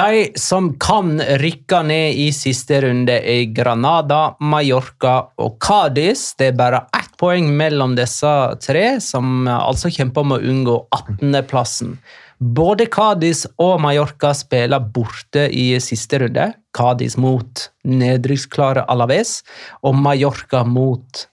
De 0.00 0.30
som 0.34 0.70
kan 0.80 1.18
rykke 1.20 1.82
ned 1.84 2.16
i 2.16 2.30
siste 2.32 2.78
runde, 2.80 3.18
er 3.20 3.50
Granada, 3.52 4.34
Mallorca 4.40 5.26
og 5.36 5.58
Cádiz. 5.60 6.22
Det 6.40 6.46
er 6.48 6.56
bare 6.56 6.78
ett 6.96 7.10
poeng 7.20 7.50
mellom 7.58 7.92
disse 7.98 8.30
tre, 8.64 8.84
som 9.04 9.44
altså 9.44 9.90
kjemper 9.92 10.24
om 10.24 10.32
å 10.32 10.40
unngå 10.40 10.76
18.-plassen. 10.96 11.98
Både 12.40 12.86
Cádiz 12.88 13.44
og 13.60 13.82
Mallorca 13.84 14.32
spiller 14.32 14.88
borte 14.94 15.50
i 15.52 15.74
siste 15.84 16.22
runde. 16.24 16.48
Cádiz 16.72 17.18
mot 17.20 17.66
nedrykksklare 17.84 18.86
Alaves, 18.88 19.42
og 19.84 20.00
Mallorca 20.00 20.64
mot 20.64 21.26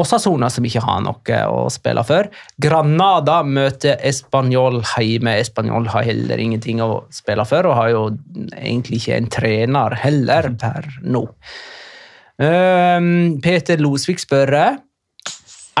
Osasona, 0.00 0.48
som 0.50 0.64
ikke 0.66 0.82
har 0.84 1.02
noe 1.04 1.40
å 1.50 1.64
spille 1.72 2.02
for. 2.06 2.28
Granada 2.62 3.40
møter 3.46 4.00
Español 4.06 4.80
hjemme. 4.96 5.36
Español 5.40 5.88
har 5.92 6.06
heller 6.08 6.40
ingenting 6.40 6.82
å 6.84 7.04
spille 7.14 7.44
for, 7.48 7.68
og 7.68 7.76
har 7.78 7.92
jo 7.92 8.04
egentlig 8.56 9.02
ikke 9.02 9.18
en 9.18 9.30
trener 9.32 9.98
heller 10.02 10.50
per 10.60 10.88
nå. 11.04 11.26
Ehm, 12.40 13.38
Peter 13.44 13.80
Losvik 13.80 14.22
spør 14.22 14.56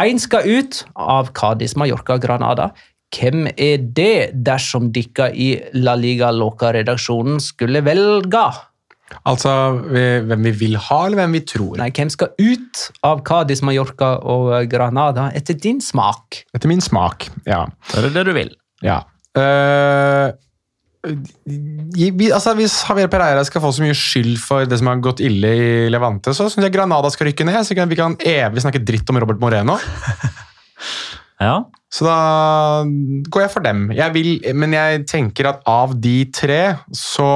Én 0.00 0.20
skal 0.22 0.46
ut 0.48 0.84
av 0.96 1.32
Cádiz, 1.36 1.74
Mallorca 1.76 2.16
Granada. 2.16 2.70
Hvem 3.10 3.48
er 3.58 3.82
det 3.82 4.30
dersom 4.46 4.92
dere 4.94 5.32
i 5.34 5.50
La 5.74 5.96
Liga 5.98 6.30
Loca-redaksjonen 6.30 7.40
skulle 7.42 7.82
velge? 7.84 8.44
Altså 9.26 9.52
vi- 9.90 10.20
hvem 10.28 10.42
vi 10.48 10.52
vil 10.64 10.76
ha, 10.76 10.98
eller 11.06 11.16
hvem 11.22 11.32
vi 11.38 11.40
tror. 11.40 11.76
Nei, 11.80 11.90
hvem 11.90 12.10
skal 12.10 12.28
ut 12.38 12.84
av 13.04 13.22
Cádiz, 13.26 13.62
Mallorca 13.62 14.18
og 14.22 14.52
Granada, 14.70 15.30
etter 15.34 15.54
din 15.58 15.80
smak? 15.80 16.44
Etter 16.54 16.68
min 16.68 16.80
smak, 16.80 17.28
ja. 17.46 17.66
Er 17.96 18.02
det 18.08 18.12
det 18.14 18.26
du 18.26 18.32
vil? 18.36 18.54
ja. 18.82 19.02
Uh, 19.36 20.32
vi, 21.46 22.26
altså, 22.28 22.52
hvis 22.58 22.74
Javier 22.84 23.08
Pereira 23.08 23.40
skal 23.46 23.62
få 23.64 23.70
så 23.72 23.80
mye 23.84 23.96
skyld 23.96 24.34
for 24.42 24.66
det 24.68 24.76
som 24.80 24.90
har 24.90 24.98
gått 25.00 25.22
ille 25.24 25.48
i 25.56 25.88
Levante, 25.88 26.34
så 26.36 26.44
syns 26.50 26.66
jeg 26.66 26.74
Granada 26.74 27.08
skal 27.12 27.30
rykke 27.30 27.46
ned. 27.48 27.64
Så 27.64 27.72
vi 27.88 27.96
kan 27.96 28.16
evig 28.20 28.60
snakke 28.60 28.82
dritt 28.84 29.08
om 29.08 29.20
Robert 29.22 29.40
Moreno. 29.40 29.78
Ja. 31.40 31.54
Så 31.88 32.04
da 32.04 32.84
går 33.32 33.46
jeg 33.46 33.50
for 33.54 33.64
dem. 33.64 33.86
Jeg 33.96 34.12
vil, 34.12 34.28
men 34.60 34.74
jeg 34.76 35.06
tenker 35.08 35.48
at 35.48 35.62
av 35.64 35.94
de 35.96 36.26
tre, 36.36 36.58
så 36.92 37.28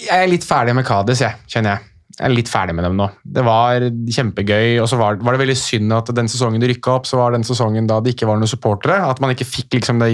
Jeg 0.00 0.16
er 0.16 0.30
litt 0.30 0.46
ferdig 0.46 0.74
med 0.76 0.86
Kadis, 0.88 1.22
jeg, 1.24 1.36
kjenner 1.50 1.76
jeg. 1.76 1.86
Jeg 2.20 2.26
er 2.26 2.34
litt 2.34 2.50
ferdig 2.52 2.74
med 2.76 2.84
dem 2.84 2.98
nå. 2.98 3.06
Det 3.24 3.42
var 3.46 3.84
kjempegøy, 3.86 4.80
og 4.82 4.88
så 4.90 4.98
var, 5.00 5.20
var 5.24 5.36
det 5.36 5.40
veldig 5.40 5.56
synd 5.56 5.94
at 5.96 6.10
den 6.16 6.28
sesongen 6.28 6.60
de 6.60 6.68
rykka 6.68 6.98
opp, 6.98 7.08
så 7.08 7.20
var 7.20 7.32
den 7.32 7.46
sesongen 7.46 7.88
da 7.88 8.00
det 8.04 8.12
ikke 8.14 8.28
var 8.28 8.40
noen 8.40 8.50
supportere. 8.50 8.98
At 9.08 9.22
man 9.24 9.32
ikke 9.32 9.48
fikk 9.48 9.78
liksom 9.78 10.02
det 10.02 10.10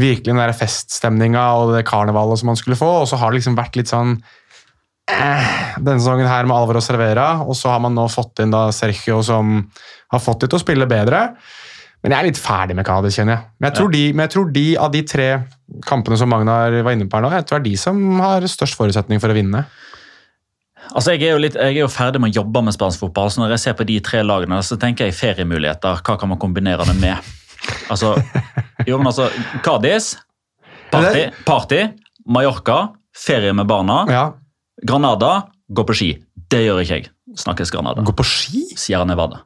virkelig 0.00 0.28
den 0.28 0.40
der 0.40 0.54
feststemninga 0.56 1.46
og 1.60 1.74
det 1.76 1.86
karnevalet 1.88 2.40
som 2.40 2.52
man 2.52 2.60
skulle 2.60 2.76
få. 2.76 2.90
Og 3.02 3.08
så 3.08 3.20
har 3.20 3.32
det 3.32 3.40
liksom 3.40 3.56
vært 3.56 3.78
litt 3.80 3.92
sånn 3.92 4.16
eh, 5.12 5.50
Denne 5.78 5.98
sesongen 6.00 6.28
her 6.28 6.48
med 6.48 6.56
Alvaro 6.56 6.82
Cervera, 6.84 7.30
og 7.46 7.56
så 7.56 7.72
har 7.72 7.82
man 7.84 7.96
nå 7.96 8.08
fått 8.12 8.44
inn 8.44 8.52
da 8.52 8.66
Sergio 8.74 9.22
som 9.24 9.58
har 10.12 10.20
fått 10.22 10.44
dem 10.44 10.52
til 10.52 10.60
å 10.60 10.64
spille 10.64 10.90
bedre. 10.90 11.26
Men 12.02 12.12
jeg 12.12 12.18
er 12.18 12.28
litt 12.32 12.40
ferdig 12.42 12.74
med 12.74 12.86
Cádiz, 12.86 13.16
kjenner 13.16 13.36
jeg. 13.36 13.48
Men 13.60 13.68
jeg 13.68 13.78
tror, 13.78 13.90
de, 13.94 14.02
men 14.12 14.26
jeg 14.26 14.34
tror 14.34 14.48
de 14.56 14.64
av 14.84 14.92
de 14.92 15.02
tre 15.06 15.28
kampene 15.86 16.18
som 16.20 16.30
Magnar 16.32 16.74
var 16.84 16.94
inne 16.94 17.08
på 17.08 17.18
her 17.18 17.24
nå, 17.24 17.30
jeg 17.36 17.46
tror 17.48 17.60
det 17.60 17.62
er 17.62 17.70
de 17.70 17.80
som 17.80 18.00
har 18.20 18.44
størst 18.50 18.76
forutsetning 18.78 19.22
for 19.22 19.32
å 19.32 19.36
vinne. 19.36 19.64
Altså, 20.92 21.14
jeg 21.14 21.22
er, 21.22 21.36
jo 21.36 21.40
litt, 21.40 21.54
jeg 21.56 21.76
er 21.76 21.84
jo 21.84 21.88
ferdig 21.92 22.20
med 22.20 22.32
å 22.34 22.40
jobbe 22.42 22.64
med 22.66 22.74
spansk 22.74 23.04
fotball, 23.04 23.30
så 23.32 23.40
når 23.40 23.54
jeg 23.54 23.62
ser 23.62 23.76
på 23.78 23.86
de 23.88 24.00
tre 24.04 24.20
lagene, 24.26 24.58
så 24.66 24.76
tenker 24.80 25.08
jeg 25.08 25.16
feriemuligheter. 25.16 26.02
Hva 26.04 26.16
kan 26.20 26.32
man 26.32 26.40
kombinere 26.42 26.84
det 26.88 26.96
med? 27.00 27.30
Altså, 27.92 28.16
jo, 28.88 28.98
men 28.98 29.08
altså, 29.12 29.28
Cádiz, 29.64 30.16
party, 30.90 31.28
party, 31.46 31.80
Mallorca, 32.26 32.80
ferie 33.16 33.54
med 33.56 33.70
barna, 33.70 34.02
Ja, 34.10 34.24
Granada, 34.82 35.46
gå 35.70 35.86
på 35.86 35.94
ski. 35.94 36.10
Det 36.50 36.64
gjør 36.64 36.82
ikke 36.82 36.98
jeg. 36.98 37.10
Snakkes 37.38 37.70
Granada. 37.72 38.02
Gå 38.02 38.12
på 38.18 38.26
ski? 38.26 38.64
Sierra 38.76 39.06
Nevada. 39.08 39.44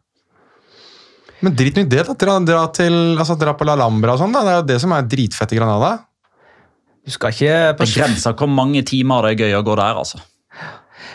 Men 1.45 1.55
drit 1.55 1.77
nå 1.77 1.85
i 1.85 1.91
det. 1.91 2.07
da. 2.09 2.15
Dra, 2.17 2.39
dra, 2.41 2.63
til, 2.75 2.95
altså, 3.19 3.37
dra 3.39 3.53
på 3.55 3.67
La 3.69 3.77
Lambra 3.79 4.15
og 4.17 4.23
sånn. 4.23 4.33
da. 4.33 4.43
Det 4.47 4.53
er 4.55 4.61
jo 4.63 4.69
det 4.73 4.79
som 4.83 4.95
er 4.97 5.09
dritfett 5.13 5.53
i 5.53 5.59
Granada. 5.59 5.91
Du 7.07 7.13
skal 7.15 7.31
ikke 7.35 7.59
på 7.79 7.87
Grensa 7.95 8.33
hvor 8.35 8.51
mange 8.51 8.83
timer 8.87 9.29
det 9.29 9.37
er 9.37 9.45
gøy 9.47 9.61
å 9.61 9.65
gå 9.67 9.77
der, 9.79 10.01
altså. 10.01 10.19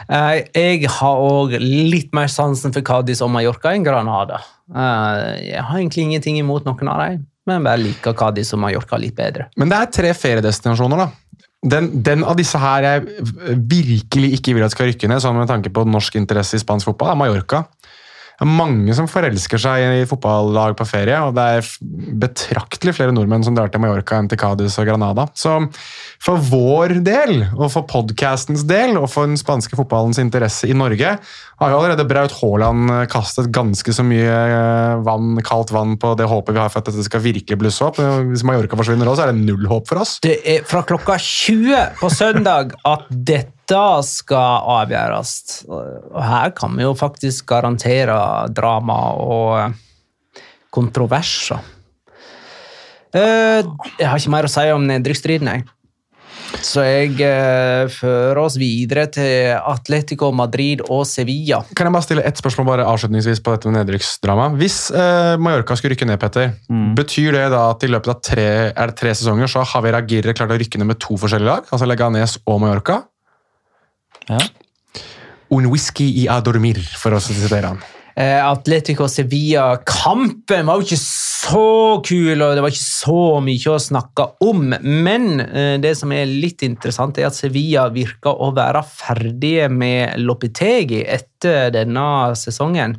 Eh, 0.09 0.37
Jeg 0.55 0.87
har 0.89 1.19
òg 1.23 1.57
litt 1.61 2.13
mer 2.15 2.29
sansen 2.31 2.73
for 2.73 2.81
Cádiz 2.87 3.21
og 3.21 3.31
Mallorca 3.33 3.73
enn 3.75 3.83
Granada. 3.85 4.39
Eh, 4.71 5.49
Jeg 5.51 5.65
har 5.67 5.77
egentlig 5.77 6.05
ingenting 6.07 6.39
imot 6.39 6.65
noen 6.65 6.87
av 6.91 7.03
dem, 7.03 7.25
men 7.47 7.63
bare 7.67 7.83
liker 7.83 8.15
Cádiz 8.17 8.53
og 8.55 8.63
Mallorca 8.63 8.97
litt 8.97 9.15
bedre. 9.19 9.49
Men 9.57 9.69
det 9.69 9.77
er 9.81 9.91
tre 9.99 10.13
feriedestinasjoner, 10.15 11.03
da. 11.03 11.09
den, 11.75 11.91
den 12.01 12.23
av 12.23 12.39
disse 12.39 12.57
her 12.57 12.87
jeg 12.87 13.27
virkelig 13.75 14.31
ikke 14.39 14.55
vil 14.55 14.63
at 14.65 14.71
skal 14.73 14.89
rykke 14.89 15.11
ned, 15.11 15.21
sånn 15.21 15.37
med 15.37 15.51
tanke 15.51 15.69
på 15.73 15.83
norsk 15.85 16.15
interesse 16.15 16.55
i 16.55 16.63
spansk 16.63 16.87
fotball, 16.93 17.11
er 17.11 17.19
Mallorca. 17.19 17.65
Det 18.41 18.47
er 18.47 18.57
mange 18.57 18.89
som 18.97 19.05
forelsker 19.05 19.61
seg 19.61 19.99
i 19.99 20.05
fotballag 20.09 20.73
på 20.79 20.85
ferie, 20.89 21.13
og 21.21 21.35
det 21.37 21.43
er 21.59 21.67
betraktelig 22.23 22.95
flere 22.97 23.13
nordmenn 23.13 23.45
som 23.45 23.53
drar 23.53 23.69
til 23.69 23.83
Mallorca 23.83 24.17
enn 24.17 24.31
til 24.31 24.39
Cádiz 24.41 24.79
og 24.81 24.87
Granada. 24.89 25.27
Så 25.37 25.59
for 26.25 26.41
vår 26.49 26.95
del, 27.05 27.43
og 27.53 27.69
for 27.75 27.85
podcastens 27.85 28.65
del, 28.65 28.97
og 28.97 29.05
for 29.13 29.29
den 29.29 29.37
spanske 29.37 29.77
fotballens 29.77 30.17
interesse 30.23 30.65
i 30.65 30.73
Norge, 30.73 31.13
har 31.61 31.69
jo 31.69 31.77
allerede 31.77 32.07
Braut 32.09 32.33
Haaland 32.39 32.89
kastet 33.13 33.51
ganske 33.53 33.93
så 33.93 34.07
mye 34.09 34.25
eh, 34.25 35.05
vann, 35.05 35.37
kaldt 35.45 35.69
vann 35.77 35.93
på 36.01 36.15
det 36.17 36.25
håpet 36.33 36.57
vi 36.57 36.63
har 36.63 36.73
for 36.73 36.81
at 36.81 36.89
dette 36.89 37.05
skal 37.05 37.21
virkelig 37.21 37.61
blusse 37.61 37.85
opp. 37.85 38.01
Hvis 38.01 38.41
Mallorca 38.41 38.81
forsvinner 38.81 39.05
òg, 39.05 39.21
så 39.21 39.27
er 39.27 39.35
det 39.35 39.45
null 39.45 39.69
håp 39.69 39.85
for 39.93 40.01
oss. 40.01 40.17
Det 40.25 40.39
er 40.41 40.65
fra 40.65 40.81
klokka 40.81 41.21
20 41.21 42.01
på 42.01 42.09
søndag 42.09 42.73
at 42.89 43.05
dette 43.13 43.60
skal 44.07 44.65
avgjøres. 44.81 45.33
Og 45.69 46.21
her 46.23 46.53
kan 46.57 46.73
vi 46.77 46.83
jo 46.83 46.95
faktisk 46.97 47.47
garantere 47.51 48.15
drama 48.53 48.97
og 49.21 49.77
kontroverser. 50.71 51.59
Eh, 53.11 53.61
Jeg 53.99 54.07
har 54.07 54.17
ikke 54.17 54.31
mer 54.31 54.47
å 54.47 54.51
si 54.51 54.71
om 54.71 54.87
nedrykksstriden, 54.87 55.51
jeg. 55.51 55.67
Så 56.61 56.83
jeg 56.83 57.15
eh, 57.23 57.87
fører 57.91 58.39
oss 58.41 58.57
videre 58.59 59.05
til 59.11 59.53
Atletico 59.55 60.31
Madrid 60.35 60.81
og 60.91 61.05
Sevilla. 61.07 61.61
Kan 61.77 61.87
jeg 61.87 61.95
bare 61.95 62.05
stille 62.05 62.25
ett 62.27 62.39
spørsmål 62.39 62.67
bare 62.67 62.87
avslutningsvis 62.91 63.39
på 63.43 63.53
dette 63.55 63.69
med 63.71 63.79
nedrykksdrama? 63.79 64.49
Hvis 64.59 64.79
eh, 64.91 65.37
Mallorca 65.41 65.77
skulle 65.79 65.95
rykke 65.95 66.09
ned, 66.09 66.19
Petter, 66.21 66.51
betyr 66.97 67.37
det 67.37 67.45
da 67.55 67.63
at 67.71 67.85
i 67.87 67.91
løpet 67.91 68.13
av 68.13 68.19
tre, 68.25 68.49
er 68.71 68.91
det 68.91 68.99
tre 68.99 69.15
sesonger 69.15 69.51
så 69.51 69.63
har 69.63 69.79
Javier 69.79 69.99
Agirre 70.01 70.35
klart 70.37 70.51
å 70.53 70.59
rykke 70.59 70.81
ned 70.81 70.91
med 70.91 71.01
to 71.03 71.15
forskjellige 71.19 71.49
lag? 71.49 71.71
Altså 71.71 71.87
Leganes 71.89 72.37
og 72.45 72.61
Mallorca? 72.65 72.99
Ja. 74.31 74.41
Un 75.51 75.67
whisky 75.71 76.07
i 76.21 76.29
a 76.31 76.39
dormir, 76.43 76.79
for 76.79 77.17
å 77.17 77.19
sitere 77.23 77.73
han. 77.73 77.81
Eh, 78.15 78.39
Atletico 78.43 79.07
Sevilla-kampen 79.07 80.67
var 80.67 80.79
jo 80.79 80.85
ikke 80.85 80.99
så 80.99 82.01
kul, 82.05 82.41
og 82.43 82.55
det 82.55 82.63
var 82.63 82.73
ikke 82.73 82.83
så 82.83 83.21
mye 83.43 83.71
å 83.71 83.79
snakke 83.81 84.27
om. 84.47 84.73
Men 84.81 85.43
eh, 85.43 85.75
det 85.81 85.93
som 85.99 86.11
er 86.15 86.27
litt 86.29 86.63
interessant, 86.67 87.19
er 87.19 87.29
at 87.29 87.37
Sevilla 87.37 87.87
virker 87.93 88.35
å 88.35 88.51
være 88.55 88.83
ferdige 88.87 89.69
med 89.71 90.19
Lopetegi 90.23 91.03
etter 91.07 91.71
denne 91.75 92.35
sesongen. 92.39 92.97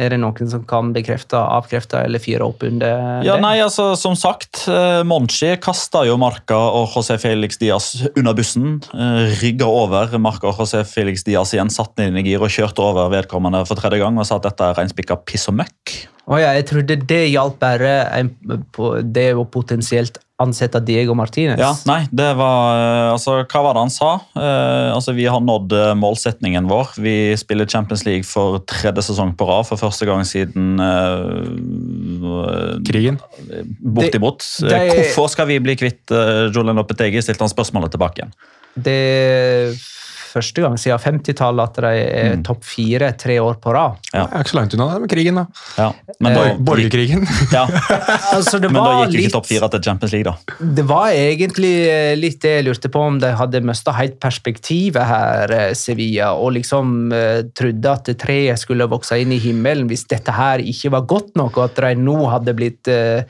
Er 0.00 0.14
det 0.14 0.20
noen 0.22 0.48
som 0.48 0.62
kan 0.68 0.92
bekrefte, 0.96 1.36
avkrefte 1.36 1.98
eller 2.06 2.22
fyre 2.22 2.46
opp 2.46 2.62
under 2.64 3.20
Ja, 3.26 3.34
det? 3.36 3.42
nei, 3.44 3.56
altså, 3.60 3.90
Som 4.00 4.14
sagt, 4.16 4.62
eh, 4.70 5.02
Monchi 5.04 5.50
kasta 5.60 6.06
jo 6.08 6.16
Marca 6.20 6.56
og 6.56 6.88
José 6.94 7.18
Felix 7.20 7.58
Diaz 7.60 7.90
under 8.16 8.32
bussen. 8.38 8.78
Eh, 8.94 9.34
Rygga 9.42 9.68
over 9.68 10.16
Marca 10.18 10.48
og 10.48 10.56
José 10.62 10.80
Felix 10.88 11.24
Diaz 11.26 11.52
igjen, 11.52 11.70
satte 11.70 12.00
den 12.00 12.14
inn 12.16 12.24
i 12.24 12.30
gir 12.30 12.40
og 12.40 12.48
kjørte 12.54 12.80
over 12.80 13.10
vedkommende 13.12 13.60
for 13.68 13.76
tredje 13.76 14.00
gang 14.00 14.16
og 14.18 14.26
sa 14.28 14.40
at 14.40 14.48
dette 14.48 14.70
er 14.70 14.78
reinspikka 14.80 15.20
piss 15.26 15.48
og 15.52 15.58
møkk. 15.60 15.94
Å 16.30 16.38
ja, 16.38 16.52
jeg 16.54 16.62
trodde 16.70 16.94
det 17.10 17.24
hjalp 17.32 17.56
bare 17.58 18.04
en, 18.14 18.28
på 18.74 19.00
det 19.02 19.32
å 19.34 19.42
potensielt 19.50 20.20
ansette 20.40 20.78
Diego 20.86 21.12
Martinez. 21.18 21.58
Ja, 21.60 21.74
nei, 21.84 22.06
det 22.16 22.30
var 22.38 22.78
eh, 22.78 23.08
Altså, 23.12 23.34
hva 23.44 23.60
var 23.66 23.74
det 23.76 23.82
han 23.82 23.90
sa? 23.92 24.12
Eh, 24.38 24.86
altså, 24.94 25.12
Vi 25.18 25.26
har 25.28 25.42
nådd 25.44 25.74
eh, 25.76 25.90
målsetningen 26.00 26.64
vår. 26.70 26.94
Vi 27.02 27.14
spiller 27.36 27.66
Champions 27.68 28.06
League 28.06 28.24
for 28.24 28.56
tredje 28.70 29.02
sesong 29.10 29.34
på 29.36 29.44
rad 29.50 29.66
for 29.68 29.76
første 29.82 30.06
gang 30.08 30.22
siden 30.24 30.80
eh, 30.80 32.80
Krigen. 32.88 33.18
Bortimot. 33.82 34.40
Det- 34.62 34.70
det- 34.70 34.94
Hvorfor 34.94 35.28
skal 35.34 35.46
vi 35.50 35.58
bli 35.60 35.74
kvitt 35.76 36.08
uh, 36.14 36.46
Julian 36.54 36.76
Lopetegi? 36.80 37.20
stilte 37.22 37.42
han 37.44 37.52
spørsmålet 37.52 37.90
tilbake 37.92 38.16
igjen. 38.22 38.32
Det 38.80 39.76
første 40.30 40.62
gang 40.64 40.76
siden 40.80 41.00
50-tallet 41.02 41.70
at 41.70 41.80
de 41.84 41.90
er 42.00 42.30
Mm. 42.30 42.42
topp 42.46 42.62
fire 42.64 43.08
tre 43.18 43.36
år 43.42 43.56
på 43.62 43.72
rad. 43.74 43.96
Ja. 44.12 44.22
Jeg 44.26 44.28
er 44.38 44.44
ikke 44.44 44.52
så 44.52 44.56
langt 44.60 44.74
unna 44.76 44.86
det 44.92 45.00
med 45.02 45.10
krigen, 45.10 45.38
da. 45.40 45.44
Ja, 45.76 45.88
men, 46.20 46.34
da, 46.36 46.42
Borgerkrigen. 46.68 47.24
ja, 47.56 47.64
Altså, 48.34 48.60
det 48.62 48.70
men 48.70 48.78
da 48.84 48.92
gikk 49.04 49.16
jo 49.16 49.22
ikke 49.24 49.34
topp 49.34 49.48
fire 49.50 49.70
til 49.72 49.82
Champions 49.88 50.14
League, 50.14 50.30
da. 50.30 50.58
Det 50.78 50.84
var 50.88 51.10
egentlig 51.16 51.72
eh, 51.90 52.12
litt 52.18 52.38
det 52.44 52.54
jeg 52.58 52.66
lurte 52.68 52.90
på, 52.92 53.02
om 53.10 53.18
de 53.22 53.32
hadde 53.40 53.62
mista 53.66 53.94
helt 53.98 54.20
perspektivet 54.22 55.02
her, 55.10 55.54
eh, 55.56 55.72
Sevilla, 55.78 56.32
og 56.38 56.54
liksom 56.58 57.10
uh, 57.12 57.42
trodde 57.56 57.96
at 57.96 58.12
treet 58.20 58.60
skulle 58.62 58.86
vokse 58.90 59.18
inn 59.20 59.32
i 59.34 59.40
himmelen 59.42 59.88
hvis 59.90 60.06
dette 60.10 60.34
her 60.36 60.62
ikke 60.62 60.92
var 60.94 61.08
godt 61.10 61.34
nok, 61.40 61.58
og 61.58 61.66
at 61.70 61.82
de 61.82 61.94
nå 61.98 62.16
hadde 62.30 62.54
blitt 62.58 62.90
eh, 62.92 63.24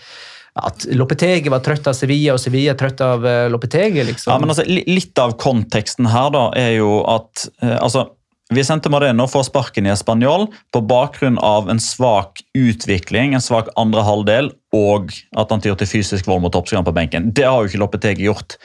At 0.66 0.86
Lopetegi 0.94 1.50
var 1.52 1.62
trøtt 1.64 1.88
av 1.90 1.96
Sevilla, 1.96 2.36
og 2.36 2.42
Sevilla 2.42 2.76
trøtt 2.78 3.02
av 3.04 3.26
eh, 3.26 3.48
Lopetegi, 3.52 4.04
liksom. 4.12 4.32
Ja, 4.32 4.38
men 4.42 4.52
altså, 4.52 4.66
Litt 4.68 5.18
av 5.20 5.36
konteksten 5.40 6.08
her 6.11 6.32
da, 6.34 6.48
er 6.58 6.74
jo 6.78 7.00
at 7.08 7.46
eh, 7.62 7.76
altså, 7.78 8.08
Vicente 8.50 8.90
Moreno 8.90 9.28
får 9.30 9.46
sparken 9.46 9.86
i 9.86 9.92
Español 9.92 10.48
på 10.74 10.82
bakgrunn 10.90 11.38
av 11.38 11.70
en 11.70 11.80
svak 11.80 12.42
utvikling, 12.58 13.34
en 13.34 13.44
svak 13.44 13.70
andre 13.78 14.02
halvdel, 14.02 14.50
og 14.74 15.12
at 15.38 15.54
han 15.54 15.62
tyr 15.62 15.76
til 15.78 15.90
fysisk 15.90 16.26
vold 16.26 16.42
mot 16.42 16.54
toppskriven 16.54 16.86
på 16.86 16.94
benken. 16.96 17.30
Det 17.34 17.46
har 17.46 17.62
jo 17.62 17.70
ikke 17.70 17.82
Lopetegi 17.84 18.26
gjort. 18.26 18.58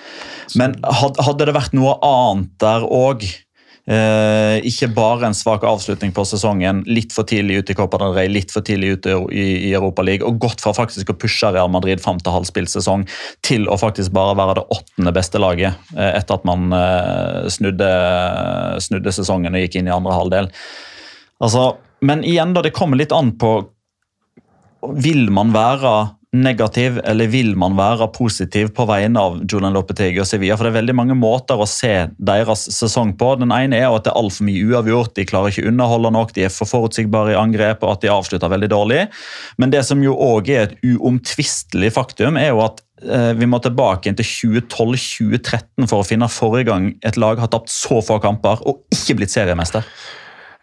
Men 0.57 0.73
hadde 0.89 1.45
det 1.45 1.53
vært 1.53 1.77
noe 1.77 1.99
annet 2.05 2.49
der 2.61 2.87
òg, 2.89 3.27
eh, 3.91 4.57
ikke 4.65 4.89
bare 4.95 5.29
en 5.29 5.37
svak 5.37 5.65
avslutning 5.67 6.13
på 6.15 6.25
sesongen, 6.27 6.81
litt 6.89 7.13
for 7.15 7.27
tidlig 7.27 7.59
ut 7.61 7.71
i 7.71 7.75
Copa 7.77 7.99
del 8.01 8.15
Rey, 8.15 8.31
litt 8.31 8.53
for 8.53 8.65
tidlig 8.65 8.95
ut 8.95 9.09
i, 9.09 9.45
i 9.69 9.73
League, 9.75 10.25
og 10.25 10.39
gått 10.41 10.63
fra 10.63 10.73
faktisk 10.75 11.11
å 11.11 11.17
pushe 11.19 11.51
Real 11.53 11.71
Madrid 11.71 12.01
fram 12.03 12.19
til 12.21 12.35
halvspillsesong 12.35 13.05
til 13.45 13.69
å 13.69 13.77
faktisk 13.81 14.13
bare 14.15 14.37
være 14.39 14.59
det 14.59 14.67
åttende 14.77 15.15
beste 15.15 15.41
laget 15.41 15.73
eh, 15.97 16.11
etter 16.15 16.39
at 16.39 16.47
man 16.47 16.73
eh, 16.75 17.45
snudde, 17.53 17.91
snudde 18.81 19.15
sesongen 19.15 19.55
og 19.55 19.65
gikk 19.65 19.79
inn 19.79 19.89
i 19.91 19.95
andre 19.95 20.17
halvdel. 20.17 20.51
Altså, 21.43 21.75
men 22.05 22.23
igjen, 22.27 22.53
da, 22.55 22.63
det 22.65 22.75
kommer 22.75 22.99
litt 22.99 23.13
an 23.15 23.33
på 23.39 23.57
Vil 25.01 25.27
man 25.33 25.49
være 25.55 25.91
negativ, 26.43 26.97
eller 27.07 27.29
vil 27.31 27.53
man 27.59 27.75
være 27.77 28.07
positiv 28.15 28.71
på 28.75 28.85
vegne 28.89 29.21
av 29.21 29.37
Julian 29.43 29.75
Lopetegi 29.75 30.19
og 30.21 30.27
Sevilla? 30.29 30.57
For 30.57 30.67
det 30.67 30.73
er 30.73 30.79
veldig 30.81 30.95
mange 30.97 31.17
måter 31.17 31.59
å 31.61 31.67
se 31.69 31.93
deres 32.17 32.65
sesong 32.75 33.13
på. 33.19 33.33
Den 33.41 33.53
ene 33.55 33.79
er 33.79 33.87
at 33.89 34.07
det 34.07 34.13
er 34.13 34.19
altfor 34.19 34.47
mye 34.47 34.63
uavgjort, 34.69 35.13
de 35.17 35.27
klarer 35.29 35.53
ikke 35.53 35.69
underholde 35.71 36.11
nok, 36.15 36.33
de 36.35 36.47
er 36.47 36.53
for 36.53 36.69
forutsigbare 36.69 37.35
i 37.35 37.39
angrep, 37.39 37.85
og 37.85 37.95
at 37.95 38.03
de 38.03 38.11
avslutter 38.13 38.51
veldig 38.51 38.71
dårlig. 38.73 39.05
Men 39.61 39.73
det 39.73 39.85
som 39.87 40.03
jo 40.03 40.17
òg 40.27 40.51
er 40.51 40.67
et 40.67 40.75
uomtvistelig 40.95 41.93
faktum, 41.95 42.41
er 42.41 42.51
jo 42.51 42.61
at 42.65 42.83
eh, 43.05 43.31
vi 43.39 43.49
må 43.49 43.61
tilbake 43.63 44.13
til 44.19 44.29
2012-2013 44.65 45.87
for 45.87 46.01
å 46.01 46.07
finne 46.07 46.31
forrige 46.31 46.69
gang 46.73 46.91
et 47.05 47.17
lag 47.21 47.41
har 47.41 47.53
tapt 47.53 47.73
så 47.73 48.01
få 48.05 48.19
kamper 48.23 48.61
og 48.67 48.83
ikke 48.93 49.21
blitt 49.21 49.33
seriemester. 49.33 49.87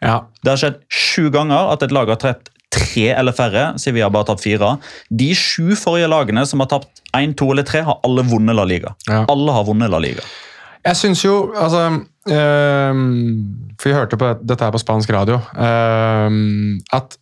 Ja. 0.03 0.25
Det 0.43 0.51
har 0.51 0.59
skjedd 0.59 0.81
sju 0.91 1.29
ganger 1.31 1.71
at 1.73 1.85
et 1.87 1.95
lag 1.95 2.11
har 2.11 2.19
tapt 2.21 2.52
tre 2.73 3.09
eller 3.13 3.37
færre. 3.37 3.67
Sevilla 3.81 4.09
har 4.09 4.15
bare 4.15 4.31
tapt 4.33 4.45
fire. 4.45 4.77
De 5.11 5.33
sju 5.37 5.77
forrige 5.79 6.11
lagene 6.11 6.45
som 6.49 6.63
har 6.65 6.71
tapt 6.73 7.03
én, 7.17 7.35
to 7.37 7.51
eller 7.53 7.67
tre, 7.69 7.85
har 7.87 8.01
alle 8.07 8.25
vunnet 8.29 8.57
La 8.57 8.67
Liga. 8.69 8.95
Ja. 9.09 9.25
Alle 9.33 9.57
har 9.57 9.67
vunnet 9.69 9.93
La 9.93 10.01
Liga. 10.03 10.25
Jeg 10.83 10.99
syns 10.99 11.21
jo 11.23 11.53
altså 11.55 11.83
øh, 12.27 13.03
For 13.79 13.87
vi 13.87 13.95
hørte 13.95 14.19
på 14.19 14.33
dette 14.43 14.67
her 14.67 14.73
på 14.75 14.81
spansk 14.83 15.13
radio. 15.15 15.39
Øh, 15.55 16.81
at 16.99 17.19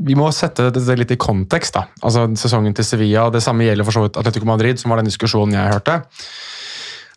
vi 0.00 0.16
må 0.16 0.30
sette 0.32 0.70
dette 0.72 0.96
litt 0.96 1.10
i 1.12 1.18
kontekst. 1.20 1.74
da. 1.76 1.88
Altså 2.02 2.28
Sesongen 2.40 2.76
til 2.76 2.86
Sevilla, 2.86 3.26
og 3.26 3.34
det 3.34 3.42
samme 3.44 3.66
gjelder 3.66 3.84
for 3.84 3.96
så 3.96 4.04
vidt 4.06 4.16
Atletico 4.20 4.48
Madrid, 4.48 4.80
som 4.80 4.92
var 4.92 5.02
den 5.02 5.10
diskusjonen 5.10 5.58
jeg 5.58 5.74
hørte. 5.74 5.98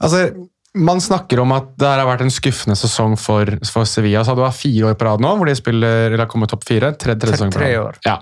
Altså, 0.03 0.25
Man 0.73 1.01
snakker 1.01 1.39
om 1.43 1.51
at 1.53 1.67
det 1.77 1.85
har 1.85 2.07
vært 2.07 2.23
en 2.25 2.33
skuffende 2.33 2.75
sesong 2.77 3.13
for, 3.19 3.45
for 3.69 3.85
Sevilla. 3.85 4.23
så 4.25 4.33
Det 4.33 4.41
var 4.41 4.55
fire 4.57 4.89
år 4.89 4.95
på 4.97 5.05
rad 5.05 5.21
nå 5.21 5.35
hvor 5.37 5.49
de 5.49 5.53
spiller, 5.57 6.07
eller 6.07 6.23
har 6.25 6.31
kommet 6.31 6.49
topp 6.49 6.65
fire. 6.65 6.93
Tredje, 6.97 7.19
tredje 7.21 7.37
sesong 7.37 7.53
på 7.53 7.61
Tre 7.61 7.73
rad. 7.75 7.83
år. 7.91 7.99
Ja. 8.07 8.17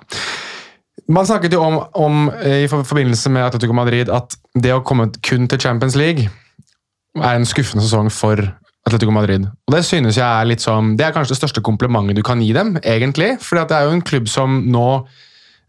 Man 1.11 1.25
snakket 1.27 1.55
jo 1.55 1.61
om, 1.63 1.77
om 1.95 2.25
eh, 2.43 2.65
i 2.65 2.67
forbindelse 2.71 3.31
med 3.31 3.45
Atletico 3.47 3.75
Madrid 3.75 4.11
at 4.11 4.35
det 4.53 4.73
å 4.75 4.83
komme 4.83 5.07
kun 5.23 5.47
til 5.47 5.59
Champions 5.63 5.95
League 5.99 6.27
er 7.19 7.35
en 7.35 7.47
skuffende 7.47 7.83
sesong 7.83 8.11
for 8.13 8.39
Atletico 8.87 9.11
Madrid. 9.15 9.47
Og 9.67 9.75
Det 9.75 9.83
synes 9.85 10.17
jeg 10.17 10.25
er 10.25 10.47
litt 10.49 10.63
som, 10.63 10.95
det 10.97 11.05
er 11.07 11.15
kanskje 11.15 11.35
det 11.35 11.41
største 11.41 11.63
komplimentet 11.63 12.17
du 12.19 12.23
kan 12.25 12.41
gi 12.43 12.51
dem, 12.55 12.75
egentlig. 12.83 13.35
at 13.39 13.69
det 13.69 13.77
er 13.77 13.87
jo 13.87 13.95
en 13.95 14.01
klubb 14.05 14.27
som 14.31 14.61
nå, 14.71 14.87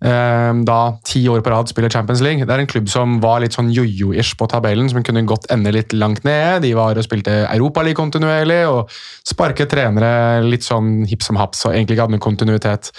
da 0.03 0.79
ti 1.07 1.21
år 1.31 1.45
på 1.47 1.53
rad, 1.53 1.69
spiller 1.71 1.93
Champions 1.93 2.23
League. 2.25 2.43
Det 2.43 2.51
er 2.51 2.63
en 2.65 2.71
klubb 2.71 2.89
som 2.91 3.21
var 3.23 3.39
litt 3.43 3.55
sånn 3.55 3.71
jojo-ish 3.71 4.35
på 4.39 4.49
tabellen, 4.51 4.89
som 4.91 5.05
kunne 5.07 5.23
godt 5.29 5.47
ende 5.55 5.71
litt 5.75 5.95
langt 5.95 6.25
ned. 6.27 6.65
De 6.65 6.73
var 6.75 6.99
og 6.99 7.07
spilte 7.07 7.45
Europaliga 7.45 8.01
kontinuerlig 8.01 8.65
og 8.67 8.91
sparket 9.29 9.71
trenere 9.71 10.43
litt 10.43 10.67
sånn 10.67 11.05
hipp 11.07 11.23
som 11.23 11.39
haps 11.39 11.63
og 11.69 11.77
egentlig 11.77 11.97
ikke 11.97 12.09
hadde 12.09 12.17
noen 12.17 12.27
kontinuitet. 12.27 12.91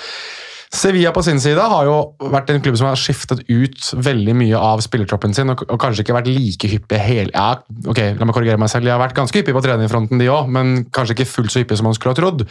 Sevilla 0.74 1.12
på 1.14 1.22
sin 1.22 1.38
side 1.38 1.62
har 1.70 1.86
jo 1.86 1.98
vært 2.34 2.50
en 2.50 2.62
klubb 2.64 2.80
som 2.80 2.88
har 2.90 2.98
skiftet 2.98 3.44
ut 3.46 3.90
veldig 3.94 4.34
mye 4.40 4.58
av 4.58 4.82
spillertroppen 4.82 5.36
sin, 5.38 5.52
og, 5.54 5.62
og 5.70 5.78
kanskje 5.82 6.02
ikke 6.02 6.16
vært 6.18 6.32
like 6.34 6.70
hyppige 6.72 7.04
hele 7.04 7.30
Ja, 7.30 7.60
ok, 7.92 8.00
la 8.18 8.26
meg 8.26 8.34
korrigere 8.34 8.62
meg 8.62 8.72
selv. 8.74 8.88
De 8.88 8.94
har 8.94 9.02
vært 9.02 9.14
ganske 9.18 9.38
hyppige 9.38 9.54
på 9.54 9.62
trenerfronten, 9.66 10.18
de 10.22 10.32
òg, 10.34 10.50
men 10.56 10.88
kanskje 10.96 11.20
ikke 11.20 11.30
fullt 11.30 11.54
så 11.54 11.62
hyppige 11.62 11.78
som 11.78 11.90
man 11.92 11.98
skulle 11.98 12.16
ha 12.16 12.20
trodd. 12.20 12.42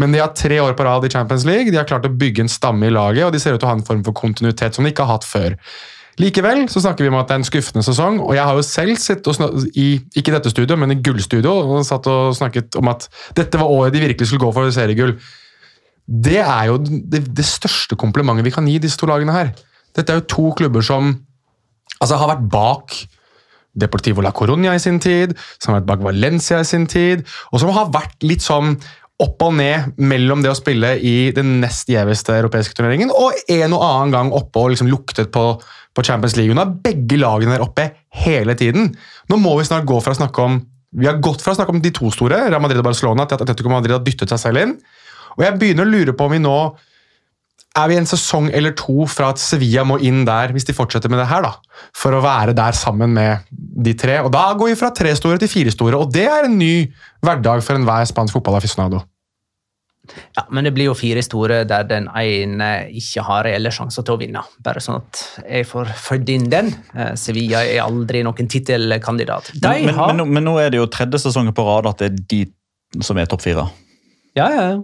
Men 0.00 0.16
de 0.16 0.24
har 0.24 0.32
tre 0.32 0.62
år 0.64 0.72
på 0.78 0.88
rad 0.88 1.04
i 1.04 1.12
Champions 1.12 1.44
League, 1.48 1.68
de 1.68 1.76
har 1.76 1.88
klart 1.88 2.08
å 2.08 2.14
bygge 2.24 2.46
en 2.46 2.52
stamme 2.52 2.88
i 2.88 2.96
laget, 2.96 3.26
og 3.28 3.36
de 3.36 3.44
ser 3.44 3.58
ut 3.58 3.60
til 3.60 3.68
å 3.68 3.74
ha 3.74 3.76
en 3.76 3.86
form 3.92 4.02
for 4.08 4.16
kontinuitet 4.16 4.78
som 4.78 4.86
de 4.86 4.94
ikke 4.94 5.04
har 5.04 5.18
hatt 5.18 5.28
før. 5.28 5.60
Likevel 6.16 6.64
så 6.72 6.80
snakker 6.80 7.04
vi 7.04 7.12
om 7.12 7.18
at 7.20 7.28
det 7.28 7.36
er 7.36 7.42
en 7.42 7.50
skuffende 7.50 7.84
sesong, 7.84 8.22
og 8.24 8.32
jeg 8.38 8.48
har 8.48 8.56
jo 8.56 8.64
selv 8.64 8.96
sittet 9.00 9.28
og 9.28 9.66
i 9.76 9.90
ikke 10.16 10.32
dette 10.32 10.52
studio, 10.52 10.80
men 10.80 10.94
i 10.94 11.02
gullstudio 11.04 11.52
og 11.60 11.84
satt 11.84 12.08
og 12.08 12.32
snakket 12.38 12.78
om 12.80 12.88
at 12.88 13.04
dette 13.36 13.60
var 13.60 13.68
året 13.68 13.92
de 13.92 14.00
virkelig 14.00 14.30
skulle 14.30 14.46
gå 14.46 14.54
for 14.56 14.72
seriegull. 14.72 15.18
Det 16.06 16.38
er 16.38 16.68
jo 16.70 16.78
det, 16.86 17.24
det 17.34 17.46
største 17.46 17.98
komplimentet 17.98 18.46
vi 18.46 18.54
kan 18.54 18.66
gi 18.70 18.78
disse 18.82 18.98
to 19.00 19.08
lagene 19.10 19.34
her. 19.34 19.52
Dette 19.96 20.12
er 20.12 20.20
jo 20.20 20.28
to 20.30 20.50
klubber 20.58 20.84
som 20.86 21.14
altså, 21.98 22.16
har 22.16 22.34
vært 22.36 22.48
bak 22.52 22.98
Deportivo 23.76 24.22
la 24.24 24.32
Coruña 24.32 24.72
i 24.72 24.80
sin 24.80 24.96
tid, 25.02 25.34
som 25.60 25.74
har 25.74 25.82
vært 25.82 25.90
bak 25.90 26.04
Valencia 26.06 26.62
i 26.62 26.68
sin 26.68 26.86
tid, 26.88 27.26
og 27.52 27.60
som 27.60 27.74
har 27.76 27.90
vært 27.92 28.24
litt 28.24 28.44
sånn 28.44 28.78
opp 29.20 29.42
og 29.46 29.54
ned 29.56 29.96
mellom 29.96 30.42
det 30.44 30.52
å 30.52 30.56
spille 30.56 30.94
i 31.00 31.30
den 31.36 31.58
nest 31.62 31.88
gjeveste 31.88 32.34
europeiske 32.36 32.76
turneringen 32.76 33.12
og 33.12 33.36
en 33.48 33.72
og 33.72 33.84
annen 33.84 34.12
gang 34.12 34.32
oppe 34.36 34.60
og 34.60 34.74
liksom 34.74 34.90
luktet 34.92 35.30
på, 35.32 35.44
på 35.96 36.04
Champions 36.04 36.36
League. 36.36 36.56
Nå 36.56 36.64
er 36.64 36.74
begge 36.84 37.20
lagene 37.20 37.54
der 37.56 37.64
oppe 37.64 37.88
hele 38.24 38.56
tiden. 38.60 38.90
Nå 39.32 39.40
må 39.40 39.54
vi 39.56 39.68
snart 39.68 39.88
gå 39.88 40.00
fra 40.04 40.12
å 40.12 40.20
snakke 40.20 40.44
om 40.44 40.60
vi 40.96 41.08
har 41.08 41.18
gått 41.20 41.42
fra 41.44 41.52
å 41.52 41.56
snakke 41.58 41.74
om 41.74 41.80
de 41.82 41.90
to 41.92 42.08
store, 42.14 42.46
Real 42.46 42.62
Madrid 42.62 42.80
og 42.80 42.86
Barcelona, 42.86 43.26
til 43.28 43.36
at 43.36 43.42
Atletico 43.44 43.72
Madrid 43.72 43.92
har 43.92 44.04
dyttet 44.04 44.30
seg 44.32 44.40
selv 44.40 44.62
inn. 44.62 44.76
Og 45.36 45.44
jeg 45.44 45.58
begynner 45.60 45.86
å 45.86 45.90
lure 45.92 46.12
på 46.16 46.26
om 46.28 46.32
vi 46.36 46.42
nå 46.42 46.56
er 47.76 47.90
vi 47.90 47.96
en 48.00 48.06
sesong 48.08 48.46
eller 48.56 48.72
to 48.72 49.04
fra 49.04 49.26
at 49.34 49.40
Sevilla 49.42 49.82
må 49.84 49.98
inn 50.00 50.22
der, 50.24 50.48
hvis 50.54 50.64
de 50.64 50.72
fortsetter 50.72 51.10
med 51.12 51.18
det 51.20 51.26
her, 51.28 51.42
da, 51.44 51.50
for 51.92 52.16
å 52.16 52.22
være 52.24 52.54
der 52.56 52.72
sammen 52.72 53.12
med 53.12 53.44
de 53.52 53.92
tre. 54.00 54.14
Og 54.24 54.30
Da 54.32 54.46
går 54.56 54.70
vi 54.72 54.78
fra 54.80 54.88
tre 54.96 55.12
store 55.18 55.36
til 55.42 55.50
fire 55.52 55.74
store, 55.74 55.98
og 56.00 56.08
det 56.14 56.24
er 56.24 56.48
en 56.48 56.56
ny 56.56 56.86
hverdag 57.20 57.60
for 57.66 57.76
enhver 57.76 58.08
spansk 58.08 58.32
fotballaficionado. 58.38 59.02
Ja, 60.38 60.44
Men 60.54 60.64
det 60.64 60.72
blir 60.72 60.86
jo 60.86 60.94
fire 60.94 61.20
store 61.26 61.64
der 61.66 61.82
den 61.90 62.06
ene 62.16 62.70
ikke 62.94 63.24
har 63.26 63.42
reelle 63.44 63.72
sjanser 63.74 64.04
til 64.06 64.14
å 64.14 64.20
vinne. 64.20 64.40
Bare 64.62 64.80
sånn 64.80 65.00
at 65.02 65.22
jeg 65.42 65.66
får 65.66 65.90
født 65.98 66.28
inn 66.32 66.44
den. 66.52 66.68
Eh, 66.94 67.12
Sevilla 67.18 67.64
er 67.66 67.82
aldri 67.84 68.22
noen 68.24 68.48
tittelkandidat. 68.48 69.50
Men, 69.60 69.84
men, 69.84 69.94
har 69.98 70.12
men, 70.14 70.20
nå- 70.22 70.28
men 70.38 70.46
nå 70.46 70.56
er 70.62 70.70
det 70.72 70.78
jo 70.80 70.86
tredje 70.94 71.18
sesongen 71.26 71.52
på 71.56 71.64
rad 71.66 71.90
at 71.90 71.98
det 72.04 72.12
er 72.12 72.20
de 72.30 73.02
som 73.04 73.18
er 73.18 73.26
topp 73.28 73.42
fire. 73.44 73.66
Ja, 74.38 74.46
ja, 74.48 74.68
ja. 74.70 74.76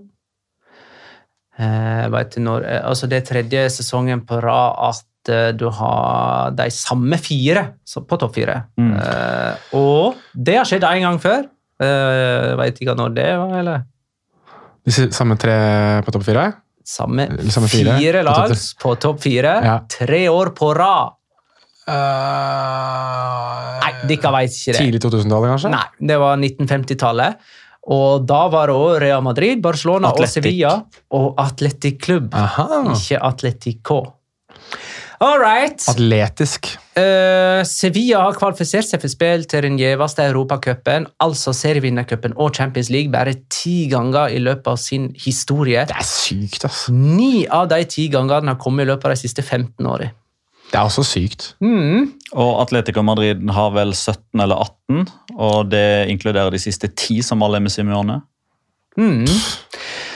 Eh, 1.63 2.05
vet 2.13 2.35
du 2.35 2.43
når, 2.43 2.65
eh, 2.67 2.83
altså 2.89 3.09
det 3.11 3.21
er 3.21 3.27
tredje 3.29 3.65
sesongen 3.77 4.23
på 4.27 4.41
rad 4.43 4.79
at 4.89 5.31
eh, 5.31 5.51
du 5.55 5.69
har 5.71 6.51
de 6.59 6.67
samme 6.75 7.19
fire 7.21 7.67
så- 7.87 8.03
på 8.07 8.19
topp 8.19 8.35
fire. 8.35 8.57
Mm. 8.79 8.93
Uh, 8.97 9.55
og 9.79 10.17
det 10.35 10.57
har 10.57 10.65
skjedd 10.67 10.85
en 10.89 11.07
gang 11.07 11.19
før. 11.23 11.47
Uh, 11.83 12.57
vet 12.59 12.81
ikke 12.81 12.97
når 12.99 13.15
det 13.15 13.31
var, 13.39 13.55
eller? 13.61 13.85
De 14.85 14.91
samme 15.15 15.39
tre 15.39 15.57
på 16.03 16.13
topp 16.15 16.25
fire? 16.27 16.53
Samme, 16.85 17.29
samme 17.55 17.69
fire 17.71 17.95
fire, 18.01 18.23
lag 18.27 18.51
på 18.83 18.95
topp 18.99 19.21
fire. 19.23 19.53
Ja. 19.63 19.77
Tre 19.89 20.29
år 20.29 20.51
på 20.59 20.73
rad. 20.75 21.15
Nei, 23.83 23.93
dere 24.11 24.33
vet 24.35 24.57
ikke 24.57 24.75
det. 24.75 24.81
Tidlig 24.81 25.01
2000-tallet, 25.03 25.51
kanskje? 25.55 25.71
Nei, 25.71 25.87
det 26.11 26.19
var 26.23 26.37
1950-tallet. 26.39 27.39
Og 27.91 28.27
da 28.29 28.45
var 28.53 28.71
det 28.71 28.79
òg 28.79 29.01
Real 29.03 29.23
Madrid, 29.27 29.63
Barcelona 29.63 30.13
Atletic. 30.13 30.29
og 30.29 30.35
Sevilla 30.37 30.75
og 31.19 31.41
Atletic 31.43 31.99
Klubb. 32.03 32.35
Aha. 32.35 32.85
Ikke 32.95 33.19
Atletico. 33.19 34.03
All 35.23 35.39
right. 35.39 35.79
Atletisk. 35.89 36.67
Uh, 36.99 37.63
Sevilla 37.67 38.25
har 38.25 38.35
kvalifisert 38.35 38.89
seg 38.89 39.03
for 39.05 39.11
spill 39.11 39.45
til 39.47 39.63
den 39.63 39.77
gjeveste 39.79 40.25
europacupen, 40.27 41.07
altså 41.23 41.55
serievinnercupen 41.55 42.35
og 42.43 42.57
Champions 42.59 42.91
League, 42.91 43.13
bare 43.13 43.37
ti 43.51 43.87
ganger 43.91 44.35
i 44.35 44.41
løpet 44.43 44.73
av 44.75 44.81
sin 44.83 45.13
historie. 45.23 45.87
Det 45.87 45.95
er 45.95 46.09
sykt, 46.09 46.67
ass. 46.67 46.89
Ni 46.91 47.47
av 47.47 47.71
de 47.71 47.85
ti 47.87 48.09
gangene 48.11 48.55
har 48.55 48.59
kommet 48.63 48.87
i 48.87 48.91
løpet 48.91 49.11
av 49.11 49.15
de 49.15 49.23
siste 49.23 49.47
15 49.47 49.87
årene. 49.87 50.11
Det 50.73 50.81
er 50.81 50.89
også 50.89 51.05
sykt. 51.05 51.51
Mm. 51.61 52.09
Og 52.33 52.63
Atletico 52.63 53.05
Madrid 53.05 53.43
har 53.53 53.73
vel 53.75 53.93
17 53.93 54.41
eller 54.41 54.63
18, 54.65 55.09
og 55.37 55.69
det 55.73 56.09
inkluderer 56.13 56.55
de 56.55 56.61
siste 56.63 56.89
ti 56.97 57.21
som 57.25 57.45
alle 57.45 57.61
er 57.61 57.67
med 57.67 57.75
Simione. 57.75 58.23
Mm. 58.97 59.27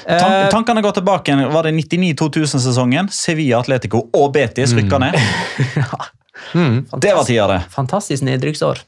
Tan 0.06 0.32
Eh, 0.32 0.48
tankene 0.52 0.82
går 0.84 0.92
tilbake 1.00 1.32
igjen. 1.32 1.48
Var 1.52 1.66
det 1.66 1.72
99-2000-sesongen? 1.74 3.08
Sevilla, 3.10 3.58
Atletico 3.58 4.04
og 4.14 4.28
Betis 4.36 4.74
rykka 4.76 5.00
ned. 5.02 5.16
Det 6.52 7.14
var 7.16 7.24
tida, 7.24 7.46
det. 7.48 7.62
Fantastisk 7.72 8.22
nedrykksår. 8.22 8.82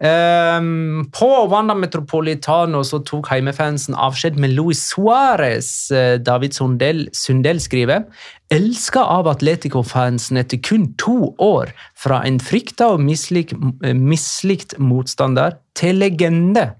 Ehm, 0.00 1.06
på 1.14 1.28
Wanda 1.50 1.74
Metropolitano 1.74 2.82
så 2.84 2.98
tok 3.06 3.28
heimefansen 3.30 3.94
avskjed 3.94 4.38
med 4.40 4.54
Luis 4.56 4.82
Suárez. 4.90 5.90
Eh, 5.94 6.16
David 6.18 6.54
Sundell, 6.54 7.08
Sundell 7.12 7.60
skriver 7.62 8.04
elska 8.54 9.00
av 9.00 9.28
Atletico-fansen 9.30 10.38
etter 10.38 10.60
kun 10.62 10.90
to 11.00 11.34
år 11.42 11.72
fra 11.98 12.22
en 12.26 12.40
frykta 12.42 12.92
og 12.94 13.04
mislik, 13.04 13.54
eh, 13.54 13.94
mislikt 13.94 14.78
motstander 14.78 15.58
til 15.74 16.02
legende. 16.02 16.74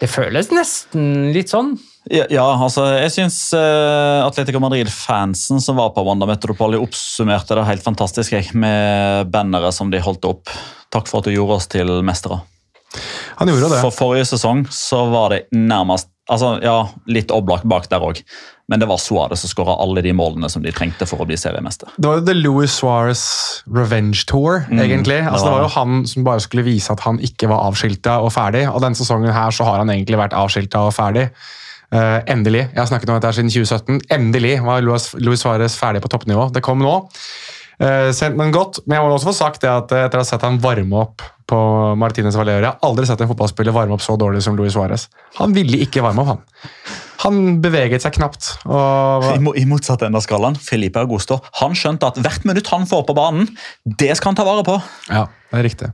Det 0.00 0.08
føles 0.08 0.50
nesten 0.50 1.32
litt 1.34 1.52
sånn. 1.52 1.74
Ja, 2.10 2.26
ja 2.32 2.44
altså, 2.56 2.84
jeg 2.98 3.12
syns 3.14 3.38
uh, 3.54 4.26
Atletico 4.26 4.60
Madrid-fansen 4.62 5.62
som 5.62 5.78
var 5.78 5.92
på 5.94 6.04
Wanda 6.06 6.26
Metropoli, 6.26 6.80
oppsummerte 6.80 7.58
det 7.58 7.68
helt 7.68 7.86
fantastisk 7.86 8.34
jeg, 8.34 8.50
med 8.52 9.30
bannere 9.30 9.70
som 9.74 9.92
de 9.92 10.02
holdt 10.02 10.26
opp. 10.26 10.50
Takk 10.90 11.06
for 11.10 11.20
at 11.20 11.30
du 11.30 11.36
gjorde 11.36 11.60
oss 11.60 11.70
til 11.70 12.00
mestere. 12.02 12.40
Han 13.38 13.48
gjorde 13.48 13.68
det. 13.70 13.82
For 13.84 13.94
forrige 13.94 14.26
sesong 14.32 14.64
så 14.74 15.04
var 15.12 15.30
det 15.30 15.44
nærmest 15.54 16.10
altså, 16.30 16.56
ja, 16.64 16.88
Litt 17.10 17.30
Oblak 17.34 17.62
bak 17.70 17.86
der 17.92 18.02
òg, 18.02 18.18
men 18.70 18.82
det 18.82 18.88
var 18.90 18.98
Suárez 19.02 19.44
som 19.44 19.52
skåra 19.52 19.76
alle 19.82 20.02
de 20.02 20.12
målene 20.16 20.50
som 20.50 20.64
de 20.66 20.72
trengte 20.74 21.06
for 21.06 21.22
å 21.22 21.28
bli 21.28 21.38
seriemester. 21.38 21.90
Det 21.96 22.10
var 22.10 22.18
jo 22.18 22.26
The 22.26 22.36
Louis 22.38 22.74
Suárez 22.74 23.22
Revenge 23.70 24.26
Tour, 24.30 24.64
egentlig. 24.70 25.20
Altså, 25.22 25.46
det 25.46 25.48
det 25.48 25.54
var 25.54 25.56
var 25.60 25.64
jo 25.68 25.72
han 25.76 26.04
som 26.10 26.26
bare 26.26 26.42
skulle 26.42 26.66
vise 26.66 26.90
at 26.90 27.06
han 27.06 27.22
ikke 27.22 27.50
var 27.50 27.70
avskilta 27.70 28.18
og 28.24 28.34
ferdig. 28.34 28.66
Og 28.70 28.82
denne 28.82 28.98
sesongen 28.98 29.34
her 29.34 29.54
så 29.54 29.66
har 29.66 29.82
han 29.82 29.94
egentlig 29.94 30.18
vært 30.18 30.36
avskilta 30.38 30.84
og 30.90 30.94
ferdig. 30.98 31.28
Eh, 31.90 32.18
endelig. 32.30 32.68
Jeg 32.70 32.78
har 32.78 32.86
snakket 32.90 33.10
om 33.10 33.16
dette 33.18 33.32
siden 33.34 33.50
2017. 33.50 34.00
Endelig 34.14 34.56
var 34.62 34.82
Luis, 34.86 35.08
Luis 35.18 35.42
Suárez 35.42 35.74
ferdig 35.78 36.02
på 36.04 36.10
toppnivå. 36.12 36.48
Det 36.54 36.62
kom 36.62 36.78
nå. 36.84 36.92
Uh, 37.80 38.10
sent, 38.12 38.36
men 38.36 38.52
godt. 38.52 38.82
Men 38.84 38.98
jeg 38.98 39.02
må 39.06 39.14
også 39.16 39.30
få 39.30 39.36
sagt 39.38 39.62
det 39.64 39.70
at 39.72 39.92
eh, 39.96 40.02
etter 40.04 40.20
å 40.20 40.22
ha 40.22 40.28
sett 40.28 40.42
han 40.44 40.58
varme 40.60 40.98
opp 41.00 41.22
på 41.48 41.58
Martinez 41.98 42.36
Valera, 42.36 42.60
jeg 42.60 42.68
har 42.76 42.84
aldri 42.90 43.06
sett 43.08 43.22
en 43.24 43.30
fotballspiller 43.30 43.72
varme 43.74 43.96
opp 43.96 44.02
så 44.04 44.14
dårlig 44.20 44.42
som 44.44 44.54
Luis 44.58 44.76
Suárez. 44.76 45.06
Han 45.40 45.54
ville 45.56 45.80
ikke 45.82 46.02
varme 46.04 46.20
opp, 46.22 46.28
han. 46.34 46.68
Han 47.24 47.40
beveget 47.64 48.04
seg 48.04 48.14
knapt. 48.18 48.50
Og 48.68 49.26
I, 49.32 49.40
mo- 49.42 49.56
I 49.58 49.64
motsatt 49.68 50.04
ende 50.06 50.20
av 50.20 50.26
skalaen, 50.28 50.54
Felipe 50.60 51.00
Augusto 51.02 51.40
han 51.58 51.72
skjønte 51.76 52.06
at 52.12 52.20
hvert 52.22 52.44
minutt 52.46 52.68
han 52.70 52.84
får 52.88 53.02
på 53.08 53.16
banen, 53.18 53.48
det 53.98 54.12
skal 54.20 54.30
han 54.34 54.38
ta 54.38 54.46
vare 54.46 54.62
på. 54.68 54.76
ja, 55.08 55.24
det 55.50 55.58
er 55.58 55.66
riktig. 55.66 55.90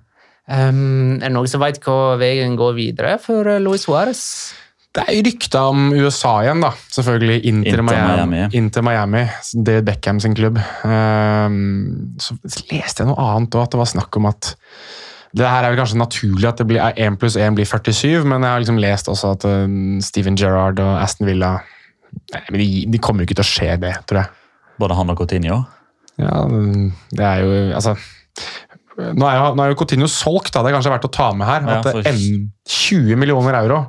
Um, 0.50 1.16
er 1.22 1.24
det 1.30 1.32
noen 1.38 1.48
som 1.50 1.62
vet 1.64 1.80
hva 1.86 2.18
veien 2.20 2.58
går 2.58 2.76
videre 2.76 3.16
for 3.22 3.46
eh, 3.48 3.62
Luis 3.62 3.86
Suárez? 3.86 4.20
Det 4.96 5.02
er 5.12 5.18
rykta 5.26 5.62
om 5.68 5.90
USA 5.92 6.30
igjen, 6.46 6.62
da. 6.64 6.70
Selvfølgelig. 6.94 7.38
Inter, 7.50 7.82
Inter 7.82 7.82
Miami. 7.84 8.38
Inter 8.56 8.84
Miami. 8.86 9.24
David 9.52 9.84
Beckham 9.90 10.20
sin 10.24 10.34
klubb. 10.38 10.56
Ehm, 10.88 12.16
så 12.22 12.36
leste 12.72 13.02
jeg 13.04 13.10
noe 13.10 13.26
annet 13.34 13.52
òg, 13.58 13.66
at 13.66 13.74
det 13.76 13.80
var 13.82 13.90
snakk 13.92 14.16
om 14.20 14.30
at 14.30 14.54
det 15.36 15.44
her 15.44 15.66
er 15.66 15.74
vel 15.74 15.80
kanskje 15.82 15.98
naturlig 16.00 16.48
at 16.48 16.62
det 16.62 16.66
blir 16.70 16.80
1 16.96 17.18
pluss 17.20 17.36
1 17.36 17.58
blir 17.58 17.68
47, 17.68 18.24
men 18.24 18.40
jeg 18.46 18.54
har 18.54 18.62
liksom 18.62 18.78
lest 18.80 19.10
også 19.12 19.34
at 19.36 19.44
eh, 19.44 19.66
Steven 20.06 20.38
Gerrard 20.40 20.80
og 20.80 20.94
Aston 21.02 21.28
Villa 21.28 21.58
men 22.48 22.56
de, 22.62 22.66
de 22.88 22.98
kommer 23.02 23.20
jo 23.20 23.26
ikke 23.28 23.36
til 23.42 23.44
å 23.44 23.48
skje 23.50 23.74
det, 23.82 23.90
tror 24.08 24.22
jeg. 24.22 24.30
Både 24.80 24.96
han 24.96 25.10
og 25.12 25.18
Coutinho. 25.20 25.58
Ja, 26.16 26.38
det 26.48 27.20
er 27.26 27.42
jo 27.44 27.50
Altså 27.76 27.92
Nå 28.96 29.26
er 29.28 29.34
jo, 29.36 29.48
nå 29.58 29.60
er 29.66 29.72
jo 29.74 29.76
Coutinho 29.76 30.06
solgt, 30.08 30.54
da. 30.54 30.62
Det 30.64 30.70
er 30.70 30.76
kanskje 30.78 30.92
verdt 30.94 31.04
å 31.10 31.12
ta 31.12 31.26
med 31.36 31.44
her. 31.50 31.66
Ja, 31.68 31.74
at 31.82 31.90
for- 31.92 32.08
en- 32.08 32.46
20 32.64 33.18
millioner 33.20 33.58
euro. 33.60 33.82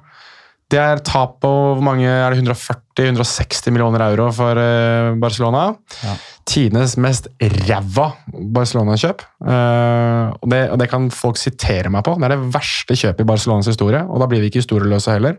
Det 0.67 0.79
er 0.79 0.99
tap 0.99 1.37
på 1.43 1.49
hvor 1.49 1.83
mange 1.83 2.07
er 2.11 2.33
det 2.33 2.41
140-160 2.43 3.71
millioner 3.71 4.03
euro 4.09 4.25
for 4.35 4.59
eh, 4.59 5.13
Barcelona. 5.19 5.69
Ja. 6.03 6.15
Tidenes 6.47 6.97
mest 6.99 7.29
ræva 7.39 8.09
Barcelona-kjøp. 8.27 9.23
Eh, 9.47 10.33
og, 10.35 10.49
det, 10.51 10.61
og 10.73 10.81
det 10.81 10.89
kan 10.91 11.07
folk 11.13 11.39
sitere 11.39 11.91
meg 11.93 12.03
på. 12.03 12.17
Det 12.19 12.27
er 12.27 12.35
det 12.35 12.49
verste 12.55 12.97
kjøpet 12.99 13.23
i 13.23 13.27
Barcelonas 13.29 13.69
historie, 13.71 14.01
og 14.03 14.19
da 14.19 14.27
blir 14.27 14.43
vi 14.43 14.49
ikke 14.51 14.59
historieløse 14.59 15.15
heller. 15.15 15.37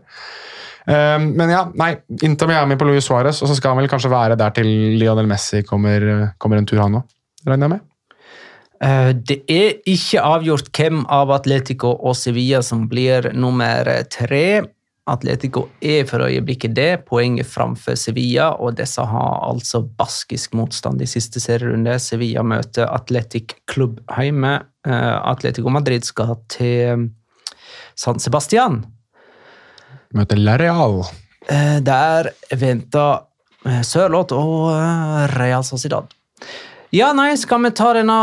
Eh, 0.89 1.19
men 1.27 1.53
ja, 1.53 1.61
nei, 1.77 1.91
Inter 2.25 2.49
Miami 2.49 2.79
på 2.81 2.89
Luis 2.89 3.05
Suárez, 3.05 3.43
og 3.43 3.53
så 3.53 3.59
skal 3.59 3.75
han 3.75 3.83
vel 3.83 3.91
kanskje 3.91 4.13
være 4.15 4.39
der 4.39 4.57
til 4.57 4.71
Lionel 4.97 5.29
Messi 5.29 5.61
kommer, 5.67 6.33
kommer 6.41 6.57
en 6.57 6.69
tur, 6.69 6.81
han 6.81 7.03
òg. 7.03 7.05
Regner 7.45 7.69
jeg 7.69 7.75
med. 7.75 7.85
Det 9.29 9.41
er 9.51 9.77
ikke 9.91 10.23
avgjort 10.23 10.69
hvem 10.73 11.03
av 11.11 11.31
Atletico 11.35 11.91
og 11.93 12.15
Sevilla 12.15 12.61
som 12.63 12.85
blir 12.89 13.27
nummer 13.35 13.91
tre. 14.09 14.45
Atletico 15.09 15.65
er 15.81 16.05
for 16.09 16.23
øyeblikket 16.25 16.75
det, 16.77 16.89
poenget 17.09 17.49
framfor 17.49 17.97
Sevilla, 17.99 18.51
og 18.61 18.77
disse 18.77 19.03
har 19.05 19.39
altså 19.47 19.81
baskisk 19.83 20.53
motstand 20.57 21.01
i 21.01 21.09
siste 21.09 21.41
serierunde. 21.43 21.97
Sevilla 21.99 22.43
møter 22.45 22.89
Atletic 22.93 23.57
Club 23.71 23.99
hjemme. 24.15 24.55
Eh, 24.87 25.15
Atletico 25.31 25.73
Madrid 25.73 26.05
skal 26.07 26.37
til 26.51 27.09
San 27.99 28.21
Sebastian. 28.21 28.83
Møter 30.15 30.39
La 30.41 30.57
Real. 30.57 31.03
Eh, 31.49 31.79
Der 31.85 32.31
venter 32.57 33.25
eh, 33.65 33.81
Sørloth 33.85 34.33
og 34.37 34.71
eh, 34.73 35.25
Real 35.35 35.65
Sociedad. 35.65 36.09
Ja, 36.89 37.11
nei, 37.13 37.35
skal 37.37 37.61
vi 37.61 37.69
ta 37.77 37.91
denne 37.93 38.15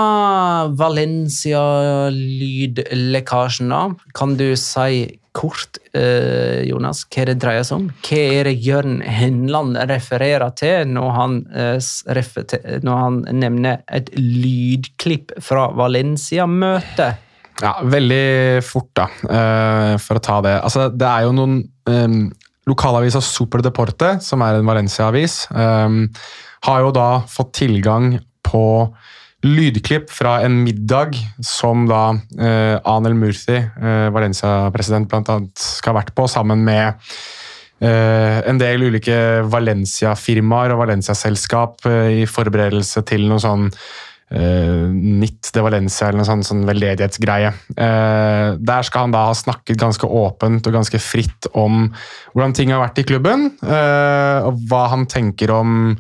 Valencia-lydlekkasjen, 0.75 3.71
da? 3.71 3.95
Kan 4.19 4.35
du 4.41 4.57
si 4.59 5.07
kort, 5.37 5.77
eh, 5.95 6.65
Jonas, 6.67 7.05
hva 7.07 7.25
det 7.29 7.37
dreier 7.45 7.63
seg 7.63 7.77
om? 7.77 7.85
Hva 8.03 8.19
er 8.41 8.45
det 8.49 8.65
Jørn 8.65 9.03
Henland 9.07 9.77
refererer 9.87 10.51
til 10.59 10.91
når 10.97 11.11
han, 11.15 11.47
eh, 11.55 11.79
refer 12.19 12.43
når 12.83 12.97
han 13.05 13.23
nevner 13.39 13.79
et 13.87 14.11
lydklipp 14.17 15.31
fra 15.39 15.71
Valencia-møtet? 15.71 17.15
Ja, 17.63 17.73
veldig 17.85 18.65
fort, 18.65 18.95
da, 18.95 19.07
eh, 19.31 19.97
for 19.97 20.17
å 20.19 20.23
ta 20.23 20.41
det. 20.43 20.61
Altså, 20.61 20.89
det 20.91 21.07
er 21.07 21.23
jo 21.23 21.33
noen 21.33 21.69
um, 21.87 22.33
Lokalavisa 22.67 23.21
Super 23.23 23.63
Deporte, 23.63 24.21
som 24.21 24.43
er 24.43 24.55
en 24.59 24.67
Valencia-avis, 24.67 25.47
um, 25.55 26.11
har 26.67 26.81
jo 26.81 26.91
da 26.91 27.21
fått 27.31 27.53
tilgang 27.53 28.19
på 28.47 28.65
lydklipp 29.47 30.11
fra 30.11 30.41
en 30.45 30.63
middag 30.65 31.17
som 31.45 31.85
da 31.91 32.17
eh, 32.41 32.77
Anel 32.89 33.17
Murthy, 33.19 33.59
eh, 33.59 34.09
Valencia-president, 34.15 35.13
annet 35.13 35.53
skal 35.61 35.95
ha 35.95 36.01
vært 36.01 36.15
på, 36.17 36.27
sammen 36.31 36.65
med 36.67 36.97
eh, 37.85 38.41
en 38.49 38.59
del 38.61 38.89
ulike 38.89 39.19
Valencia-firmaer 39.53 40.75
og 40.75 40.83
Valencia-selskap 40.87 41.87
eh, 41.91 42.23
i 42.23 42.27
forberedelse 42.31 43.05
til 43.07 43.29
noe 43.31 43.43
sånn 43.43 43.69
uh, 43.71 44.87
Nitt 44.91 45.53
de 45.55 45.63
Valencia 45.63 46.09
eller 46.09 46.23
noe 46.23 46.29
sånn, 46.29 46.45
sånn 46.47 46.65
veldedighetsgreie. 46.67 47.53
Eh, 47.77 48.49
der 48.59 48.87
skal 48.87 49.07
han 49.07 49.15
da 49.15 49.27
ha 49.29 49.35
snakket 49.37 49.79
ganske 49.81 50.09
åpent 50.09 50.67
og 50.67 50.75
ganske 50.75 51.01
fritt 51.03 51.49
om 51.55 51.87
hvordan 52.33 52.57
ting 52.57 52.73
har 52.75 52.83
vært 52.83 53.01
i 53.01 53.07
klubben, 53.07 53.51
eh, 53.63 54.49
og 54.49 54.59
hva 54.67 54.87
han 54.93 55.07
tenker 55.11 55.55
om 55.55 55.95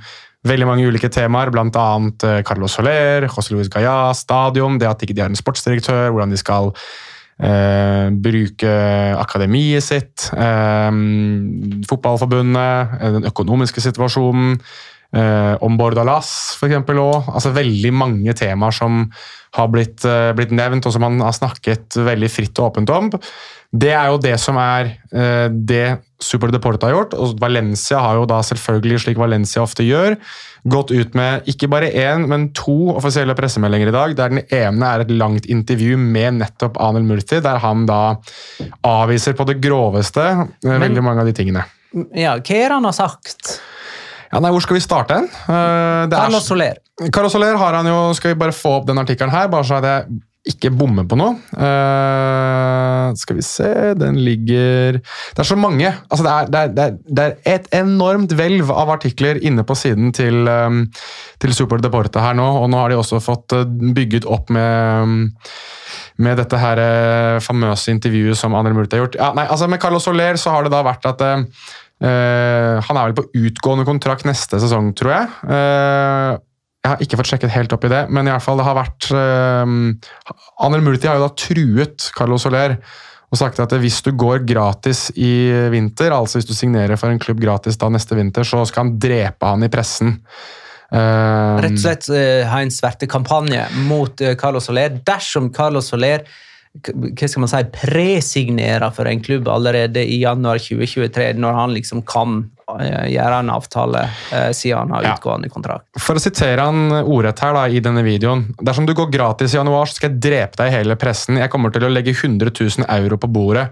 veldig 0.46 0.68
mange 0.68 0.86
ulike 0.86 1.10
temaer, 1.12 1.50
bl.a. 1.54 1.66
Uh, 1.70 2.38
Carlos 2.46 2.78
Soler, 2.78 3.28
José 3.30 3.54
Luis 3.54 3.70
Gaya, 3.72 4.14
stadion, 4.16 4.80
det 4.80 4.88
at 4.90 5.02
ikke 5.04 5.16
de 5.16 5.24
har 5.24 5.32
en 5.32 5.38
sportsdirektør, 5.38 6.10
hvordan 6.14 6.34
de 6.34 6.40
skal 6.40 6.72
eh, 7.42 8.08
bruke 8.10 8.74
akademiet 9.20 9.84
sitt, 9.84 10.28
eh, 10.32 10.90
fotballforbundet, 11.88 13.00
eh, 13.00 13.16
den 13.18 13.28
økonomiske 13.28 13.80
situasjonen, 13.84 14.58
eh, 15.14 15.54
om 15.60 15.76
Bordalas 15.76 16.56
f.eks. 16.56 16.76
òg. 16.88 17.28
Altså 17.32 17.54
veldig 17.54 17.92
mange 17.92 18.32
temaer 18.34 18.72
som 18.72 19.10
har 19.56 19.68
blitt, 19.68 20.04
eh, 20.04 20.32
blitt 20.32 20.52
nevnt, 20.52 20.86
og 20.86 20.92
som 20.92 21.02
han 21.02 21.20
har 21.20 21.32
snakket 21.32 21.96
veldig 21.96 22.30
fritt 22.30 22.58
og 22.58 22.72
åpent 22.72 22.90
om. 22.90 23.10
Det 23.72 23.92
er 23.92 24.10
jo 24.10 24.18
det 24.18 24.38
som 24.40 24.56
er 24.56 24.96
eh, 25.12 25.48
det 25.48 25.98
Super 26.22 26.48
Deporte 26.52 26.88
har 26.88 26.94
gjort. 26.94 27.14
og 27.14 27.36
Valencia 27.40 28.00
har 28.00 28.16
jo 28.16 28.26
da 28.28 28.40
selvfølgelig, 28.46 29.02
slik 29.04 29.18
Valencia 29.20 29.62
ofte 29.62 29.84
gjør, 29.84 30.16
gått 30.66 30.90
ut 30.90 31.14
med 31.18 31.46
ikke 31.50 31.68
bare 31.70 31.90
én, 31.92 32.26
men 32.30 32.48
to 32.56 32.94
offisielle 32.96 33.36
pressemeldinger 33.38 33.92
i 33.92 33.94
dag. 33.94 34.16
der 34.16 34.28
Den 34.34 34.42
ene 34.50 34.90
er 34.94 35.04
et 35.04 35.10
langt 35.10 35.46
intervju 35.46 35.96
med 36.00 36.40
nettopp 36.40 36.80
Anel 36.80 37.04
Murthy, 37.06 37.40
der 37.40 37.58
han 37.62 37.86
da 37.86 38.16
avviser 38.82 39.36
på 39.36 39.46
det 39.46 39.60
groveste 39.60 40.24
men, 40.64 40.80
veldig 40.80 41.04
mange 41.04 41.20
av 41.20 41.26
de 41.26 41.36
tingene. 41.36 41.64
Ja, 42.16 42.36
hva 42.36 42.56
er 42.56 42.68
det 42.68 42.74
han 42.78 42.88
har 42.88 42.96
sagt? 42.96 43.60
Ja, 44.32 44.40
nei, 44.40 44.50
Hvor 44.50 44.64
skal 44.64 44.76
vi 44.76 44.84
starte 44.84 45.20
hen? 45.20 45.28
Eh, 45.28 46.08
det 46.10 46.16
Carlos 46.16 46.48
Soler. 46.48 46.80
Carlos 47.12 47.32
Soler 47.32 47.54
har 47.60 47.76
han 47.76 47.86
jo 47.86 48.14
Skal 48.16 48.32
vi 48.32 48.40
bare 48.40 48.54
få 48.56 48.80
opp 48.80 48.86
den 48.88 48.98
artikkelen 48.98 49.30
her, 49.30 49.48
bare 49.52 49.64
så 49.68 49.78
er 49.78 49.86
jeg 49.86 50.20
ikke 50.46 50.72
bomme 50.74 51.04
på 51.08 51.18
noe. 51.18 51.36
Uh, 51.56 53.12
skal 53.18 53.38
vi 53.38 53.44
se 53.44 53.70
Den 53.98 54.18
ligger 54.22 54.98
Det 55.00 55.42
er 55.42 55.48
så 55.48 55.58
mange. 55.58 55.90
Altså, 56.08 56.22
det, 56.26 56.32
er, 56.32 56.50
det, 56.50 56.84
er, 56.84 56.98
det, 57.06 57.24
er, 57.24 57.38
et 57.56 57.70
enormt 57.76 58.34
hvelv 58.36 58.70
av 58.74 58.94
artikler 58.96 59.40
inne 59.42 59.66
på 59.66 59.76
siden 59.78 60.12
til, 60.16 60.46
um, 60.46 60.84
til 61.42 61.56
Super 61.56 61.82
Deporte 61.82 62.22
her 62.22 62.36
nå, 62.38 62.46
og 62.62 62.70
nå 62.72 62.82
har 62.82 62.92
de 62.92 63.00
også 63.00 63.22
fått 63.24 63.56
uh, 63.56 63.66
bygget 63.66 64.28
opp 64.28 64.52
med 64.54 65.02
um, 65.02 65.18
med 66.22 66.38
dette 66.40 66.60
her 66.60 66.80
eh, 66.80 67.38
famøse 67.44 67.92
intervjuet 67.92 68.38
som 68.38 68.56
André 68.56 68.72
Murti 68.76 68.96
har 68.96 69.04
gjort. 69.04 69.18
Ja, 69.20 69.32
nei, 69.36 69.46
altså 69.50 69.68
Med 69.68 69.80
Carlos 69.82 70.06
Soler 70.06 70.38
så 70.40 70.54
har 70.54 70.64
det 70.64 70.72
da 70.72 70.82
vært 70.86 71.04
at 71.08 71.24
eh, 71.24 71.44
eh, 72.00 72.74
Han 72.88 73.00
er 73.00 73.10
vel 73.10 73.18
på 73.18 73.26
utgående 73.36 73.86
kontrakt 73.88 74.26
neste 74.28 74.60
sesong, 74.62 74.94
tror 74.96 75.16
jeg. 75.16 75.34
Eh, 75.56 76.30
jeg 76.86 76.92
har 76.92 77.02
ikke 77.02 77.18
fått 77.18 77.32
sjekket 77.32 77.54
helt 77.56 77.72
opp 77.74 77.84
i 77.88 77.90
det, 77.90 78.04
men 78.14 78.28
i 78.28 78.30
alle 78.30 78.42
fall 78.44 78.60
det 78.60 78.66
har 78.68 78.78
vært 78.78 79.08
uh, 79.10 79.66
Anel 80.66 80.84
Multi 80.86 81.10
har 81.10 81.18
jo 81.18 81.26
da 81.26 81.32
truet 81.34 82.10
Carlos 82.14 82.46
Soler 82.46 82.76
og 83.26 83.40
sagt 83.40 83.58
at 83.58 83.72
hvis 83.82 83.98
du 84.06 84.12
går 84.14 84.44
gratis 84.46 85.08
i 85.18 85.50
vinter, 85.72 86.14
altså 86.14 86.38
hvis 86.38 86.46
du 86.46 86.54
signerer 86.54 86.94
for 87.00 87.10
en 87.10 87.18
klubb 87.18 87.40
gratis 87.42 87.74
da 87.80 87.88
neste 87.90 88.14
vinter, 88.14 88.46
så 88.46 88.62
skal 88.70 88.84
han 88.84 88.92
drepe 89.02 89.50
han 89.50 89.66
i 89.66 89.70
pressen. 89.72 90.14
Uh, 90.94 91.58
Rett 91.58 91.74
og 91.74 91.82
slett 91.82 92.06
uh, 92.14 92.46
ha 92.46 92.62
en 92.62 92.70
svertekampanje 92.70 93.64
mot 93.88 94.22
uh, 94.22 94.36
Carlos 94.38 94.70
Soler. 94.70 95.00
Dersom 95.10 95.50
Carlos 95.54 95.90
Soler 95.90 96.22
hva 96.76 97.28
skal 97.28 97.42
man 97.42 97.50
si, 97.50 97.62
presignerer 97.72 98.92
for 98.94 99.08
en 99.08 99.22
klubb 99.24 99.48
allerede 99.48 100.02
i 100.04 100.20
januar 100.22 100.60
2023, 100.60 101.32
når 101.40 101.56
han 101.56 101.74
liksom 101.76 102.02
kan 102.08 102.38
eh, 102.42 102.55
gjøre 102.66 103.40
en 103.40 103.50
avtale 103.54 104.00
eh, 104.34 104.48
siden 104.56 104.80
han 104.80 104.94
har 104.96 105.12
utgående 105.12 105.50
kontrakt. 105.52 105.86
For 106.02 106.18
å 106.18 106.22
sitere 106.22 106.64
han 106.66 106.90
ordrett 107.02 107.42
her 107.44 107.54
da, 107.54 107.66
i 107.70 107.82
denne 107.82 108.02
videoen. 108.06 108.48
Dersom 108.58 108.88
du 108.88 108.94
går 108.96 109.12
gratis 109.14 109.54
i 109.54 109.60
januar, 109.60 109.86
så 109.86 110.00
skal 110.00 110.12
jeg 110.12 110.24
drepe 110.26 110.58
deg 110.60 110.72
i 110.72 110.76
hele 110.80 110.98
pressen. 110.98 111.38
Jeg 111.38 111.52
kommer 111.52 111.74
til 111.74 111.86
å 111.86 111.92
legge 111.92 112.16
100 112.16 112.50
000 112.50 112.90
euro 112.98 113.20
på 113.22 113.30
bordet. 113.30 113.68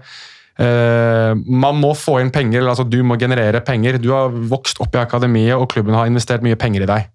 Uh, 0.55 1.35
man 1.35 1.75
må 1.81 1.89
få 1.99 2.21
inn 2.21 2.31
penger, 2.31 2.63
altså 2.63 2.85
du 2.87 3.01
må 3.03 3.17
generere 3.19 3.59
penger. 3.65 3.99
Du 3.99 4.13
har 4.13 4.31
vokst 4.31 4.79
opp 4.79 4.95
i 4.95 5.01
akademiet, 5.01 5.57
og 5.59 5.67
klubben 5.73 5.97
har 5.97 6.07
investert 6.07 6.45
mye 6.45 6.55
penger 6.59 6.85
i 6.85 6.91
deg. 6.93 7.09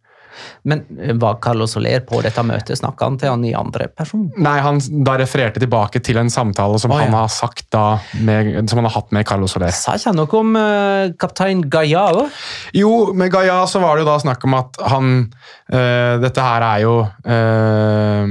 Men 0.63 0.85
eh, 1.01 1.15
var 1.15 1.39
Carlos 1.43 1.73
Soler 1.75 2.03
på 2.07 2.21
dette 2.25 2.43
møtet? 2.47 2.79
Snakka 2.79 3.09
han 3.09 3.19
til 3.21 3.33
han 3.33 3.45
i 3.47 3.53
andre 3.57 3.89
person? 3.93 4.29
Nei, 4.41 4.57
han 4.65 4.81
da 5.07 5.17
refererte 5.21 5.63
tilbake 5.63 6.03
til 6.05 6.21
en 6.21 6.31
samtale 6.33 6.79
som 6.81 6.93
oh, 6.95 7.01
ja. 7.01 7.09
han 7.09 7.17
har 7.17 7.31
sagt 7.33 7.67
da, 7.75 7.85
med, 8.27 8.53
som 8.71 8.81
han 8.81 8.89
har 8.89 8.97
hatt 8.99 9.15
med 9.17 9.27
Carlos 9.29 9.55
Soler. 9.57 9.75
Sa 9.75 9.97
ikke 9.99 10.13
han 10.13 10.21
noe 10.21 10.41
om 10.41 10.57
uh, 10.59 11.13
kaptein 11.21 11.63
Gaia 11.73 12.07
òg? 12.15 12.41
Jo, 12.77 12.93
med 13.17 13.33
Gaia 13.33 13.63
så 13.71 13.83
var 13.83 13.97
det 13.97 14.05
jo 14.05 14.11
da 14.11 14.19
snakk 14.23 14.47
om 14.49 14.59
at 14.59 14.81
han 14.91 15.13
uh, 15.21 16.17
Dette 16.21 16.45
her 16.45 16.65
er 16.67 16.83
jo 16.85 16.95
uh, 17.05 18.25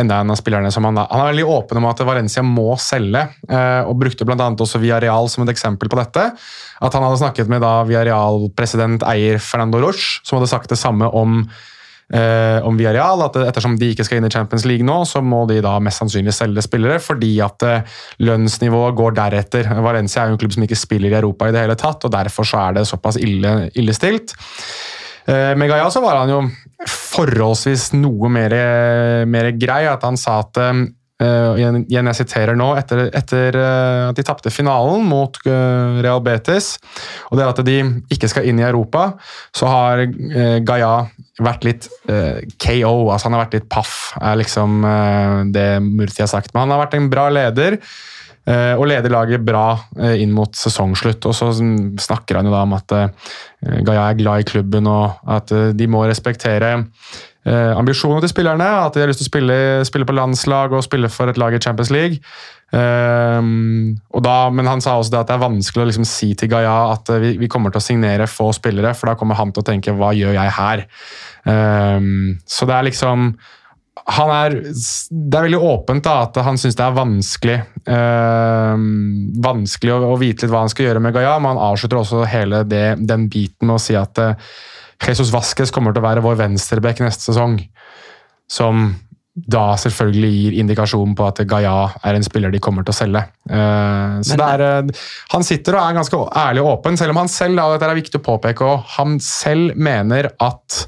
enda 0.00 0.20
en 0.20 0.32
av 0.32 0.38
spillerne 0.38 0.70
som 0.72 0.86
han 0.86 0.98
da 0.98 1.06
Han 1.10 1.24
er 1.24 1.30
veldig 1.32 1.46
åpen 1.50 1.80
om 1.80 1.88
at 1.90 2.02
Valencia 2.06 2.42
må 2.46 2.72
selge, 2.80 3.22
og 3.50 3.98
brukte 4.00 4.24
bl.a. 4.26 4.36
også 4.36 4.80
Villarreal 4.82 5.28
som 5.30 5.44
et 5.44 5.52
eksempel 5.52 5.90
på 5.90 5.98
dette. 5.98 6.24
At 6.80 6.94
han 6.96 7.04
hadde 7.04 7.20
snakket 7.20 7.50
med 7.52 7.60
da 7.60 7.82
Villarreal-president 7.84 9.04
eier 9.04 9.40
Fernando 9.42 9.82
Roche, 9.82 10.22
som 10.24 10.38
hadde 10.38 10.48
sagt 10.48 10.72
det 10.72 10.78
samme 10.80 11.10
om 11.16 11.29
eh, 12.12 12.58
om 12.66 12.78
Villarreal, 12.78 13.24
at 13.26 13.38
ettersom 13.44 13.76
de 13.80 13.92
ikke 13.94 14.06
skal 14.06 14.20
inn 14.20 14.28
i 14.28 14.32
Champions 14.32 14.66
League 14.68 14.86
nå, 14.86 15.00
så 15.08 15.22
må 15.24 15.44
de 15.50 15.60
da 15.64 15.76
mest 15.82 16.02
sannsynlig 16.02 16.34
selge 16.36 16.64
spillere, 16.66 17.00
fordi 17.02 17.32
at 17.44 17.66
eh, 17.66 17.98
lønnsnivået 18.26 18.98
går 18.98 19.18
deretter. 19.18 19.70
Valencia 19.84 20.24
er 20.24 20.30
jo 20.30 20.38
en 20.38 20.42
klubb 20.42 20.56
som 20.56 20.66
ikke 20.66 20.78
spiller 20.78 21.12
i 21.12 21.20
Europa 21.22 21.48
i 21.48 21.56
det 21.56 21.66
hele 21.66 21.78
tatt, 21.80 22.06
og 22.06 22.14
derfor 22.14 22.48
så 22.48 22.64
er 22.66 22.80
det 22.80 22.88
såpass 22.90 23.20
ille, 23.20 23.70
ille 23.78 23.96
stilt. 23.96 24.34
Eh, 25.30 25.52
Med 25.58 25.70
Gaia 25.70 25.90
så 25.92 26.02
var 26.04 26.22
han 26.22 26.32
jo 26.32 26.44
forholdsvis 26.88 27.90
noe 27.98 28.30
mer, 28.32 28.54
mer 29.28 29.50
grei, 29.60 29.84
at 29.90 30.06
han 30.06 30.16
sa 30.18 30.38
at 30.40 30.58
eh, 30.64 30.86
igjen, 31.20 31.84
jeg 31.92 32.16
siterer 32.16 32.56
nå, 32.56 32.70
etter, 32.80 33.02
etter 33.12 33.58
uh, 33.60 34.08
at 34.08 34.16
de 34.16 34.24
tapte 34.24 34.52
finalen 34.54 35.04
mot 35.04 35.36
uh, 35.44 36.00
Real 36.00 36.22
Betis, 36.24 36.72
og 37.28 37.36
det 37.36 37.48
at 37.50 37.60
de 37.66 37.76
ikke 38.14 38.30
skal 38.32 38.48
inn 38.48 38.62
i 38.62 38.64
Europa, 38.64 39.10
så 39.52 39.68
har 39.68 40.06
Gaia 40.64 40.94
vært 41.44 41.66
litt 41.66 41.88
uh, 42.10 42.40
KO, 42.60 43.10
altså 43.10 43.28
han 43.28 43.36
har 43.36 43.46
vært 43.46 43.58
litt 43.58 43.68
paff, 43.72 44.12
er 44.20 44.40
liksom 44.40 44.80
uh, 44.86 45.42
det 45.52 45.68
Murti 45.84 46.24
har 46.24 46.30
sagt. 46.30 46.54
Men 46.54 46.66
han 46.66 46.74
har 46.74 46.84
vært 46.84 46.96
en 46.98 47.10
bra 47.12 47.28
leder, 47.32 47.78
uh, 48.48 48.74
og 48.76 48.86
leder 48.90 49.12
laget 49.12 49.44
bra 49.46 49.64
eh, 50.00 50.20
inn 50.24 50.32
mot 50.34 50.54
sesongslutt. 50.56 51.26
Og 51.28 51.36
så 51.36 51.50
snakker 51.54 52.40
han 52.40 52.48
jo 52.48 52.54
da 52.54 52.64
om 52.66 52.76
at 52.78 52.96
eh, 52.96 53.32
Gaia 53.86 54.08
er 54.08 54.20
glad 54.20 54.44
i 54.44 54.48
klubben, 54.48 54.88
og 54.90 55.32
at 55.38 55.52
eh, 55.56 55.70
de 55.76 55.88
må 55.90 56.04
respektere 56.08 56.78
eh, 57.46 57.72
ambisjonene 57.76 58.24
til 58.24 58.32
spillerne. 58.32 58.70
At 58.86 58.94
de 58.94 59.04
har 59.04 59.10
lyst 59.10 59.22
til 59.22 59.28
å 59.28 59.32
spille, 59.32 59.58
spille 59.88 60.08
på 60.08 60.16
landslag 60.16 60.72
og 60.76 60.86
spille 60.86 61.12
for 61.12 61.30
et 61.30 61.40
lag 61.40 61.54
i 61.56 61.62
Champions 61.62 61.92
League. 61.94 62.20
Og 62.70 64.22
da, 64.22 64.34
men 64.54 64.68
han 64.70 64.82
sa 64.82 64.94
også 64.98 65.10
det 65.10 65.20
at 65.24 65.30
det 65.30 65.34
er 65.34 65.42
vanskelig 65.42 65.82
å 65.82 65.88
liksom 65.88 66.06
si 66.06 66.28
til 66.38 66.52
Gaia 66.52 66.74
at 66.92 67.10
eh, 67.10 67.22
vi, 67.22 67.30
vi 67.42 67.48
kommer 67.50 67.72
til 67.72 67.82
å 67.82 67.86
signere 67.86 68.30
få 68.30 68.50
spillere, 68.56 68.94
for 68.94 69.10
da 69.10 69.16
kommer 69.18 69.38
han 69.40 69.50
til 69.54 69.64
å 69.64 69.70
tenke 69.72 69.94
'hva 69.96 70.12
gjør 70.14 70.36
jeg 70.36 70.58
her'? 70.58 70.84
Ehm, 71.50 72.38
så 72.46 72.68
det 72.68 72.76
er 72.76 72.86
liksom 72.90 73.32
er, 74.10 74.54
det 75.10 75.36
er 75.38 75.44
veldig 75.46 75.60
åpent 75.60 76.04
da, 76.04 76.22
at 76.24 76.36
han 76.44 76.58
syns 76.58 76.76
det 76.78 76.84
er 76.84 76.96
vanskelig 76.96 77.58
ehm, 77.90 78.84
vanskelig 79.44 79.92
å, 79.94 79.98
å 80.14 80.18
vite 80.20 80.46
litt 80.46 80.52
hva 80.52 80.64
han 80.64 80.72
skal 80.72 80.88
gjøre 80.88 81.02
med 81.04 81.14
Gaia, 81.14 81.38
men 81.38 81.54
han 81.54 81.64
avslutter 81.70 82.00
også 82.00 82.24
hele 82.30 82.62
det, 82.68 83.00
den 83.00 83.28
biten 83.32 83.68
med 83.68 83.78
å 83.78 83.82
si 83.82 83.96
at 83.98 84.18
eh, 84.22 84.50
Jesus 85.06 85.32
Vasques 85.32 85.72
kommer 85.74 85.94
til 85.94 86.02
å 86.02 86.08
være 86.08 86.24
vår 86.24 86.36
venstreback 86.42 87.00
neste 87.04 87.30
sesong. 87.30 87.58
Som 88.50 88.90
da 89.30 89.76
selvfølgelig 89.78 90.30
gir 90.34 90.56
indikasjon 90.60 91.14
på 91.16 91.26
at 91.28 91.40
Gaia 91.48 91.74
er 92.04 92.16
en 92.16 92.26
spiller 92.26 92.52
de 92.52 92.60
kommer 92.62 92.84
til 92.84 92.92
å 92.92 92.98
selge. 92.98 93.22
Eh, 93.48 94.18
så 94.26 94.36
det 94.36 94.46
er, 94.46 94.64
eh, 94.66 95.02
Han 95.30 95.46
sitter 95.46 95.76
og 95.76 95.84
er 95.84 95.98
ganske 96.00 96.22
ærlig 96.36 96.62
og 96.64 96.78
åpen, 96.78 96.98
selv 96.98 97.10
om 97.10 97.22
han 97.22 97.28
selv 97.28 97.56
da, 97.56 97.66
og 97.66 97.78
dette 97.78 97.90
er 97.90 98.02
viktig 98.02 98.20
å 98.20 98.26
påpeke, 98.26 98.62
og 98.62 98.84
han 98.96 99.18
selv 99.20 99.76
mener 99.76 100.30
at 100.40 100.84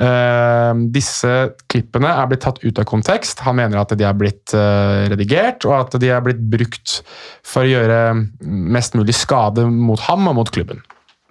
uh, 0.00 0.72
disse 0.92 1.32
klippene 1.68 2.08
er 2.08 2.28
blitt 2.28 2.44
tatt 2.44 2.60
ut 2.62 2.78
av 2.78 2.84
kontekst. 2.84 3.40
Han 3.44 3.56
mener 3.56 3.80
at 3.80 3.92
de 3.96 4.04
er 4.04 4.14
blitt 4.16 4.54
uh, 4.54 5.08
redigert, 5.10 5.64
og 5.64 5.74
at 5.80 5.98
de 6.00 6.08
er 6.08 6.22
blitt 6.24 6.40
brukt 6.40 7.00
for 7.42 7.64
å 7.64 7.72
gjøre 7.72 7.98
mest 8.40 8.94
mulig 8.94 9.16
skade 9.16 9.66
mot 9.66 10.00
ham 10.00 10.28
og 10.28 10.38
mot 10.40 10.52
klubben. 10.52 10.80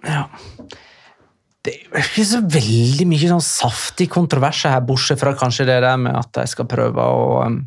Ja. 0.06 0.26
Det 1.60 1.74
er 1.92 2.06
ikke 2.06 2.24
så 2.24 2.38
veldig 2.40 3.04
mye 3.10 3.26
sånn 3.28 3.42
saftig 3.44 4.06
kontroverser 4.14 4.72
her, 4.72 4.84
bortsett 4.88 5.20
fra 5.20 5.34
kanskje 5.36 5.66
det 5.68 5.80
der 5.84 5.98
med 6.00 6.16
at 6.16 6.30
de 6.38 6.46
skal 6.48 6.64
prøve 6.70 7.04
å 7.04 7.26
um, 7.44 7.58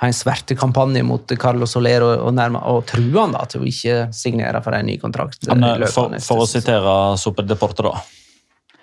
ha 0.00 0.08
en 0.08 0.16
svertekampanje 0.16 1.02
mot 1.04 1.34
Carlos 1.36 1.74
Soler 1.76 2.00
og, 2.06 2.14
og, 2.30 2.32
nærme, 2.38 2.62
og 2.64 2.86
true 2.88 3.12
han 3.20 3.36
da, 3.36 3.44
til 3.52 3.60
å 3.60 3.68
ikke 3.68 3.98
signere 4.16 4.62
for 4.64 4.72
en 4.78 4.88
ny 4.88 4.96
kontrakt. 5.02 5.44
Men, 5.50 5.66
løpet 5.82 5.92
av 6.00 6.16
for, 6.16 6.24
for 6.24 6.46
å 6.46 6.48
sitere 6.48 6.96
Super 7.20 7.44
Deporte, 7.44 7.84
da. 7.84 8.00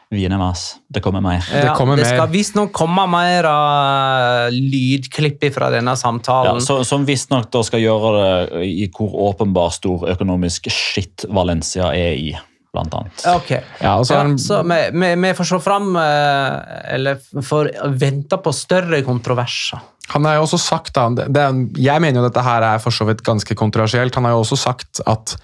Viene 0.09 0.37
mas. 0.41 0.79
Det 0.89 1.03
kommer 1.05 1.21
mer. 1.21 1.43
Det 1.45 1.67
Ja, 1.67 1.73
kommer 1.77 1.97
det 1.97 2.07
skal 2.09 2.29
visstnok 2.31 2.71
komme 2.73 3.03
mer 3.09 3.45
uh, 3.45 4.47
lydklipp 4.53 5.43
fra 5.53 5.69
denne 5.69 5.93
Ja, 5.93 6.01
samtalen. 6.01 6.61
så, 6.65 6.79
som 6.85 7.05
visstnok 7.05 7.53
skal 7.65 7.83
gjøre 7.83 8.13
det 8.17 8.63
i 8.65 8.87
hvor 8.89 9.13
åpenbar 9.29 9.69
stor 9.73 10.07
økonomisk 10.09 10.69
skitt 10.73 11.27
Valencia 11.29 11.91
er 11.93 12.17
i, 12.17 12.31
blant 12.73 12.93
annet. 12.93 13.23
Ok. 13.33 13.49
Ja, 13.81 13.95
og 13.97 14.05
så 14.05 14.13
Ja, 14.19 14.25
så 14.37 14.59
vi, 14.67 14.79
vi, 14.93 15.09
vi 15.23 15.31
får 15.37 15.47
se 15.49 15.59
fram 15.63 15.87
eh, 15.97 16.93
Eller 16.95 17.17
får 17.41 17.71
vente 17.97 18.37
på 18.37 18.53
større 18.53 18.99
kontroverser. 19.07 19.79
Han 20.13 20.25
har 20.25 20.39
jo 20.39 20.45
også 20.47 20.57
sagt, 20.61 20.93
da, 20.97 21.07
det, 21.13 21.27
det, 21.33 21.41
er- 21.41 21.81
Jeg 21.89 22.01
mener 22.01 22.21
jo 22.21 22.27
dette 22.27 22.41
her 22.45 22.65
er 22.65 22.79
for 22.81 22.93
så 22.93 23.05
vidt 23.09 23.21
ganske 23.25 23.55
kontroversielt. 23.57 24.15
Han 24.17 24.25
har 24.25 24.33
jo 24.37 24.43
også 24.43 24.57
sagt 24.57 25.01
at 25.05 25.35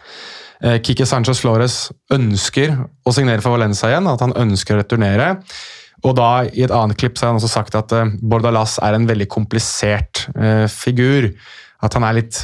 eh, 0.62 0.80
Kike 0.82 1.06
Sanchez 1.06 1.42
Flores 1.44 1.80
ønsker 2.14 2.74
å 3.06 3.14
signere 3.14 3.42
for 3.46 3.58
Valencia 3.58 3.90
igjen, 3.94 4.08
at 4.10 4.22
han 4.26 4.34
ønsker 4.46 4.78
å 4.78 4.82
returnere. 4.84 5.36
Og 6.06 6.14
da 6.18 6.30
I 6.46 6.66
et 6.66 6.74
annet 6.74 6.98
klipp 7.02 7.18
så 7.18 7.26
har 7.28 7.34
han 7.34 7.42
også 7.42 7.50
sagt 7.54 7.78
at 7.78 7.94
eh, 7.94 8.10
Bordalas 8.22 8.78
er 8.86 8.98
en 8.98 9.06
veldig 9.10 9.28
komplisert 9.34 10.28
eh, 10.38 10.66
figur. 10.70 11.32
At 11.86 11.94
han 11.98 12.06
er 12.10 12.20
litt 12.22 12.44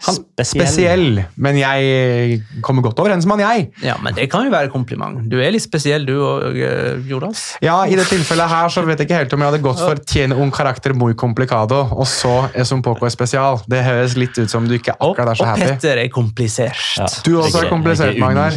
han, 0.00 0.16
Spesiell. 0.16 0.64
spesiell. 0.64 1.18
Men 1.36 1.58
jeg 1.60 2.38
kommer 2.64 2.84
godt 2.86 3.00
overens 3.02 3.26
med 3.28 3.40
han, 3.40 3.42
jeg. 3.58 3.66
Ja, 3.84 3.96
men 4.00 4.14
det 4.16 4.28
kan 4.32 4.46
jo 4.46 4.52
være 4.54 4.70
kompliment. 4.72 5.26
Du 5.28 5.36
er 5.42 5.52
litt 5.52 5.64
spesiell, 5.64 6.06
du 6.08 6.14
og 6.16 6.56
eh, 6.56 7.00
Jonas. 7.10 7.42
Ja, 7.64 7.82
I 7.84 7.98
det 7.98 8.06
tilfellet 8.08 8.48
her 8.48 8.72
så 8.72 8.84
vet 8.86 9.02
jeg 9.02 9.10
ikke 9.10 9.18
helt 9.20 9.36
om 9.36 9.44
jeg 9.44 9.52
hadde 9.52 9.62
gått 9.66 9.82
for 9.82 10.00
Tiene 10.10 10.38
un 10.40 10.52
karakter 10.54 10.94
muy 10.96 11.12
complicado 11.14 11.82
og 11.90 12.06
så 12.08 12.48
es 12.54 12.72
un 12.72 12.80
poco 12.84 13.06
especial. 13.10 13.60
Det 13.68 13.82
høres 13.84 14.16
litt 14.16 14.38
ut 14.40 14.50
som 14.52 14.68
du 14.68 14.76
ikke 14.78 14.96
akkurat 14.96 15.34
er 15.34 15.40
så 15.42 15.50
happy. 15.52 15.66
Og 15.68 15.74
Petter 15.76 16.00
er 16.04 16.12
komplisert. 16.14 16.80
Ja. 16.96 17.08
Du 17.26 17.34
også 17.42 17.64
er 17.64 17.72
komplisert, 17.72 18.16
er 18.16 18.22
Magnar. 18.24 18.56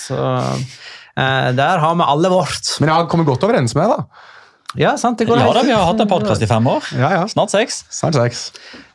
Så 0.00 0.18
eh, 0.18 1.48
der 1.58 1.82
har 1.82 1.96
vi 1.98 2.06
alle 2.14 2.30
vårt. 2.32 2.76
Men 2.78 2.92
jeg 2.92 2.96
har 2.96 3.10
kommet 3.10 3.26
godt 3.28 3.48
overens 3.48 3.74
med 3.74 3.88
deg, 3.88 3.98
da. 3.98 4.28
Ja, 4.78 4.94
sant, 4.94 5.18
det 5.18 5.26
går 5.26 5.40
Ja 5.40 5.48
da, 5.50 5.64
Vi 5.66 5.74
har 5.74 5.82
hatt 5.88 5.98
en 5.98 6.10
podkast 6.10 6.42
i 6.46 6.46
fem 6.46 6.66
år. 6.70 6.86
Ja, 6.94 7.10
ja. 7.16 7.26
Snart 7.30 7.50
seks. 7.50 7.82
Snart 7.90 8.14
seks. 8.14 8.44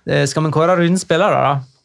Eh, 0.07 0.25
Skal 0.29 0.45
vi 0.45 0.53
kåre 0.53 0.77
rundens 0.77 1.05
spillere, 1.05 1.39
da? 1.41 1.75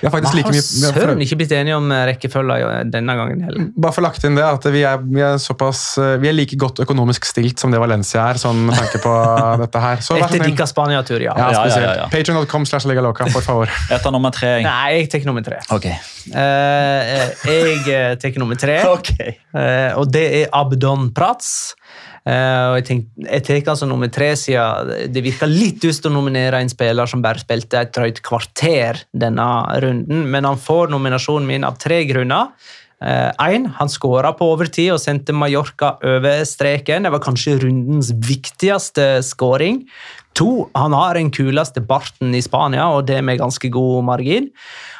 Vi 0.00 0.06
har 0.06 0.20
like 0.20 0.50
mye 0.52 0.60
vi 0.60 0.84
har 0.84 0.94
søren 0.94 1.22
ikke 1.24 1.36
blitt 1.40 1.52
enige 1.56 1.74
om 1.74 1.88
rekkefølgen 1.90 2.90
denne 2.92 3.14
gangen 3.18 3.40
heller. 3.46 3.68
Bare 3.74 3.94
for 3.96 4.04
lagt 4.04 4.24
inn 4.26 4.36
det, 4.38 4.44
at 4.46 4.66
vi 4.70 4.84
er, 4.86 5.00
vi 5.02 5.22
er 5.24 5.38
såpass 5.42 5.80
eh, 5.98 6.14
Vi 6.22 6.28
er 6.30 6.36
like 6.36 6.58
godt 6.60 6.82
økonomisk 6.84 7.26
stilt 7.26 7.62
som 7.62 7.74
det 7.74 7.80
Valencia 7.82 8.26
er, 8.30 8.38
sånn 8.40 8.66
med 8.68 8.78
tanke 8.78 9.00
på 9.02 9.14
dette 9.64 9.82
her. 9.82 10.02
Så 10.04 10.18
Etter 10.20 10.44
snill. 10.44 10.66
Spania-tur, 10.74 11.24
ja. 11.24 11.34
Ja, 11.38 11.50
Ja, 11.54 11.64
ja, 11.70 11.94
ja, 12.02 12.08
Patrion.com 12.12 12.66
slash 12.68 12.86
legaloca, 12.90 13.26
for 13.32 13.46
favor. 13.46 13.72
Etter 13.94 14.14
nummer 14.14 14.34
tre. 14.34 14.58
jeg. 14.60 14.66
Nei, 14.68 15.00
jeg 15.00 15.10
tar 15.12 15.26
nummer 15.30 15.46
tre. 15.46 15.60
Ok. 15.74 15.88
Uh, 16.30 16.38
jeg 17.48 17.82
eh, 17.90 18.14
tar 18.20 18.38
nummer 18.40 18.58
tre, 18.60 18.78
okay. 18.96 19.38
uh, 19.56 19.98
og 20.00 20.12
det 20.14 20.26
er 20.42 20.52
Abdon 20.54 21.10
Prats. 21.16 21.74
Eh, 22.24 22.66
og 22.70 22.78
jeg, 22.78 22.84
tenkte, 22.88 23.26
jeg 23.26 23.44
tar 23.44 23.74
altså 23.74 23.88
nummer 23.88 24.08
tre 24.08 24.30
siden 24.40 25.10
det 25.12 25.22
virker 25.26 25.50
litt 25.50 25.82
dust 25.82 26.06
å 26.08 26.12
nominere 26.12 26.62
en 26.62 26.72
spiller 26.72 27.10
som 27.10 27.24
bare 27.24 27.42
spilte 27.42 27.82
et 27.84 27.92
drøyt 27.92 28.22
kvarter 28.24 29.02
denne 29.12 29.48
runden, 29.84 30.24
men 30.32 30.48
han 30.48 30.60
får 30.60 30.88
nominasjonen 30.94 31.50
min 31.50 31.68
av 31.68 31.76
tre 31.82 32.00
grunner. 32.08 32.54
Én, 33.04 33.66
han 33.76 33.90
skåra 33.92 34.30
på 34.32 34.46
overtid 34.54 34.94
og 34.94 35.00
sendte 35.02 35.34
Mallorca 35.36 35.90
over 36.08 36.44
streken. 36.48 37.04
Det 37.04 37.10
var 37.12 37.20
kanskje 37.20 37.58
rundens 37.60 38.14
viktigste 38.16 39.18
skåring. 39.26 39.82
To, 40.34 40.66
han 40.74 40.94
har 40.96 41.14
den 41.14 41.30
kuleste 41.30 41.82
barten 41.84 42.34
i 42.34 42.42
Spania, 42.42 42.88
og 42.90 43.06
det 43.06 43.20
med 43.22 43.38
ganske 43.38 43.68
god 43.70 44.02
margin. 44.08 44.48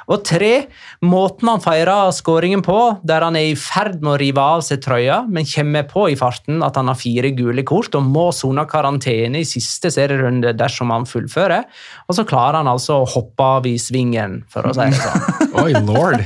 Og 0.05 0.21
tre, 0.27 0.67
måten 1.03 1.49
han 1.49 1.63
feirer 1.65 2.13
skåringen 2.15 2.63
på, 2.65 2.77
der 3.09 3.25
han 3.25 3.39
er 3.41 3.51
i 3.51 3.57
ferd 3.59 4.03
med 4.03 4.13
å 4.13 4.19
rive 4.21 4.45
av 4.45 4.63
seg 4.67 4.83
trøya, 4.85 5.23
men 5.27 5.49
kommer 5.49 5.89
på 5.91 6.07
i 6.13 6.19
farten 6.21 6.63
at 6.67 6.79
han 6.79 6.91
har 6.93 7.01
fire 7.01 7.33
gule 7.35 7.65
kort 7.67 7.97
og 7.97 8.07
må 8.07 8.29
sone 8.37 8.67
karantene 8.71 9.41
i 9.41 9.49
siste 9.49 9.91
serierunde 9.95 10.55
dersom 10.59 10.93
han 10.95 11.09
fullfører. 11.09 11.67
Og 12.07 12.19
så 12.19 12.27
klarer 12.29 12.61
han 12.61 12.71
altså 12.71 13.01
å 13.01 13.11
hoppe 13.17 13.51
av 13.59 13.69
i 13.71 13.79
svingen, 13.81 14.43
for 14.53 14.69
å 14.69 14.77
si 14.77 14.91
det 14.93 15.01
sånn. 15.01 15.29
Oi, 15.65 15.73
lord. 15.89 16.21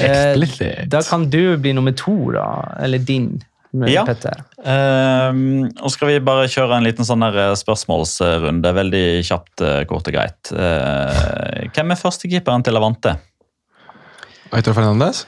Eh, 0.00 0.84
da 0.88 1.02
kan 1.04 1.28
du 1.30 1.58
bli 1.60 1.76
nummer 1.76 1.94
to, 1.96 2.16
da. 2.34 2.48
Eller 2.80 3.02
din, 3.04 3.36
Ja. 3.72 4.04
Petter. 4.04 4.42
Um, 4.60 5.64
og 5.80 5.92
skal 5.94 6.10
vi 6.10 6.18
bare 6.24 6.48
kjøre 6.52 6.76
en 6.76 6.84
liten 6.84 7.06
sånn 7.08 7.24
der 7.24 7.38
eh, 7.40 7.52
spørsmålsrunde. 7.56 8.72
Veldig 8.76 9.04
kjapt, 9.24 9.62
eh, 9.64 9.78
kort 9.88 10.10
og 10.10 10.16
greit. 10.16 10.52
Uh, 10.52 11.70
hvem 11.72 11.94
er 11.94 12.00
førstekeeperen 12.00 12.66
til 12.66 12.76
Levante? 12.76 13.14
Aitor 14.52 14.76
Fernandes? 14.76 15.24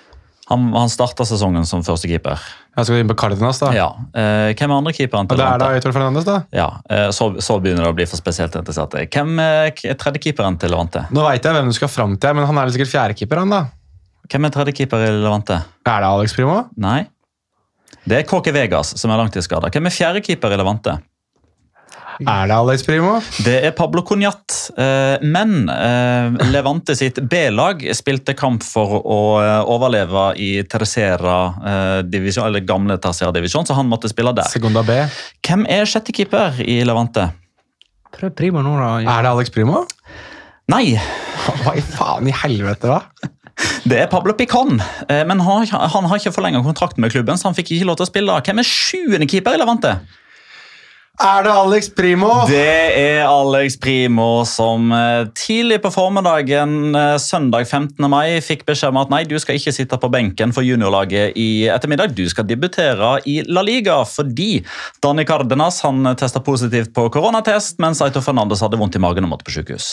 Han, 0.51 0.67
han 0.77 0.93
starta 0.93 1.25
sesongen 1.25 1.65
som 1.65 1.81
førstekeeper. 1.87 2.43
Jeg 2.77 2.85
skal 2.85 3.01
inn 3.01 3.09
på 3.09 3.17
Cardenas, 3.17 3.63
da. 3.63 3.71
Ja. 3.73 3.87
Uh, 4.13 4.53
hvem 4.53 4.75
er 4.75 4.77
andrekeeperen 4.77 5.25
keeperen 5.25 5.31
til 5.31 5.41
det 5.41 5.47
er 5.47 5.49
da 5.49 5.71
Levante? 5.71 5.81
Aitor 5.81 5.97
Fernandes, 5.97 6.29
da? 6.29 6.37
Ja, 6.53 6.69
uh, 6.91 7.09
så, 7.17 7.31
så 7.41 7.57
begynner 7.65 7.89
det 7.89 7.95
å 7.95 7.97
bli 7.97 8.09
for 8.11 8.21
spesielt 8.21 8.61
interessert. 8.61 8.99
Hvem 9.09 9.41
er 9.41 9.73
tredje 9.73 9.97
tredjekeeperen 10.05 10.61
til 10.61 10.75
Levante? 10.75 11.07
Nå 11.17 11.25
veit 11.25 11.49
jeg 11.49 11.57
hvem 11.57 11.73
du 11.73 11.79
skal 11.81 11.89
fram 11.89 12.21
til, 12.21 12.37
men 12.37 12.45
han 12.51 12.61
er 12.61 12.77
sikkert 12.77 12.93
fjerdekeeper, 12.93 13.41
han 13.47 13.57
da? 13.57 13.63
Hvem 14.29 14.51
er 14.51 14.53
tredjekeeper 14.59 15.09
i 15.09 15.11
Levante? 15.17 15.63
Er 15.89 16.05
det 16.05 16.13
Alex 16.13 16.37
Primo? 16.37 16.67
Nei. 16.77 17.07
Det 18.05 18.21
er 18.21 18.29
KK 18.29 18.53
Vegas 18.53 18.93
som 19.01 19.13
er 19.13 19.21
langtidsskada. 19.23 19.71
Hvem 19.73 19.89
er 19.89 19.95
fjerdekeeper 19.95 20.53
i 20.53 20.61
Levante? 20.61 20.99
Er 22.23 22.47
det 22.47 22.55
Alex 22.55 22.85
Primo? 22.87 23.17
Det 23.43 23.55
er 23.67 23.73
Pablo 23.75 24.05
Conjat. 24.07 24.55
Eh, 24.79 25.25
men 25.25 25.71
eh, 25.73 26.37
Levante 26.53 26.95
sitt 26.99 27.19
B-lag 27.31 27.83
spilte 27.97 28.37
kamp 28.39 28.63
for 28.67 29.01
å 29.01 29.19
eh, 29.41 29.73
overleve 29.73 30.29
i 30.39 30.51
Tercera 30.71 32.03
divisjon, 32.07 32.47
eller 32.47 32.63
gamle 32.67 32.99
Tercera 33.03 33.33
divisjon, 33.35 33.67
så 33.67 33.77
han 33.79 33.91
måtte 33.91 34.11
spille 34.13 34.35
der. 34.37 34.47
Segunda 34.53 34.85
B. 34.87 35.01
Hvem 35.47 35.67
er 35.71 35.89
sjettekeeper 35.89 36.61
i 36.63 36.83
Levante? 36.87 37.31
Prøv 38.15 38.37
Primo 38.39 38.63
nå, 38.63 38.77
da. 38.79 38.93
Er 39.01 39.27
det 39.27 39.33
Alex 39.33 39.51
Primo? 39.55 39.83
Nei, 40.71 40.95
Hva 41.65 41.75
i 41.77 41.83
faen 41.85 42.29
i 42.31 42.37
helvete, 42.45 42.89
da? 42.95 43.33
Det 43.89 44.01
er 44.03 44.11
Pablo 44.13 44.33
Picon. 44.35 44.81
Eh, 45.09 45.25
men 45.25 45.39
han, 45.41 45.47
har 45.61 45.65
ikke- 45.67 45.89
han 45.95 46.05
har 46.11 46.19
ikke 46.19 46.35
forlenga 46.35 46.63
kontrakten 46.65 47.01
med 47.01 47.13
klubben, 47.13 47.37
så 47.39 47.45
han 47.51 47.55
fikk 47.55 47.71
ikke 47.77 47.87
lov 47.87 47.97
til 48.01 48.07
å 48.07 48.13
spille. 48.13 48.41
Hvem 48.45 48.59
er 48.59 48.69
sjuende 48.69 49.29
keeper 49.31 49.55
i 49.55 49.63
Levante? 49.63 49.99
Er 51.23 51.45
det 51.47 51.53
Alex 51.55 51.89
Primo? 51.95 52.27
Det 52.51 52.59
er 52.99 53.21
Alex 53.29 53.77
Primo 53.79 54.43
som 54.51 54.89
eh, 54.91 55.29
tidlig 55.39 55.77
på 55.85 55.93
formiddagen 55.95 56.91
eh, 56.99 57.15
søndag 57.23 57.69
15. 57.71 58.03
mai 58.11 58.41
fikk 58.43 58.65
beskjed 58.67 58.91
om 58.91 58.99
at 58.99 59.13
nei, 59.15 59.21
du 59.23 59.37
skal 59.39 59.55
ikke 59.55 59.71
sitte 59.77 59.95
på 60.03 60.11
benken 60.11 60.51
for 60.53 60.67
juniorlaget 60.67 61.39
i 61.39 61.69
ettermiddag. 61.71 62.17
Du 62.19 62.25
skal 62.29 62.49
debutere 62.51 63.21
i 63.31 63.45
La 63.47 63.63
Liga 63.63 64.01
fordi 64.11 64.65
Dani 65.01 65.23
Cardenas 65.25 65.79
han 65.87 66.03
testa 66.19 66.43
positivt 66.43 66.91
på 66.93 67.07
koronatest, 67.15 67.79
mens 67.79 68.03
Aito 68.03 68.19
Fernandes 68.21 68.67
hadde 68.67 68.81
vondt 68.83 68.99
i 68.99 69.05
magen 69.07 69.23
og 69.29 69.37
måtte 69.37 69.47
på 69.47 69.55
sykehus. 69.55 69.93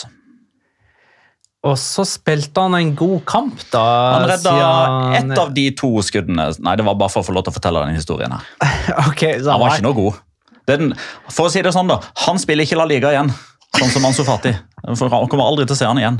Og 1.62 1.76
så 1.78 2.02
spilte 2.08 2.58
han 2.64 2.74
en 2.74 2.90
god 2.98 3.20
kamp, 3.28 3.60
da. 3.70 3.82
Han 4.16 4.24
redda 4.26 4.50
siden- 4.50 5.32
ett 5.32 5.38
av 5.38 5.52
de 5.54 5.70
to 5.78 5.90
skuddene. 6.02 6.48
Nei, 6.58 6.74
det 6.76 6.84
var 6.84 6.96
bare 6.98 7.08
for 7.14 7.22
å 7.22 7.26
få 7.28 7.34
lov 7.36 7.44
til 7.46 7.52
å 7.52 7.54
fortelle 7.54 7.84
den 7.86 7.94
historien 7.94 8.34
her. 8.34 8.42
okay, 9.08 9.38
Han 9.38 9.60
var 9.62 9.76
ikke 9.76 9.86
noe 9.86 9.94
god. 9.94 10.18
Den, 10.66 10.92
for 11.30 11.46
å 11.46 11.50
si 11.54 11.62
det 11.62 11.72
sånn, 11.74 11.88
da. 11.90 12.00
Han 12.26 12.38
spiller 12.42 12.66
ikke 12.66 12.78
La 12.78 12.86
Liga 12.90 13.10
igjen, 13.14 13.30
sånn 13.78 13.90
som 13.94 14.04
Ansu 14.10 14.24
Fati. 14.26 14.54
For 14.98 15.08
Han 15.14 15.28
kommer 15.30 15.46
aldri 15.46 15.66
til 15.66 15.76
å 15.76 15.78
se 15.78 15.86
han 15.86 15.98
igjen. 15.98 16.18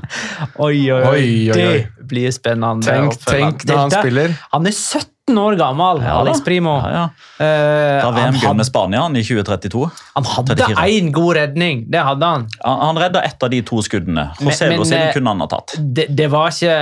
Oi, 0.62 0.90
oi, 0.94 1.00
oi. 1.02 1.08
Oi, 1.10 1.50
oi, 1.50 1.66
oi. 1.66 1.86
Det 1.98 2.01
blir 2.08 2.30
spennende. 2.34 2.86
Tenk- 2.86 3.18
tenk 3.26 3.64
når 3.68 3.76
han 3.86 3.90
spiller. 3.90 4.36
Han 4.52 4.66
er 4.66 4.72
17 4.72 5.08
år 5.38 5.54
gammel, 5.56 6.00
Ja, 6.02 6.16
Alex. 6.20 6.40
Primo. 6.44 6.80
Ja, 6.82 6.90
ja. 6.92 7.04
Eh, 7.38 8.00
Da 8.02 8.10
han, 8.10 8.34
VM-gull 8.34 8.56
med 8.58 8.66
Spania 8.66 9.04
i 9.06 9.22
2032. 9.22 9.90
han 10.14 10.24
hadde 10.24 10.56
34. 10.56 10.82
én 10.98 11.12
god 11.12 11.36
redning, 11.36 11.84
det 11.90 12.02
hadde 12.04 12.26
han. 12.26 12.46
Han, 12.64 12.80
han 12.80 12.98
redda 12.98 13.22
ett 13.22 13.42
av 13.42 13.50
de 13.50 13.62
to 13.62 13.76
skuddene. 13.82 14.30
José 14.40 14.68
sin 14.84 14.92
eh, 14.98 15.12
kunne 15.14 15.30
han 15.30 15.40
ha 15.40 15.46
tatt. 15.46 15.76
Det, 15.78 16.06
det 16.10 16.26
var 16.30 16.50
ikke 16.50 16.74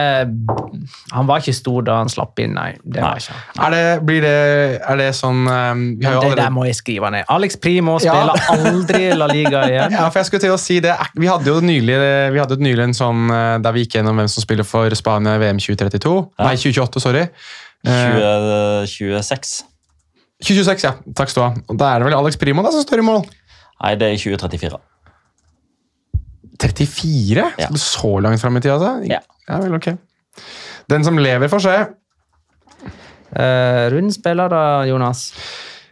Han 1.12 1.26
var 1.28 1.40
ikke 1.42 1.54
stor 1.54 1.82
da 1.86 1.98
han 2.00 2.08
slapp 2.08 2.38
inn, 2.42 2.54
nei. 2.56 2.72
Det 2.82 3.02
var 3.02 3.16
Nei. 3.16 3.20
ikke 3.20 3.36
han. 3.36 3.60
Er 3.66 3.70
det, 3.76 4.02
blir 4.06 4.20
det, 4.24 4.80
er 4.88 4.96
det 4.96 5.08
sånn 5.14 5.42
um, 5.46 5.96
vi 6.00 6.06
har 6.06 6.14
jo 6.18 6.20
Det 6.30 6.36
der 6.40 6.50
må 6.54 6.64
jeg 6.66 6.74
skrive 6.80 7.10
ned. 7.12 7.24
Alex 7.28 7.56
Primo 7.60 7.98
Ja. 8.00 8.14
spiller 8.16 8.34
aldri 8.56 9.02
La 9.16 9.26
Liga 9.26 9.62
igjen. 9.70 9.92
ja, 9.92 10.08
for 10.10 10.20
jeg 10.20 10.26
skulle 10.30 10.40
til 10.40 10.50
å 10.56 10.58
si 10.60 10.80
det. 10.80 10.96
Vi 11.14 11.26
hadde 11.28 11.44
jo 11.52 11.60
nylig, 11.60 11.98
vi 12.32 12.38
hadde 12.40 12.56
nylig 12.58 12.82
en 12.88 12.94
sånn 12.96 13.28
der 13.62 13.72
vi 13.76 13.84
gikk 13.84 13.98
gjennom 14.00 14.16
hvem 14.16 14.28
som 14.32 14.42
spiller 14.42 14.64
for 14.64 14.88
Spania 14.94 15.09
i 15.18 15.40
VM 15.42 15.58
2032. 15.62 16.14
Ja. 16.38 16.46
Nei, 16.46 16.54
2028, 16.60 17.02
sorry. 17.02 17.26
Eh, 17.86 18.84
20, 18.86 19.22
26. 19.24 19.56
2026, 20.44 20.86
ja. 20.86 20.94
Takk 21.16 21.32
skal 21.32 21.42
du 21.42 21.46
ha. 21.46 21.64
Og 21.68 21.80
Da 21.80 21.90
er 21.94 22.00
det 22.00 22.08
vel 22.08 22.18
Alex 22.18 22.38
Primo 22.40 22.64
da 22.64 22.72
som 22.74 22.84
står 22.84 23.02
i 23.02 23.06
mål. 23.06 23.24
Nei, 23.80 23.94
det 24.00 24.08
er 24.08 24.16
i 24.16 24.20
2034. 24.20 24.80
34? 26.60 27.40
Ja. 27.40 27.66
Skal 27.66 27.76
du 27.76 27.82
så 27.82 28.12
langt 28.20 28.40
fram 28.42 28.56
i 28.56 28.60
tid, 28.60 28.74
altså? 28.76 28.98
Ja. 29.08 29.20
ja 29.48 29.58
vel, 29.62 29.74
ok. 29.78 29.94
Den 30.92 31.06
som 31.06 31.18
lever, 31.20 31.48
får 31.48 31.64
se. 31.64 31.76
Uh, 33.30 33.86
Rund 33.94 34.12
spiller 34.12 34.50
da, 34.50 34.62
Jonas. 34.88 35.30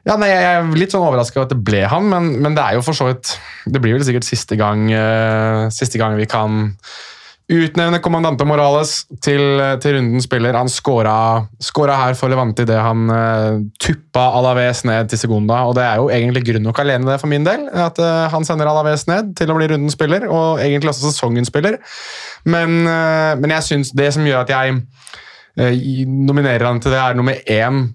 Ja, 0.08 0.16
nei, 0.18 0.30
Jeg 0.30 0.56
er 0.56 0.68
litt 0.78 0.94
sånn 0.94 1.04
overraska 1.04 1.38
over 1.38 1.48
at 1.48 1.52
det 1.52 1.60
ble 1.64 1.82
han, 1.90 2.08
men, 2.10 2.30
men 2.42 2.56
det 2.56 2.64
er 2.64 2.78
jo 2.78 2.84
for 2.86 2.96
så 2.96 3.10
vidt 3.10 3.34
Det 3.68 3.80
blir 3.82 3.96
vel 3.96 4.04
sikkert 4.06 4.24
siste 4.24 4.56
gang, 4.56 4.86
uh, 4.88 5.68
siste 5.74 6.00
gang 6.00 6.16
vi 6.16 6.26
kan 6.30 6.70
utnevne 7.48 8.00
kommandante 8.04 8.44
Morales 8.44 9.06
til, 9.24 9.40
til 9.80 9.96
rundens 9.96 10.26
spiller. 10.28 10.56
Han 10.58 10.68
scora, 10.68 11.96
her 11.96 12.16
for 12.18 12.28
Levante 12.28 12.66
idet 12.66 12.76
han 12.84 13.08
uh, 13.08 13.60
tuppa 13.80 14.26
Alaves 14.36 14.84
ned 14.84 15.08
til 15.08 15.22
Segunda. 15.22 15.62
og 15.64 15.74
Det 15.78 15.86
er 15.86 15.96
jo 15.96 16.10
egentlig 16.12 16.44
grunn 16.50 16.66
nok 16.68 16.82
alene 16.84 17.08
det 17.08 17.16
for 17.22 17.32
min 17.32 17.46
del, 17.48 17.64
at 17.72 18.00
uh, 18.04 18.26
han 18.32 18.44
sender 18.44 18.68
Alaves 18.68 19.06
ned 19.08 19.32
til 19.38 19.48
å 19.48 19.56
bli 19.56 19.70
rundens 19.72 19.96
spiller, 19.96 20.28
og 20.28 20.60
egentlig 20.64 20.92
også 20.92 21.08
sesongens 21.08 21.48
spiller. 21.48 21.80
Men, 22.44 22.82
uh, 22.84 23.32
men 23.40 23.56
jeg 23.56 23.68
synes 23.70 23.94
det 23.96 24.12
som 24.16 24.28
gjør 24.28 24.44
at 24.44 24.52
jeg 24.52 24.76
uh, 24.76 26.04
nominerer 26.28 26.68
han 26.68 26.84
til 26.84 26.92
det, 26.92 27.00
er 27.00 27.16
nummer 27.16 27.40
én 27.48 27.88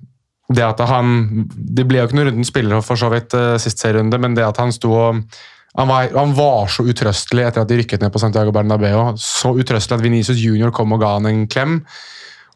det 0.54 0.62
at 0.66 0.82
han 0.86 1.46
Det 1.48 1.86
ble 1.88 2.02
jo 2.02 2.06
ikke 2.06 2.18
noen 2.18 2.28
rundens 2.28 2.50
spiller 2.52 2.82
for 2.84 3.00
så 3.00 3.08
vidt 3.14 3.32
sist 3.64 3.80
serierunde, 3.80 4.18
men 4.22 4.36
det 4.36 4.44
at 4.46 4.60
han 4.60 4.74
sto 4.76 4.92
og 4.92 5.22
han 5.74 5.90
var, 5.90 6.10
han 6.14 6.34
var 6.38 6.68
så 6.70 6.86
utrøstelig 6.86 7.48
etter 7.48 7.64
at 7.64 7.70
de 7.72 7.80
rykket 7.80 8.04
ned 8.04 8.14
på 8.14 8.22
Santiago 8.22 8.54
Bernabeu. 8.54 9.16
Så 9.18 9.56
utrøstelig 9.58 9.98
at 9.98 10.06
Venicius 10.06 10.42
Junior 10.42 10.74
kom 10.76 10.94
og 10.94 11.02
ga 11.02 11.16
han 11.16 11.30
en 11.30 11.48
klem. 11.50 11.80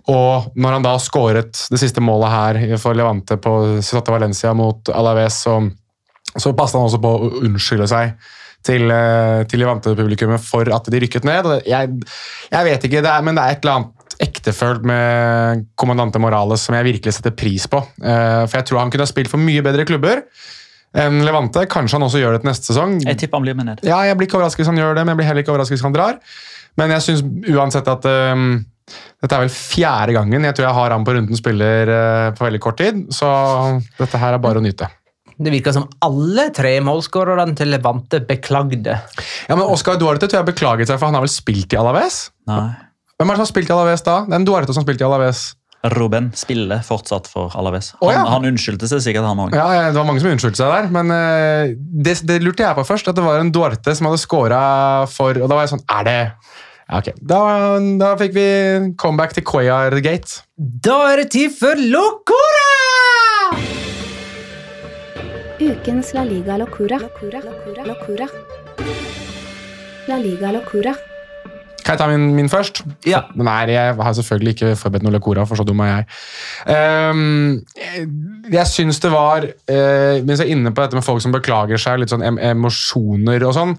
Og 0.07 0.51
når 0.55 0.77
han 0.77 0.85
da 0.85 0.93
skåret 1.01 1.65
det 1.71 1.81
siste 1.81 2.03
målet 2.03 2.31
her 2.31 2.77
for 2.79 2.95
Levante 2.95 3.39
på 3.41 3.81
Ciudad 3.83 4.13
Valencia 4.13 4.53
mot 4.55 4.91
Alaves, 4.93 5.41
så, 5.43 5.57
så 6.37 6.53
passet 6.55 6.77
han 6.77 6.87
også 6.87 7.01
på 7.03 7.13
å 7.17 7.31
unnskylde 7.41 7.89
seg 7.91 8.13
til, 8.67 8.85
eh, 8.93 9.41
til 9.49 9.63
Levante-publikummet 9.63 10.43
for 10.43 10.69
at 10.77 10.87
de 10.91 11.01
rykket 11.01 11.25
ned. 11.27 11.49
Jeg, 11.67 11.97
jeg 12.53 12.69
vet 12.69 12.87
ikke, 12.87 13.01
det 13.03 13.11
er, 13.11 13.25
men 13.25 13.37
det 13.37 13.43
er 13.43 13.57
et 13.57 13.65
eller 13.65 13.79
annet 13.79 14.17
ektefølt 14.27 14.85
med 14.87 15.65
kommandante 15.77 16.21
Morales 16.21 16.63
som 16.65 16.77
jeg 16.77 16.87
virkelig 16.87 17.17
setter 17.17 17.35
pris 17.37 17.67
på. 17.69 17.81
Eh, 18.01 18.45
For 18.45 18.61
jeg 18.61 18.69
tror 18.69 18.83
han 18.83 18.93
kunne 18.93 19.09
ha 19.09 19.09
spilt 19.09 19.33
for 19.33 19.41
mye 19.41 19.65
bedre 19.65 19.85
klubber 19.89 20.23
enn 20.97 21.21
Levante. 21.25 21.65
Kanskje 21.69 21.99
han 21.99 22.07
også 22.07 22.21
gjør 22.21 22.37
det 22.37 22.43
til 22.43 22.51
neste 22.51 22.71
sesong. 22.71 22.97
Jeg 23.05 23.19
tipper 23.21 23.39
han 23.39 23.47
blir 23.47 23.57
med 23.57 23.69
ned. 23.69 23.83
Ja, 23.87 23.99
jeg 24.07 24.17
blir 24.17 24.29
ikke 24.29 24.39
overrasket 24.39 24.63
hvis 24.63 24.71
han 24.71 24.79
gjør 24.81 24.97
det, 24.97 25.05
men 25.05 25.13
jeg 25.13 25.21
blir 25.21 25.29
heller 25.29 25.45
ikke 25.45 25.53
overrasket 25.53 25.77
hvis 25.77 25.85
han 25.87 25.95
drar. 25.95 26.19
Men 26.77 26.93
jeg 26.93 27.05
syns 27.05 27.23
uansett 27.53 27.89
at 27.89 28.05
um, 28.07 28.47
dette 29.23 29.33
er 29.33 29.43
vel 29.43 29.51
fjerde 29.53 30.15
gangen 30.15 30.45
jeg 30.45 30.57
tror 30.57 30.67
jeg 30.67 30.77
har 30.77 30.95
han 30.95 31.05
på 31.07 31.17
runden 31.17 31.39
spiller 31.39 31.91
uh, 31.91 32.29
på 32.37 32.45
veldig 32.47 32.61
kort 32.63 32.79
tid, 32.81 33.03
så 33.13 33.29
dette 33.97 34.21
her 34.21 34.37
er 34.37 34.43
bare 34.43 34.61
å 34.61 34.65
nyte. 34.65 34.89
Det 35.37 35.53
virker 35.53 35.73
som 35.75 35.85
alle 36.01 36.47
tre 36.55 36.79
målskårerne 36.81 37.53
til 37.57 37.69
Levante 37.69 38.23
beklagde. 38.25 38.95
Ja, 39.45 39.53
men 39.53 39.67
Oscar 39.69 39.99
Duarte 40.01 40.25
tror 40.25 40.41
jeg 40.41 40.49
beklaget 40.49 40.89
seg, 40.89 40.97
for 40.97 41.11
han 41.11 41.17
har 41.17 41.25
vel 41.25 41.33
spilt 41.33 41.75
i 41.75 41.77
Alaves? 41.77 42.23
Nei. 42.49 42.71
Hvem 43.17 43.29
er 43.29 43.35
det 43.35 43.37
som 43.37 43.45
har 43.45 43.51
spilt 43.51 43.69
i 43.69 43.75
Alaves 43.75 44.05
da? 44.05 44.17
Det 44.25 44.33
er 44.33 44.41
en 44.41 44.47
Duarte 44.47 44.73
som 44.73 44.81
har 44.81 44.87
spilt 44.87 45.03
i 45.03 45.05
Alaves. 45.05 45.43
Ruben 45.93 46.31
spiller 46.37 46.83
fortsatt 46.85 47.29
for 47.31 47.53
Alaves. 47.57 47.93
Han, 48.01 48.09
Han, 48.09 48.15
ja. 48.17 48.25
han 48.35 48.47
unnskyldte 48.51 48.89
seg 48.89 49.03
sikkert, 49.05 49.27
han 49.27 49.41
òg. 49.45 49.55
Ja, 49.55 49.89
Det 49.91 49.97
var 49.99 50.07
mange 50.07 50.23
som 50.23 50.31
unnskyldte 50.31 50.61
seg 50.61 50.73
der, 50.73 50.91
men 50.93 51.13
uh, 51.13 51.73
det, 51.75 52.19
det 52.27 52.41
lurte 52.43 52.65
jeg 52.65 52.77
på 52.77 52.87
først. 52.87 53.09
At 53.11 53.17
det 53.17 53.25
var 53.25 53.41
en 53.41 53.53
Duarte 53.53 53.95
som 53.95 54.09
hadde 54.09 54.21
scora 54.21 54.61
for 55.11 55.37
Og 55.37 55.47
da 55.47 55.55
var 55.55 55.65
jeg 55.65 55.75
sånn 55.75 55.85
Er 55.99 56.07
det 56.07 56.17
ja, 56.87 57.01
ok. 57.01 57.09
Da, 57.19 57.39
da 57.99 58.13
fikk 58.19 58.31
vi 58.37 58.45
comeback 58.99 59.33
til 59.35 59.43
Cuellar-gate. 59.43 60.45
Da 60.55 61.01
er 61.11 61.23
det 61.23 61.33
tid 61.35 61.51
for 61.51 61.75
Locora! 61.75 62.69
Ukens 65.59 66.13
La 66.15 66.23
Liga 66.23 66.55
Locura. 66.61 67.01
Locura. 67.01 67.41
Locura. 67.83 68.29
La 70.07 70.21
Liga 70.23 70.55
Locura. 70.55 70.95
Kan 71.87 71.95
jeg 71.95 72.01
ta 72.01 72.07
min, 72.11 72.33
min 72.35 72.49
først? 72.51 72.81
Ja. 73.07 73.21
Er, 73.39 73.69
jeg 73.71 73.95
har 73.95 74.15
selvfølgelig 74.17 74.55
ikke 74.57 74.73
forberedt 74.75 75.05
noe 75.07 75.15
Lecora, 75.15 75.45
for 75.47 75.55
så 75.55 75.63
dum 75.63 75.79
er 75.85 75.93
jeg. 75.93 76.07
Um, 76.67 77.61
jeg 77.79 78.57
jeg 78.57 78.71
syns 78.71 78.99
det 79.03 79.13
var 79.13 79.45
uh, 79.47 80.17
Mens 80.25 80.41
jeg 80.41 80.49
er 80.49 80.53
inne 80.55 80.73
på 80.73 80.83
dette 80.83 80.97
med 80.97 81.05
folk 81.05 81.23
som 81.23 81.33
beklager 81.35 81.79
seg, 81.79 82.01
litt 82.01 82.11
sånn 82.11 82.25
em 82.25 82.39
emosjoner 82.51 83.45
og 83.47 83.55
sånn 83.55 83.73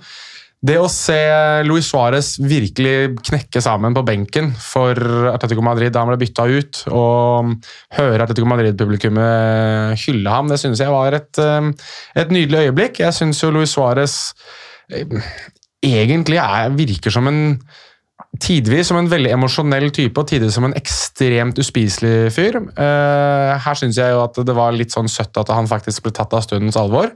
Det 0.65 0.79
å 0.81 0.89
se 0.91 1.19
Luis 1.67 1.91
Suárez 1.91 2.33
virkelig 2.41 3.19
knekke 3.29 3.63
sammen 3.65 3.97
på 3.97 4.05
benken 4.09 4.51
for 4.57 4.97
Atletico 5.31 5.65
Madrid 5.65 5.93
da 5.95 6.03
han 6.03 6.11
ble 6.11 6.19
bytta 6.23 6.49
ut, 6.49 6.81
og 6.91 7.53
høre 7.99 8.25
Atletico 8.25 8.49
Madrid-publikummet 8.51 10.01
hylle 10.07 10.33
ham, 10.35 10.51
det 10.51 10.59
syns 10.59 10.83
jeg 10.83 10.91
var 10.91 11.15
et, 11.15 11.31
eh, 11.39 11.69
et 12.19 12.35
nydelig 12.35 12.65
øyeblikk. 12.65 12.99
Jeg 13.05 13.15
syns 13.15 13.45
jo 13.45 13.53
Luis 13.55 13.77
Suárez 13.77 14.17
eh, 14.91 15.07
egentlig 15.87 16.43
er, 16.43 16.75
virker 16.75 17.15
som 17.15 17.31
en 17.31 17.45
Tidvis 18.37 18.91
som 18.91 18.99
en 19.01 19.09
veldig 19.09 19.31
emosjonell 19.33 19.89
type, 19.97 20.21
og 20.21 20.29
tidvis 20.29 20.59
som 20.59 20.67
en 20.69 20.77
ekstremt 20.77 21.59
uspiselig 21.59 22.29
fyr. 22.37 22.61
Uh, 22.77 23.57
her 23.65 23.79
syns 23.81 23.97
jeg 23.99 24.13
jo 24.13 24.21
at 24.27 24.37
det 24.45 24.57
var 24.57 24.77
litt 24.77 24.93
sånn 24.95 25.09
søtt 25.09 25.41
at 25.41 25.49
han 25.55 25.71
faktisk 25.71 26.05
ble 26.05 26.13
tatt 26.15 26.37
av 26.37 26.45
stundens 26.45 26.77
alvor. 26.79 27.11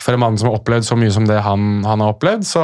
For 0.00 0.14
en 0.14 0.22
mann 0.22 0.36
som 0.38 0.50
har 0.50 0.60
opplevd 0.60 0.86
så 0.86 0.96
mye 0.98 1.12
som 1.12 1.26
det 1.28 1.40
han, 1.42 1.82
han 1.86 2.04
har 2.04 2.14
opplevd. 2.14 2.46
Så 2.46 2.62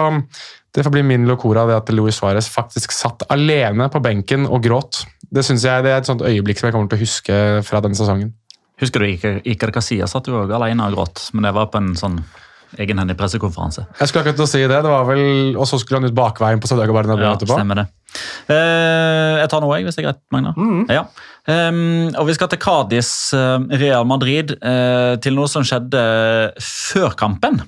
det 0.72 0.85
får 0.87 0.95
bli 0.95 1.03
min 1.05 1.26
locora, 1.28 1.66
det 1.68 1.80
at 1.80 1.91
Luis 1.93 2.20
Suárez 2.20 2.49
faktisk 2.49 2.95
satt 2.95 3.26
alene 3.33 3.89
på 3.93 4.01
benken 4.05 4.47
og 4.47 4.62
gråt. 4.64 5.03
Det 5.33 5.45
synes 5.45 5.64
jeg 5.66 5.85
det 5.85 5.93
er 5.93 6.01
et 6.01 6.09
sånt 6.09 6.24
øyeblikk 6.24 6.61
som 6.61 6.68
jeg 6.68 6.76
kommer 6.76 6.93
til 6.93 7.01
å 7.01 7.03
huske 7.03 7.41
fra 7.66 7.83
denne 7.85 7.99
sesongen. 7.99 8.33
Husker 8.80 9.03
du 9.03 9.09
Iker, 9.09 9.41
Iker 9.49 9.72
Casillas 9.74 10.14
satt 10.14 10.28
jo 10.30 10.41
òg 10.43 10.53
alene 10.57 10.87
og 10.89 10.97
gråt, 10.97 11.26
men 11.33 11.47
det 11.47 11.53
var 11.57 11.68
på 11.72 11.80
en 11.80 11.93
sånn 11.99 12.20
egenhendig 12.79 13.16
pressekonferanse. 13.18 13.85
Jeg 14.01 14.09
skulle 14.09 14.23
akkurat 14.25 14.39
til 14.41 14.47
å 14.47 14.51
si 14.53 14.62
det, 14.62 14.79
det 14.85 14.93
var 14.93 15.05
vel, 15.09 15.57
Og 15.57 15.66
så 15.68 15.79
skulle 15.81 16.01
han 16.01 16.09
ut 16.09 16.14
bakveien 16.16 16.61
på 16.62 16.68
Santiago 16.70 16.93
Bernabeu 16.97 17.25
Ja, 17.27 17.35
etterpå. 17.37 17.57
stemmer 17.59 17.83
det. 17.83 17.87
Eh, 18.53 19.41
jeg 19.43 19.49
tar 19.53 19.61
noe, 19.64 19.77
jeg, 19.79 19.87
hvis 19.89 19.97
det 19.97 20.05
er 20.05 20.09
greit, 20.11 20.20
Magna. 20.35 20.53
Ja. 20.93 21.05
Ehm, 21.49 22.12
og 22.18 22.27
vi 22.29 22.35
skal 22.37 22.49
til 22.53 22.59
Cádiz, 22.62 23.33
eh, 23.35 23.79
Real 23.81 24.05
Madrid, 24.05 24.53
eh, 24.62 25.16
til 25.16 25.35
noe 25.35 25.49
som 25.49 25.62
skjedde 25.66 26.53
før 26.61 27.16
kampen. 27.16 27.62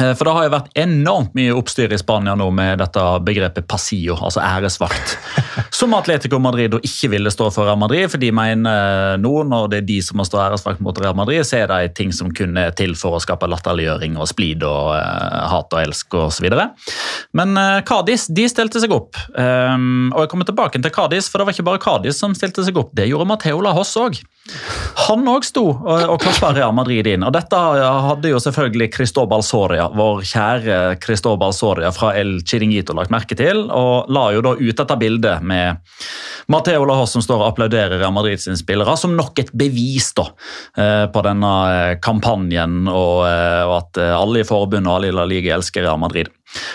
Eh, 0.00 0.12
For 0.14 0.28
det 0.28 0.34
har 0.36 0.46
jo 0.46 0.52
vært 0.52 0.70
enormt 0.78 1.36
mye 1.36 1.54
oppstyr 1.56 1.92
i 1.94 1.98
Spania 2.00 2.36
nå 2.38 2.48
med 2.54 2.80
dette 2.82 3.02
begrepet 3.24 3.66
pasio, 3.68 4.16
altså 4.20 4.42
æresvakt. 4.44 5.16
Som 5.76 5.94
Atletico 5.96 6.38
Madrid 6.42 6.74
og 6.76 6.84
ikke 6.84 7.10
ville 7.14 7.32
stå 7.32 7.48
for 7.54 7.68
Real 7.68 7.80
Madrid, 7.80 8.08
for 8.12 8.20
de 8.20 8.30
mener 8.34 9.16
nå, 9.20 9.32
når 9.48 9.70
det 9.72 9.80
er 9.80 9.86
de 9.88 9.96
som 10.04 10.18
må 10.20 10.24
stå 10.26 10.40
æresvakt 10.44 10.82
mot 10.84 10.96
Real 11.00 11.16
Madrid, 11.16 11.42
så 11.48 11.62
er 11.62 11.70
det 11.70 11.96
ting 11.96 12.12
som 12.14 12.30
kun 12.34 12.56
er 12.60 12.74
til 12.76 12.94
for 12.98 13.16
å 13.16 13.22
skape 13.22 13.48
latterliggjøring 13.50 14.16
og 14.20 14.28
splid 14.30 14.64
og 14.66 14.92
uh, 14.94 15.46
hat 15.50 15.72
og 15.72 15.82
elsk 15.82 16.16
osv. 16.20 16.48
Men 17.36 17.56
uh, 17.58 17.80
Cádiz 17.88 18.28
de 18.32 18.46
stilte 18.52 18.80
seg 18.82 18.94
opp. 18.94 19.18
Um, 19.32 20.12
og 20.14 20.24
jeg 20.24 20.32
kommer 20.32 20.48
tilbake 20.48 20.80
til 20.80 20.94
Cádiz, 20.94 21.30
for 21.32 21.40
det 21.40 21.48
var 21.48 21.56
ikke 21.56 21.68
bare 21.68 21.82
Cádiz 21.82 22.20
som 22.20 22.36
stilte 22.36 22.64
seg 22.66 22.78
opp. 22.80 22.92
Det 22.96 23.08
gjorde 23.10 23.28
Mateo 23.32 23.60
Lahos 23.64 23.96
òg. 24.00 24.20
Han 24.96 25.26
òg 25.28 25.44
sto 25.44 25.64
og, 25.68 26.04
og 26.08 26.22
Real 26.56 26.72
Madrid 26.74 27.06
inn. 27.10 27.24
Og 27.26 27.32
dette 27.34 27.58
hadde 27.58 28.30
jo 28.32 28.40
selvfølgelig 28.40 28.88
Cristobal 28.94 29.44
Soria, 29.44 29.88
vår 29.92 30.22
kjære 30.24 30.78
Cristobal 31.02 31.52
Soria 31.56 31.90
fra 31.92 32.14
El 32.16 32.38
Chiringuito 32.46 32.96
lagt 32.96 33.12
merke 33.12 33.36
til, 33.36 33.66
og 33.68 34.08
la 34.12 34.30
jo 34.32 34.44
da 34.46 34.54
ut 34.56 34.80
dette 34.80 34.98
bildet 35.00 35.44
med 35.44 35.82
Mateo 36.52 36.86
Lahos 36.88 37.12
som 37.12 37.24
står 37.24 37.42
og 37.42 37.50
applauderer 37.50 37.98
Real 38.00 38.14
Madrid 38.14 38.40
sine 38.40 38.56
spillere, 38.58 38.96
som 38.96 39.16
nok 39.18 39.42
et 39.42 39.52
bevis 39.56 40.12
da 40.16 40.30
eh, 40.78 41.04
på 41.12 41.26
denne 41.26 41.52
eh, 41.74 41.92
kampanjen 42.02 42.86
og, 42.86 43.26
eh, 43.28 43.76
at 43.76 44.00
alle 44.06 44.42
i 44.42 44.48
forbundet 44.48 44.88
og 44.88 44.98
alle 44.98 45.12
i 45.12 45.16
La 45.16 45.28
Liga 45.28 45.56
elsker 45.58 45.84
Real 45.84 46.00
Madrid. 46.00 46.32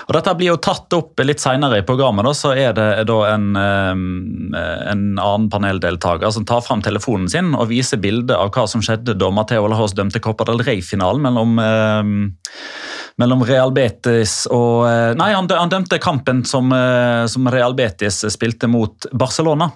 Og 0.08 0.14
Dette 0.18 0.36
blir 0.38 0.52
jo 0.52 0.60
tatt 0.62 0.94
opp 0.94 1.22
litt 1.24 1.42
senere 1.42 1.80
i 1.80 1.86
programmet. 1.88 2.26
da, 2.28 2.34
Så 2.36 2.54
er 2.54 2.74
det 2.78 2.88
da 3.10 3.20
en, 3.32 3.56
en 3.56 5.04
annen 5.16 5.50
paneldeltaker 5.50 6.32
som 6.32 6.46
tar 6.46 6.62
fram 6.66 6.84
telefonen 6.84 7.30
sin 7.32 7.54
og 7.56 7.70
viser 7.72 8.02
bilde 8.02 8.36
av 8.36 8.52
hva 8.52 8.68
som 8.68 8.84
skjedde 8.84 9.16
da 9.20 9.32
Mateo 9.32 9.68
Lahos 9.72 9.96
dømte 9.98 10.20
Copa 10.24 10.48
del 10.50 10.64
Rey-finalen 10.66 11.24
mellom 11.24 11.62
mellom 13.22 13.44
Real 13.46 13.74
Betis 13.76 14.46
og 14.52 14.88
eh, 14.90 15.12
Nei, 15.20 15.32
han, 15.36 15.48
dømte 15.48 16.00
kampen 16.02 16.44
som, 16.48 16.72
eh, 16.76 17.26
som 17.32 17.50
Real 17.52 17.76
Betis 17.78 18.24
spilte 18.34 18.70
mot 18.72 19.10
Barcelona. 19.12 19.70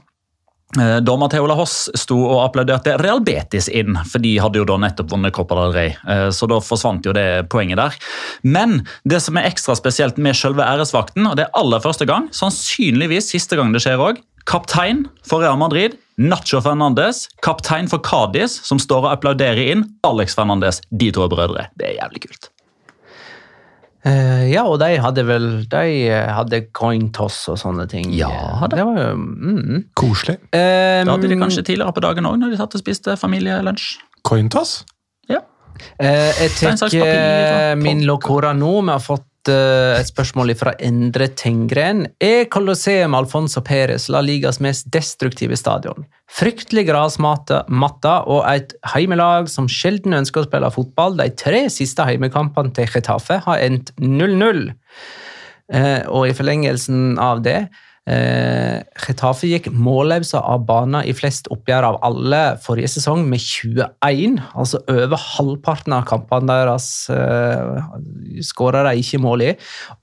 Eh, 0.80 1.00
Theola 1.30 1.56
Hoss 1.56 1.90
sto 1.96 2.18
og 2.26 2.42
applauderte 2.44 2.98
Real 3.02 3.22
Betis 3.24 3.70
inn, 3.72 3.96
for 4.06 4.20
de 4.20 4.36
hadde 4.44 4.60
jo 4.60 4.66
da 4.68 4.78
nettopp 4.82 5.12
vunnet 5.14 5.34
Copa 5.34 5.56
del 5.56 5.74
Rey. 5.74 5.96
eh, 6.08 6.30
Så 6.30 6.48
da 6.48 6.60
forsvant 6.60 7.06
jo 7.06 7.14
det 7.14 7.48
poenget 7.50 7.78
der. 7.78 7.94
Men 8.44 8.86
det 9.08 9.22
som 9.22 9.38
er 9.38 9.50
ekstra 9.50 9.76
spesielt 9.76 10.18
med 10.18 10.36
selve 10.36 10.64
æresvakten, 10.64 11.28
og 11.30 11.36
det 11.38 11.46
er 11.46 11.56
aller 11.56 11.80
første 11.80 12.06
gang, 12.06 12.30
sannsynligvis 12.32 13.32
siste 13.32 13.56
gang 13.56 13.72
det 13.74 13.82
skjer 13.82 13.98
òg, 13.98 14.22
kaptein 14.46 15.06
for 15.24 15.42
Real 15.42 15.58
Madrid, 15.58 15.98
Nacho 16.18 16.62
Fernandes, 16.62 17.30
kaptein 17.42 17.90
for 17.90 18.00
Cádiz, 18.00 18.60
som 18.64 18.78
står 18.80 19.06
og 19.08 19.12
applauderer 19.18 19.72
inn, 19.72 19.86
Alex 20.04 20.36
Fernandes. 20.36 20.82
De 20.92 21.12
to 21.12 21.24
er 21.24 21.30
brødre. 21.30 21.68
Det 21.78 21.90
er 21.90 21.98
jævlig 22.04 22.28
kult. 22.28 22.50
Eh, 24.06 24.52
ja, 24.52 24.62
og 24.70 24.78
de 24.84 24.92
hadde 25.02 25.24
vel 25.26 25.46
De 25.66 25.86
eh, 26.14 26.28
hadde 26.30 26.60
coin 26.78 27.08
toss 27.16 27.40
og 27.50 27.58
sånne 27.58 27.88
ting. 27.90 28.12
Ja, 28.14 28.30
det. 28.68 28.78
det 28.78 28.86
var 28.86 29.00
jo 29.02 29.14
mm. 29.18 29.80
Koselig. 29.98 30.38
Um, 30.46 30.50
Det 30.54 31.14
hadde 31.14 31.32
de 31.32 31.40
kanskje 31.42 31.64
tidligere 31.66 31.96
på 31.96 32.04
dagen 32.06 32.30
òg, 32.30 32.38
når 32.42 32.54
de 32.54 32.60
satt 32.60 32.78
og 32.78 32.84
spiste 32.84 33.18
familielunsj. 33.18 33.96
Coin 34.28 34.52
toss? 34.54 34.84
jeg 35.28 35.42
Uh, 36.00 36.32
jeg 36.40 36.52
tar 36.56 37.76
min. 37.76 38.06
Locora 38.08 38.54
nå. 38.56 38.78
Vi 38.86 38.94
har 38.94 39.02
fått 39.04 39.26
eh, 39.26 39.35
et 39.54 40.10
spørsmål 40.10 40.54
fra 40.58 40.74
Endre 40.84 41.28
Tengren. 41.38 42.06
Er 42.24 42.48
Colosseum 42.52 43.16
Alfonso 43.18 43.62
Perez 43.66 44.08
La 44.10 44.22
Ligas 44.26 44.62
mest 44.64 44.90
destruktive 44.94 45.58
stadion? 45.60 46.08
Fryktelig 46.32 46.88
grasmatte 46.90 47.62
og 48.26 48.42
et 48.50 48.74
heimelag 48.94 49.50
som 49.52 49.70
sjelden 49.72 50.18
ønsker 50.18 50.44
å 50.44 50.48
spille 50.50 50.72
fotball. 50.74 51.18
De 51.20 51.30
tre 51.38 51.66
siste 51.74 52.06
heimekampene 52.08 52.74
til 52.76 52.90
Getafe 52.90 53.42
har 53.46 53.62
endt 53.62 53.94
0-0. 54.02 54.70
Eh, 55.74 56.02
og 56.10 56.28
i 56.30 56.36
forlengelsen 56.38 57.18
av 57.22 57.42
det 57.46 57.66
eh, 58.10 58.84
Getafe 59.06 59.50
gikk 59.50 59.70
målløse 59.74 60.40
av 60.40 60.66
banen 60.68 61.06
i 61.08 61.14
flest 61.18 61.50
oppgjør 61.54 61.90
av 61.90 62.00
alle 62.08 62.42
forrige 62.64 62.94
sesong, 62.96 63.26
med 63.30 63.42
21. 63.42 64.40
Altså 64.56 64.82
over 64.92 65.22
halvparten 65.36 65.96
av 65.98 66.06
kampene 66.10 66.60
deres 66.62 66.90
eh, 67.14 67.84
skåra 68.46 68.86
de 68.90 69.02
ikke 69.02 69.22
mål 69.24 69.48
i. 69.50 69.52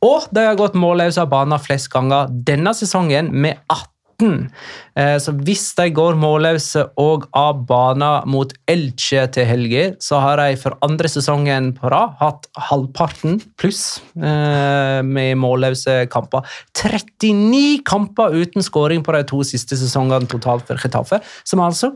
Og 0.05 0.28
de 0.34 0.46
har 0.48 0.59
gått 0.61 0.78
målløse 0.78 1.22
av 1.22 1.32
banen 1.32 1.62
flest 1.62 1.90
ganger 1.92 2.30
denne 2.30 2.74
sesongen, 2.76 3.32
med 3.32 3.59
18. 3.68 3.88
Eh, 4.23 5.16
Så 5.23 5.35
hvis 5.45 5.64
de 5.79 5.89
går 5.95 6.18
målløse 6.20 6.85
og 7.01 7.27
av 7.37 7.62
banen 7.68 8.29
mot 8.31 8.53
Elche 8.70 9.25
til 9.33 9.49
helga, 9.49 9.85
så 10.03 10.20
har 10.23 10.41
de 10.43 10.57
for 10.61 10.77
andre 10.85 11.09
sesongen 11.09 11.73
på 11.79 11.91
rad 11.93 12.16
hatt 12.20 12.49
halvparten 12.70 13.41
pluss 13.61 14.01
eh, 14.16 15.01
med 15.03 15.37
målløse 15.41 16.07
kamper. 16.12 16.47
39 16.77 17.83
kamper 17.89 18.35
uten 18.37 18.62
skåring 18.64 19.05
på 19.05 19.14
de 19.16 19.25
to 19.29 19.43
siste 19.47 19.79
sesongene 19.81 20.29
totalt 20.31 20.66
for 20.68 20.81
Getafe, 20.81 21.23
som 21.45 21.62
altså 21.64 21.95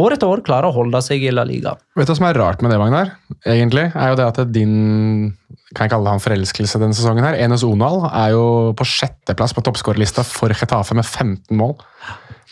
år 0.00 0.16
etter 0.16 0.30
år 0.30 0.42
klarer 0.46 0.70
å 0.70 0.76
holde 0.76 1.00
seg 1.04 1.22
i 1.24 1.34
La 1.34 1.44
Liga. 1.46 1.76
Vet 1.98 2.08
du 2.08 2.14
hva 2.14 2.18
som 2.18 2.28
er 2.28 2.40
rart 2.40 2.64
med 2.64 2.72
det, 2.72 2.80
Magnar? 2.80 3.14
Egentlig, 3.44 3.90
er 3.94 4.12
jo 4.12 4.18
det 4.20 4.28
at 4.30 4.40
din 4.54 5.36
kan 5.70 5.86
jeg 5.86 5.92
kalle 5.92 6.10
han 6.10 6.22
forelskelse 6.22 6.80
denne 6.82 6.96
sesongen 6.98 7.22
her, 7.22 7.36
Enes 7.38 7.62
Onal, 7.62 8.02
er 8.08 8.32
jo 8.34 8.44
på 8.74 8.86
sjetteplass 8.88 9.54
på 9.54 9.62
toppskårerlista 9.66 10.24
for 10.26 10.50
Getafe 10.50 10.96
med 10.98 11.06
15 11.06 11.54
mål. 11.54 11.76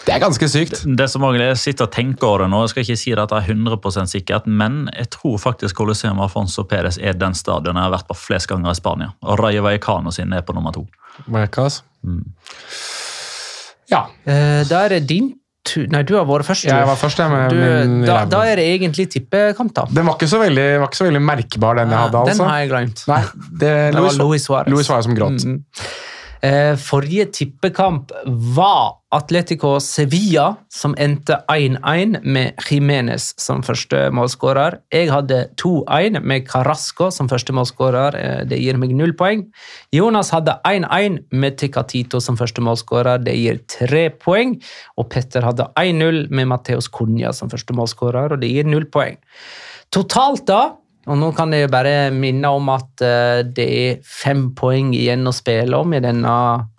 Det 0.04 0.12
er 0.14 0.22
ganske 0.22 0.46
sykt. 0.46 0.84
Det 0.96 1.08
som 1.10 1.24
også, 1.26 1.40
Jeg 1.42 1.58
sitter 1.58 1.88
og 1.88 1.92
tenker 1.92 2.26
over 2.28 2.44
det 2.44 2.50
nå, 2.52 2.60
jeg 2.62 2.70
skal 2.70 2.84
ikke 2.84 3.00
si 3.00 3.10
det 3.10 3.24
at 3.24 3.32
det 3.32 3.40
er 3.40 3.54
100% 3.56 4.12
sikkert, 4.12 4.46
men 4.46 4.88
jeg 4.94 5.10
tror 5.10 5.38
faktisk 5.42 5.76
Coliseum 5.76 6.20
Afonso 6.22 6.62
Perez 6.62 6.98
er 6.98 7.18
den 7.18 7.34
stadionet 7.34 7.82
jeg 7.82 7.88
har 7.88 7.96
vært 7.96 8.08
på 8.08 8.14
flest 8.14 8.46
ganger 8.46 8.70
i 8.70 8.78
Spania. 8.78 9.10
Og 9.26 9.40
Rayo 9.42 9.66
Vallecano 9.66 10.14
sin 10.14 10.32
er 10.32 10.46
på 10.46 10.54
nummer 10.54 10.72
to. 10.72 10.86
Mm. 11.26 12.22
Ja. 13.90 14.06
Eh, 14.24 14.62
der 14.68 14.94
er 14.94 15.00
din 15.00 15.34
Nei, 15.92 16.02
du 16.08 16.14
har 16.16 16.24
vært 16.24 16.46
først. 16.48 16.64
du. 16.64 16.70
Jeg 16.72 16.86
var 16.88 16.96
først, 16.96 17.18
jeg, 17.20 17.30
med 17.30 17.50
Du, 17.52 17.56
min 17.60 18.04
da, 18.08 18.24
da 18.24 18.42
er 18.48 18.56
det 18.56 18.66
egentlig 18.74 19.08
tippekamp, 19.12 19.74
da. 19.76 19.84
Den 19.92 20.06
var 20.08 20.16
ikke 20.16 20.28
så 20.30 20.38
veldig, 20.40 20.66
var 20.80 20.88
ikke 20.88 21.00
så 21.02 21.08
veldig 21.08 21.22
merkbar, 21.22 21.80
den 21.82 21.90
jeg 21.92 21.98
hadde. 21.98 22.22
altså. 22.22 22.42
Den 22.42 22.48
har 22.52 22.58
jeg 22.62 22.70
glemt. 22.72 23.02
Nei, 23.10 23.22
det, 23.60 23.72
Det 23.94 24.04
var 24.06 24.16
Louis 24.22 24.46
Suárez. 24.48 24.70
Louis 24.72 24.88
Suárez 24.88 25.08
som 25.10 25.14
gråt. 25.18 25.44
Mm. 25.44 25.58
Eh, 26.42 26.76
forrige 26.78 27.24
tippekamp 27.34 28.12
var 28.54 28.94
Atletico 29.10 29.80
Sevilla, 29.80 30.54
som 30.68 30.94
endte 30.98 31.40
1-1 31.50 32.20
med 32.22 32.60
Jimenez 32.70 33.32
som 33.40 33.64
første 33.66 34.04
målskårer. 34.14 34.76
Jeg 34.94 35.10
hadde 35.10 35.48
2-1 35.58 36.20
med 36.22 36.46
Carrasco 36.46 37.08
som 37.10 37.28
første 37.28 37.54
målskårer. 37.56 38.18
Eh, 38.18 38.44
det 38.46 38.60
gir 38.62 38.78
meg 38.78 38.94
null 38.94 39.16
poeng. 39.18 39.48
Jonas 39.90 40.30
hadde 40.30 40.60
1-1 40.68 41.24
med 41.32 41.58
Ticatito 41.58 42.20
som 42.22 42.38
første 42.38 42.62
målskårer. 42.62 43.24
Det 43.24 43.34
gir 43.34 43.58
tre 43.66 44.08
poeng. 44.10 44.60
Og 44.96 45.10
Petter 45.10 45.42
hadde 45.42 45.66
1-0 45.74 46.28
med 46.30 46.52
Mateos 46.52 46.86
Cunha 46.86 47.32
som 47.34 47.50
første 47.50 47.74
målskårer, 47.74 48.36
og 48.36 48.44
det 48.44 48.52
gir 48.52 48.68
null 48.68 48.86
poeng. 48.86 49.18
Totalt 49.90 50.46
da, 50.46 50.76
og 51.08 51.16
nå 51.16 51.30
kan 51.36 51.52
jeg 51.56 51.70
bare 51.72 52.10
minne 52.12 52.50
om 52.52 52.68
at 52.72 53.04
eh, 53.04 53.40
det 53.44 53.66
er 53.66 54.00
fem 54.04 54.50
poeng 54.56 54.92
igjen 54.96 55.26
å 55.28 55.34
spille 55.34 55.78
om 55.80 55.94
i 55.96 56.02
denne 56.04 56.32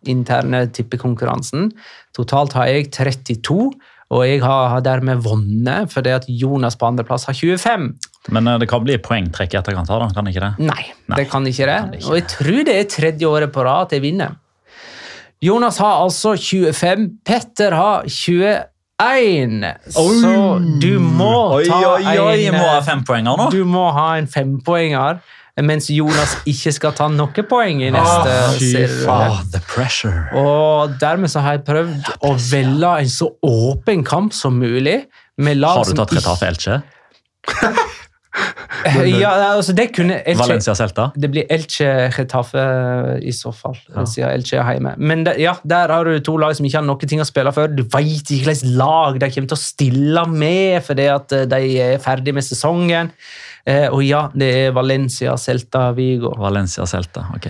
interne 0.10 0.68
tippekonkurransen. 0.76 1.72
Totalt 2.16 2.54
har 2.58 2.70
jeg 2.70 2.92
32, 2.94 3.72
og 4.10 4.26
jeg 4.26 4.42
har, 4.42 4.80
dermed 4.86 5.22
vunnet 5.26 5.92
fordi 5.94 6.14
at 6.16 6.28
Jonas 6.30 6.78
på 6.78 6.88
andreplass 6.88 7.28
har 7.30 7.38
25. 7.38 7.90
Men 8.36 8.52
eh, 8.52 8.60
det 8.62 8.70
kan 8.70 8.86
bli 8.86 9.00
poengtrekk 9.02 9.56
i 9.56 9.62
etterkant 9.62 9.90
da? 9.90 10.12
Kan 10.14 10.30
ikke 10.30 10.46
det? 10.46 10.54
Nei, 10.62 10.84
Nei, 11.10 11.18
det 11.18 11.26
kan 11.32 11.50
ikke 11.50 11.66
det. 11.70 11.80
kan 11.80 11.92
det 11.94 12.04
ikke. 12.04 12.12
Og 12.12 12.22
jeg 12.22 12.30
tror 12.36 12.62
det 12.70 12.78
er 12.78 12.94
tredje 12.94 13.34
året 13.34 13.54
på 13.56 13.66
rad 13.66 13.90
at 13.90 13.98
jeg 13.98 14.06
vinner. 14.06 14.38
Jonas 15.42 15.78
har 15.80 16.02
altså 16.04 16.36
25, 16.36 17.06
Petter 17.26 17.74
har 17.78 18.10
21. 19.00 19.64
Så 19.95 20.34
du 20.82 21.00
må 21.00 21.34
ta 21.64 21.82
en 22.04 22.56
må 22.56 22.66
ha 22.68 22.80
fempoenger 22.84 23.38
nå. 23.39 23.50
Du 23.54 23.62
må 23.68 23.86
ha 23.95 24.10
en 24.20 24.28
fempoenger, 24.28 25.22
mens 25.64 25.89
Jonas 25.91 26.36
ikke 26.50 26.74
skal 26.76 26.95
ta 26.97 27.08
noen 27.12 27.47
poeng 27.47 27.84
i 27.84 27.93
neste 27.95 28.36
oh, 29.12 29.39
pressure. 29.72 30.28
Og 30.39 31.00
dermed 31.00 31.32
så 31.32 31.43
har 31.45 31.58
jeg 31.58 31.66
prøvd 31.68 32.14
å 32.28 32.36
velge 32.50 32.93
en 33.06 33.16
så 33.16 33.32
åpen 33.45 34.04
kamp 34.08 34.36
som 34.36 34.60
mulig. 34.60 35.02
Har 35.39 35.88
du 35.88 35.95
tatt 35.95 36.16
Retafe 36.20 36.52
Elche? 36.52 36.82
ikke- 38.86 39.20
Ja, 39.20 39.32
altså 39.56 39.74
det 39.76 39.88
kunne 39.96 40.20
Elche- 40.24 40.40
Valencia 40.40 40.74
Celta? 40.76 41.12
Det 41.16 41.30
blir 41.32 41.46
Elche 41.50 42.10
Getafe 42.16 42.64
i 43.24 43.32
så 43.36 43.52
fall, 43.54 43.76
siden 44.06 44.30
Elche 44.32 44.58
er 44.60 44.74
hjemme. 44.78 44.94
Men 44.98 45.24
det, 45.26 45.38
ja, 45.40 45.56
der 45.68 45.88
har 45.92 46.04
du 46.06 46.20
to 46.20 46.38
lag 46.38 46.56
som 46.56 46.66
ikke 46.66 46.78
har 46.80 46.86
noen 46.88 47.08
ting 47.08 47.20
å 47.22 47.28
spille 47.28 47.52
for. 47.54 47.68
Du 47.68 47.84
veit 47.84 48.30
ikke 48.32 48.50
hvilket 48.52 48.76
lag 48.78 49.20
de 49.20 49.30
kommer 49.30 49.48
til 49.54 49.58
å 49.58 49.64
stille 49.64 50.26
med 50.32 50.84
fordi 50.84 51.08
at 51.14 51.32
eh, 51.34 51.46
de 51.46 51.62
er 51.80 51.98
ferdig 52.04 52.34
med 52.34 52.44
sesongen. 52.44 53.12
Eh, 53.68 53.88
og 53.92 54.02
ja, 54.04 54.30
det 54.34 54.54
er 54.68 54.72
Valencia, 54.72 55.36
Celta, 55.38 55.92
Vigo. 55.94 56.32
Valencia 56.40 56.86
Celta, 56.90 57.28
ok. 57.36 57.50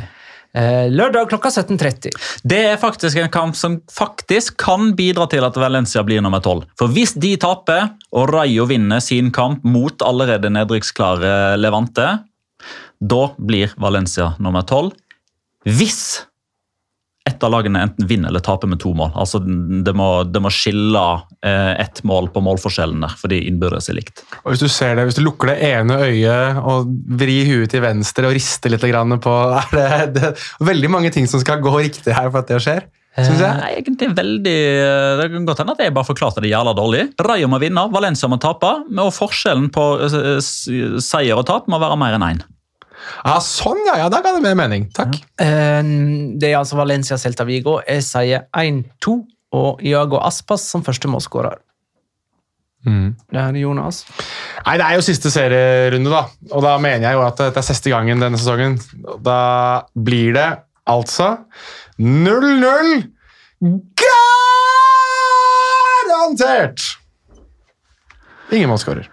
Eh, 0.59 0.89
lørdag 0.91 1.29
klokka 1.31 1.51
17.30. 1.53 2.11
Det 2.43 2.59
er 2.73 2.79
faktisk 2.81 3.19
en 3.21 3.31
kamp 3.31 3.55
som 3.55 3.77
faktisk 3.93 4.57
kan 4.59 4.91
bidra 4.97 5.29
til 5.31 5.45
at 5.47 5.55
Valencia 5.59 6.03
blir 6.03 6.23
nummer 6.25 6.43
12. 6.43 6.65
For 6.79 6.91
hvis 6.91 7.15
de 7.15 7.35
taper, 7.39 7.93
og 8.11 8.33
Rayo 8.33 8.65
vinner 8.67 8.99
sin 9.03 9.31
kamp 9.35 9.63
mot 9.63 10.03
allerede 10.03 10.51
nedrykksklare 10.51 11.55
Levante, 11.61 12.09
da 12.99 13.21
blir 13.39 13.71
Valencia 13.79 14.33
nummer 14.43 14.65
12. 14.67 14.91
Hvis 15.77 16.01
ett 17.29 17.45
av 17.45 17.53
lagene 17.53 17.85
enten 17.87 18.09
vinner 18.09 18.33
eller 18.33 18.43
taper 18.43 18.69
med 18.71 18.81
to 18.83 18.91
mål. 18.97 19.13
Altså 19.15 19.39
Det 19.39 19.93
må, 19.95 20.09
det 20.27 20.41
må 20.43 20.51
skille 20.53 21.05
eh, 21.45 21.73
ett 21.79 22.03
mål 22.07 22.31
på 22.33 22.43
målforskjellene, 22.43 23.11
for 23.15 23.29
fordi 23.29 23.43
innbyrdes 23.45 23.91
er 23.91 23.99
likt. 23.99 24.23
Og 24.43 24.53
hvis 24.53 24.63
du 24.63 24.69
ser 24.71 24.95
det, 24.97 25.05
hvis 25.05 25.19
du 25.19 25.23
lukker 25.25 25.53
det 25.53 25.59
ene 25.69 25.99
øyet 26.09 26.61
og 26.65 26.89
vrir 27.19 27.45
huet 27.49 27.69
til 27.73 27.83
venstre 27.85 28.29
og 28.29 28.33
rister 28.37 28.73
litt 28.73 28.85
grann 28.89 29.19
på 29.21 29.35
er 29.59 29.75
det, 29.75 29.89
det 30.15 30.23
er 30.31 30.47
veldig 30.65 30.89
mange 30.89 31.13
ting 31.13 31.29
som 31.29 31.41
skal 31.43 31.61
gå 31.61 31.73
riktig 31.77 32.15
her 32.15 32.31
for 32.31 32.41
at 32.41 32.49
det 32.49 32.63
skjer. 32.65 32.87
Synes 33.19 33.41
jeg. 33.41 33.57
Nei, 33.57 33.71
egentlig 33.81 34.07
veldig 34.15 34.59
Det 35.19 35.25
kan 35.33 35.47
godt 35.47 35.63
hende 35.63 35.73
at 35.73 35.81
jeg 35.83 35.93
bare 35.95 36.07
forklarte 36.07 36.43
det 36.43 36.51
jævla 36.53 36.75
dårlig. 36.77 37.07
Rayo 37.25 37.49
må 37.51 37.59
vinne, 37.61 37.87
Valencia 37.91 38.29
må 38.31 38.37
tape, 38.41 38.69
og 38.89 39.11
forskjellen 39.15 39.67
på 39.75 39.89
eh, 40.05 40.37
seier 41.03 41.41
og 41.41 41.47
tap 41.49 41.67
må 41.71 41.81
være 41.81 41.99
mer 41.99 42.17
enn 42.17 42.27
én. 42.29 42.41
Ja, 43.23 43.37
sånn, 43.43 43.81
ja. 43.87 43.97
ja 44.03 44.09
da 44.11 44.21
ga 44.25 44.35
det 44.35 44.43
mer 44.43 44.57
mening. 44.59 44.89
Takk. 44.95 45.17
Ja. 45.39 45.81
det 45.81 46.51
er 46.51 46.59
altså 46.59 46.79
Valencia, 46.79 47.17
Celta, 47.21 47.45
Vigo. 47.47 47.79
Jeg 47.87 48.05
sier 48.07 48.47
1-2 48.55 49.17
og 49.55 49.81
Iago 49.85 50.19
Aspas 50.21 50.67
som 50.69 50.83
første 50.85 51.09
målskårer. 51.11 51.57
Mm. 52.87 53.15
Det 53.27 53.41
her 53.41 53.49
er 53.51 53.59
Jonas. 53.59 54.05
Nei, 54.65 54.77
Det 54.79 54.85
er 54.85 54.95
jo 54.95 55.01
siste 55.03 55.31
serierunde, 55.33 56.09
da. 56.13 56.23
Og 56.55 56.63
da 56.63 56.77
mener 56.79 57.09
jeg 57.09 57.17
jo 57.17 57.25
at 57.25 57.37
det 57.41 57.57
er 57.59 57.67
siste 57.67 57.91
gangen 57.91 58.21
denne 58.23 58.39
sesongen. 58.39 58.79
Da 59.25 59.83
blir 59.95 60.33
det 60.37 60.49
altså 60.89 61.37
0-0 61.99 63.03
garantert! 66.09 66.79
Ingen 68.51 68.69
målskårer. 68.71 69.09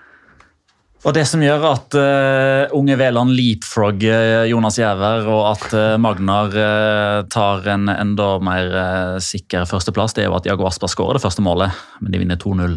Og 1.06 1.14
det 1.14 1.22
som 1.30 1.38
gjør 1.38 1.64
at 1.68 1.94
uh, 1.94 2.72
unge 2.74 2.96
Veland 2.98 3.30
leapfrogger 3.38 4.48
Jonas 4.50 4.80
Giæver, 4.80 5.28
og 5.30 5.52
at 5.52 5.66
uh, 5.70 5.94
Magnar 6.02 6.50
uh, 6.50 7.20
tar 7.30 7.68
en 7.70 7.86
enda 7.92 8.32
mer 8.42 8.74
eh, 8.80 9.14
sikker 9.22 9.68
førsteplass, 9.70 10.16
det 10.16 10.24
er 10.24 10.30
jo 10.32 10.36
at 10.40 10.48
Jago 10.48 10.66
Asper 10.66 10.90
skårer 10.90 11.20
det 11.20 11.22
første 11.22 11.44
målet, 11.46 11.78
men 12.02 12.10
de 12.10 12.24
vinner 12.24 12.40
2-0. 12.42 12.74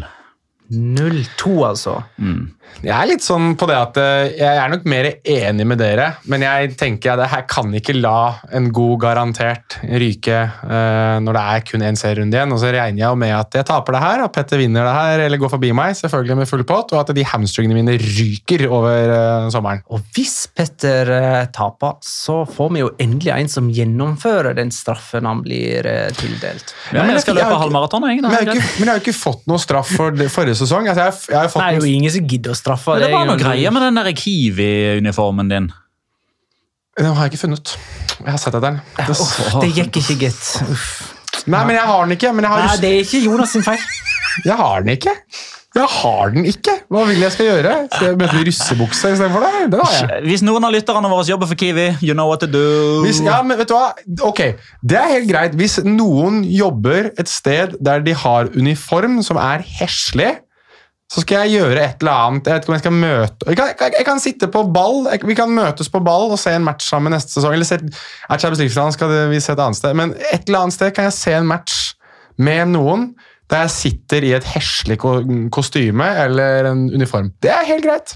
0-2, 0.70 1.54
altså. 1.66 2.00
Jeg 2.80 2.94
er 2.94 3.08
litt 3.10 3.24
sånn 3.24 3.56
på 3.58 3.66
det 3.68 3.76
at 3.76 3.98
eh, 4.00 4.36
jeg 4.38 4.56
er 4.56 4.70
nok 4.72 4.84
mer 4.88 5.08
enig 5.18 5.66
med 5.68 5.80
dere, 5.82 6.06
men 6.30 6.44
jeg 6.46 6.76
tenker 6.80 7.18
at 7.18 7.34
jeg 7.34 7.46
kan 7.50 7.74
ikke 7.76 7.96
la 7.98 8.40
en 8.56 8.70
god 8.72 8.94
garantert 9.02 9.76
ryke 9.84 10.38
uh, 10.46 11.18
når 11.20 11.36
det 11.36 11.42
er 11.42 11.64
kun 11.66 11.84
én 11.84 11.98
serierunde 11.98 12.38
igjen. 12.38 12.54
Og 12.54 12.62
så 12.62 12.70
regner 12.72 13.02
jeg 13.02 13.20
med 13.20 13.34
at 13.36 13.58
jeg 13.58 13.68
taper 13.68 13.96
det 13.96 14.02
her, 14.04 14.24
at 14.24 14.34
Petter 14.36 14.62
vinner 14.62 14.86
det 14.86 14.94
her 14.96 15.24
eller 15.26 15.42
går 15.42 15.52
forbi 15.52 15.72
meg, 15.76 15.96
selvfølgelig 15.98 16.38
med 16.40 16.48
full 16.48 16.64
pott, 16.68 16.94
og 16.94 17.02
at 17.02 17.12
de 17.16 17.26
hamstringene 17.26 17.76
mine 17.76 17.98
ryker 18.00 18.64
over 18.70 19.12
uh, 19.12 19.50
sommeren. 19.52 19.82
Og 19.92 20.06
hvis 20.16 20.46
Petter 20.56 21.12
uh, 21.12 21.42
taper, 21.52 21.98
så 22.06 22.40
får 22.48 22.72
vi 22.76 22.84
jo 22.84 22.92
endelig 23.02 23.34
en 23.34 23.52
som 23.52 23.68
gjennomfører 23.74 24.56
den 24.56 24.72
straffen 24.72 25.28
han 25.28 25.44
blir 25.44 25.84
tildelt. 26.16 26.72
Ja, 26.94 27.02
men 27.02 27.16
jeg 27.18 27.26
skal 27.26 27.36
løpe 27.36 27.60
halvmaraton, 27.60 28.08
jeg. 28.08 28.24
Da. 28.24 28.32
men 28.32 28.54
jeg 28.54 28.88
har 28.88 28.96
jo 28.96 29.04
ikke 29.04 29.16
fått 29.16 29.44
noe 29.50 29.60
straff 29.60 29.92
for 29.98 30.16
det 30.16 30.30
forrige 30.32 30.59
sesong. 30.60 30.88
Altså, 30.90 31.06
jeg, 31.06 31.18
jeg 31.32 31.38
har 31.40 31.52
fått 31.52 31.62
Nei, 31.64 31.70
det 31.74 31.80
er 31.80 31.86
jo 31.86 32.00
ingen 32.00 32.14
som 32.14 32.26
gidder 32.32 32.54
å 32.54 32.58
straffe 32.58 32.96
deg. 32.96 33.06
det 33.06 33.14
var 33.14 33.28
noe 33.28 33.40
greier 33.40 33.74
med 33.74 33.86
den 33.88 34.20
Kiwi-uniformen 34.22 35.52
din. 35.52 35.70
Den 37.00 37.14
har 37.16 37.26
jeg 37.26 37.34
ikke 37.34 37.44
funnet. 37.46 37.76
Jeg 38.20 38.28
har 38.28 38.40
sett 38.40 38.52
etter 38.52 38.66
den. 38.66 38.80
Det, 38.98 39.16
oh, 39.16 39.60
Det 39.62 39.70
gikk 39.72 40.00
ikke, 40.02 40.18
gitt. 40.26 40.42
Nei, 41.48 41.62
men 41.64 41.76
jeg 41.78 41.86
har 41.88 42.04
den 42.04 42.16
ikke. 42.18 42.34
Men 42.36 42.46
jeg 42.46 42.52
har, 42.52 42.66
Nei, 42.66 42.76
det 42.82 42.90
er 42.90 43.06
ikke 43.06 43.22
Jonas 43.24 43.54
sin 43.56 43.64
feil. 43.64 43.80
jeg 44.44 44.58
har 44.58 44.84
den 44.84 44.92
ikke. 44.98 45.14
Jeg 45.70 45.86
har 45.86 46.32
den 46.34 46.46
ikke! 46.50 46.72
Hva 46.90 47.04
vil 47.06 47.20
jeg 47.22 47.30
skal 47.30 47.46
gjøre? 47.46 47.72
Skal 47.92 48.08
jeg 48.08 48.16
møte 48.18 48.38
i 48.40 48.46
russebukse 48.48 49.12
istedenfor 49.14 49.44
det? 49.44 49.50
Den 49.70 49.82
har 49.84 49.92
jeg. 49.94 50.22
Hvis 50.26 50.42
noen 50.42 50.64
av 50.66 50.72
lytterne 50.74 51.10
våre 51.12 51.26
jobber 51.28 51.46
for 51.46 51.60
Kiwi, 51.60 51.84
you 52.02 52.16
know 52.16 52.26
what 52.26 52.42
to 52.42 52.48
do. 52.50 52.62
Hvis, 53.04 53.20
ja, 53.22 53.36
men 53.46 53.60
vet 53.60 53.70
du 53.70 53.76
hva? 53.76 53.92
Ok, 54.26 54.42
Det 54.82 54.98
er 54.98 55.12
helt 55.14 55.30
greit. 55.30 55.54
Hvis 55.60 55.78
noen 55.86 56.42
jobber 56.50 57.12
et 57.14 57.30
sted 57.30 57.76
der 57.78 58.02
de 58.02 58.16
har 58.18 58.50
uniform 58.58 59.20
som 59.22 59.38
er 59.38 59.62
heslig, 59.78 60.32
så 61.10 61.24
skal 61.24 61.42
jeg 61.42 61.58
gjøre 61.58 61.80
et 61.82 62.04
eller 62.04 62.26
annet. 62.28 62.46
Jeg 62.46 62.54
vet 62.54 62.64
ikke 62.64 62.70
om 62.70 62.76
jeg 62.76 62.84
skal 62.84 62.94
møte 62.94 63.48
Jeg 63.48 63.58
kan, 63.58 63.70
jeg, 63.72 63.94
jeg 63.98 64.06
kan 64.06 64.20
sitte 64.22 64.48
på 64.54 64.62
ball. 64.70 65.00
Jeg, 65.10 65.24
vi 65.26 65.34
kan 65.34 65.50
møtes 65.50 65.90
på 65.90 66.02
ball 66.06 66.30
og 66.30 66.38
se 66.38 66.52
en 66.54 66.66
match 66.66 66.86
sammen 66.86 67.10
neste 67.16 67.34
sesong. 67.34 67.56
Eller 67.56 67.66
se, 67.66 67.80
er 67.80 68.38
Champions 68.38 68.62
League-finalen 68.62 68.94
skal 68.94 69.16
vi 69.32 69.40
se 69.42 69.56
et 69.56 69.64
annet 69.64 69.80
sted. 69.80 69.98
Men 69.98 70.14
et 70.30 70.46
eller 70.46 70.62
annet 70.62 70.78
sted 70.78 70.94
kan 70.94 71.08
jeg 71.08 71.16
se 71.18 71.34
en 71.34 71.50
match 71.50 71.80
med 72.40 72.70
noen 72.76 73.10
der 73.50 73.66
jeg 73.66 73.74
sitter 73.74 74.24
i 74.24 74.34
et 74.36 74.46
heslig 74.52 75.00
ko 75.02 75.16
kostyme 75.50 76.06
eller 76.22 76.70
en 76.70 76.86
uniform. 76.94 77.32
Det 77.42 77.50
er 77.50 77.66
helt 77.66 77.88
greit. 77.88 78.14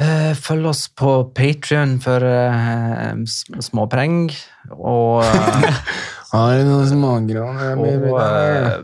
Eh, 0.00 0.32
Følg 0.34 0.66
oss 0.72 0.86
på 0.96 1.12
Patrion 1.36 1.98
for 2.02 2.24
uh, 2.24 3.14
småpreng. 3.62 4.24
Og, 4.74 5.22
Har 6.32 6.58
du 6.58 6.66
noen 6.66 6.88
smågrån? 6.90 7.62
og 7.78 8.18
eh, 8.18 8.74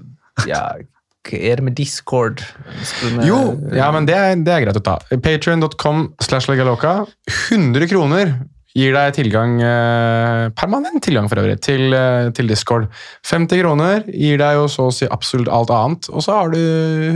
ja, 0.51 0.63
er 1.35 1.61
det 1.61 1.67
med 1.67 1.77
Discord? 1.79 2.43
Jo, 3.27 3.41
ja, 3.75 3.91
men 3.95 4.09
det 4.09 4.17
er, 4.17 4.37
det 4.43 4.53
er 4.53 4.67
greit 4.67 4.79
å 4.79 4.85
ta. 4.85 4.99
Patrion.com 5.11 6.11
slash 6.23 6.51
legaloka. 6.51 7.01
100 7.51 7.91
kroner 7.91 8.37
gir 8.77 8.93
deg 8.93 9.15
tilgang, 9.17 9.57
eh, 9.65 10.49
permanent 10.53 11.01
tilgang 11.05 11.29
for 11.31 11.41
øvrig, 11.41 11.59
til, 11.65 11.95
eh, 11.95 12.31
til 12.37 12.47
Discord. 12.47 12.89
50 13.25 13.63
kroner 13.63 14.05
gir 14.05 14.37
deg 14.39 14.59
jo 14.59 14.67
så 14.69 14.89
å 14.89 14.93
si 14.93 15.07
absolutt 15.07 15.49
alt 15.49 15.73
annet. 15.73 16.11
Og 16.11 16.21
så 16.23 16.37
har 16.37 16.51
du 16.51 16.59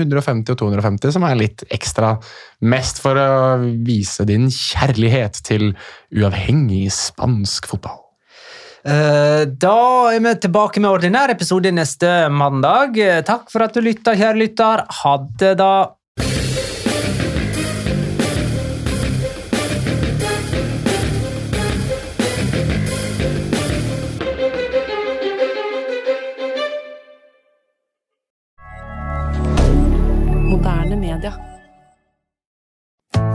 150 0.00 0.52
og 0.52 0.58
250, 0.58 1.12
som 1.12 1.24
er 1.24 1.36
litt 1.36 1.64
ekstra. 1.70 2.18
Mest 2.62 3.00
for 3.00 3.14
å 3.14 3.60
vise 3.84 4.24
din 4.24 4.48
kjærlighet 4.48 5.42
til 5.42 5.74
uavhengig 6.14 6.88
spansk 6.90 7.66
fotball. 7.66 7.99
Eh, 8.84 9.44
Da 9.60 9.76
er 10.14 10.20
vi 10.24 10.34
tilbake 10.40 10.80
med 10.80 10.90
ordinær 10.90 11.30
episode 11.34 11.70
neste 11.74 12.28
mandag. 12.32 12.96
Eh, 12.98 13.20
Takk 13.22 13.50
for 13.52 13.62
at 13.66 13.74
du 13.76 13.80
lytta, 13.84 14.14
kjære 14.16 14.38
lytter. 14.40 14.84
Ha 15.02 15.16
det, 15.38 15.56
da. 15.60 15.72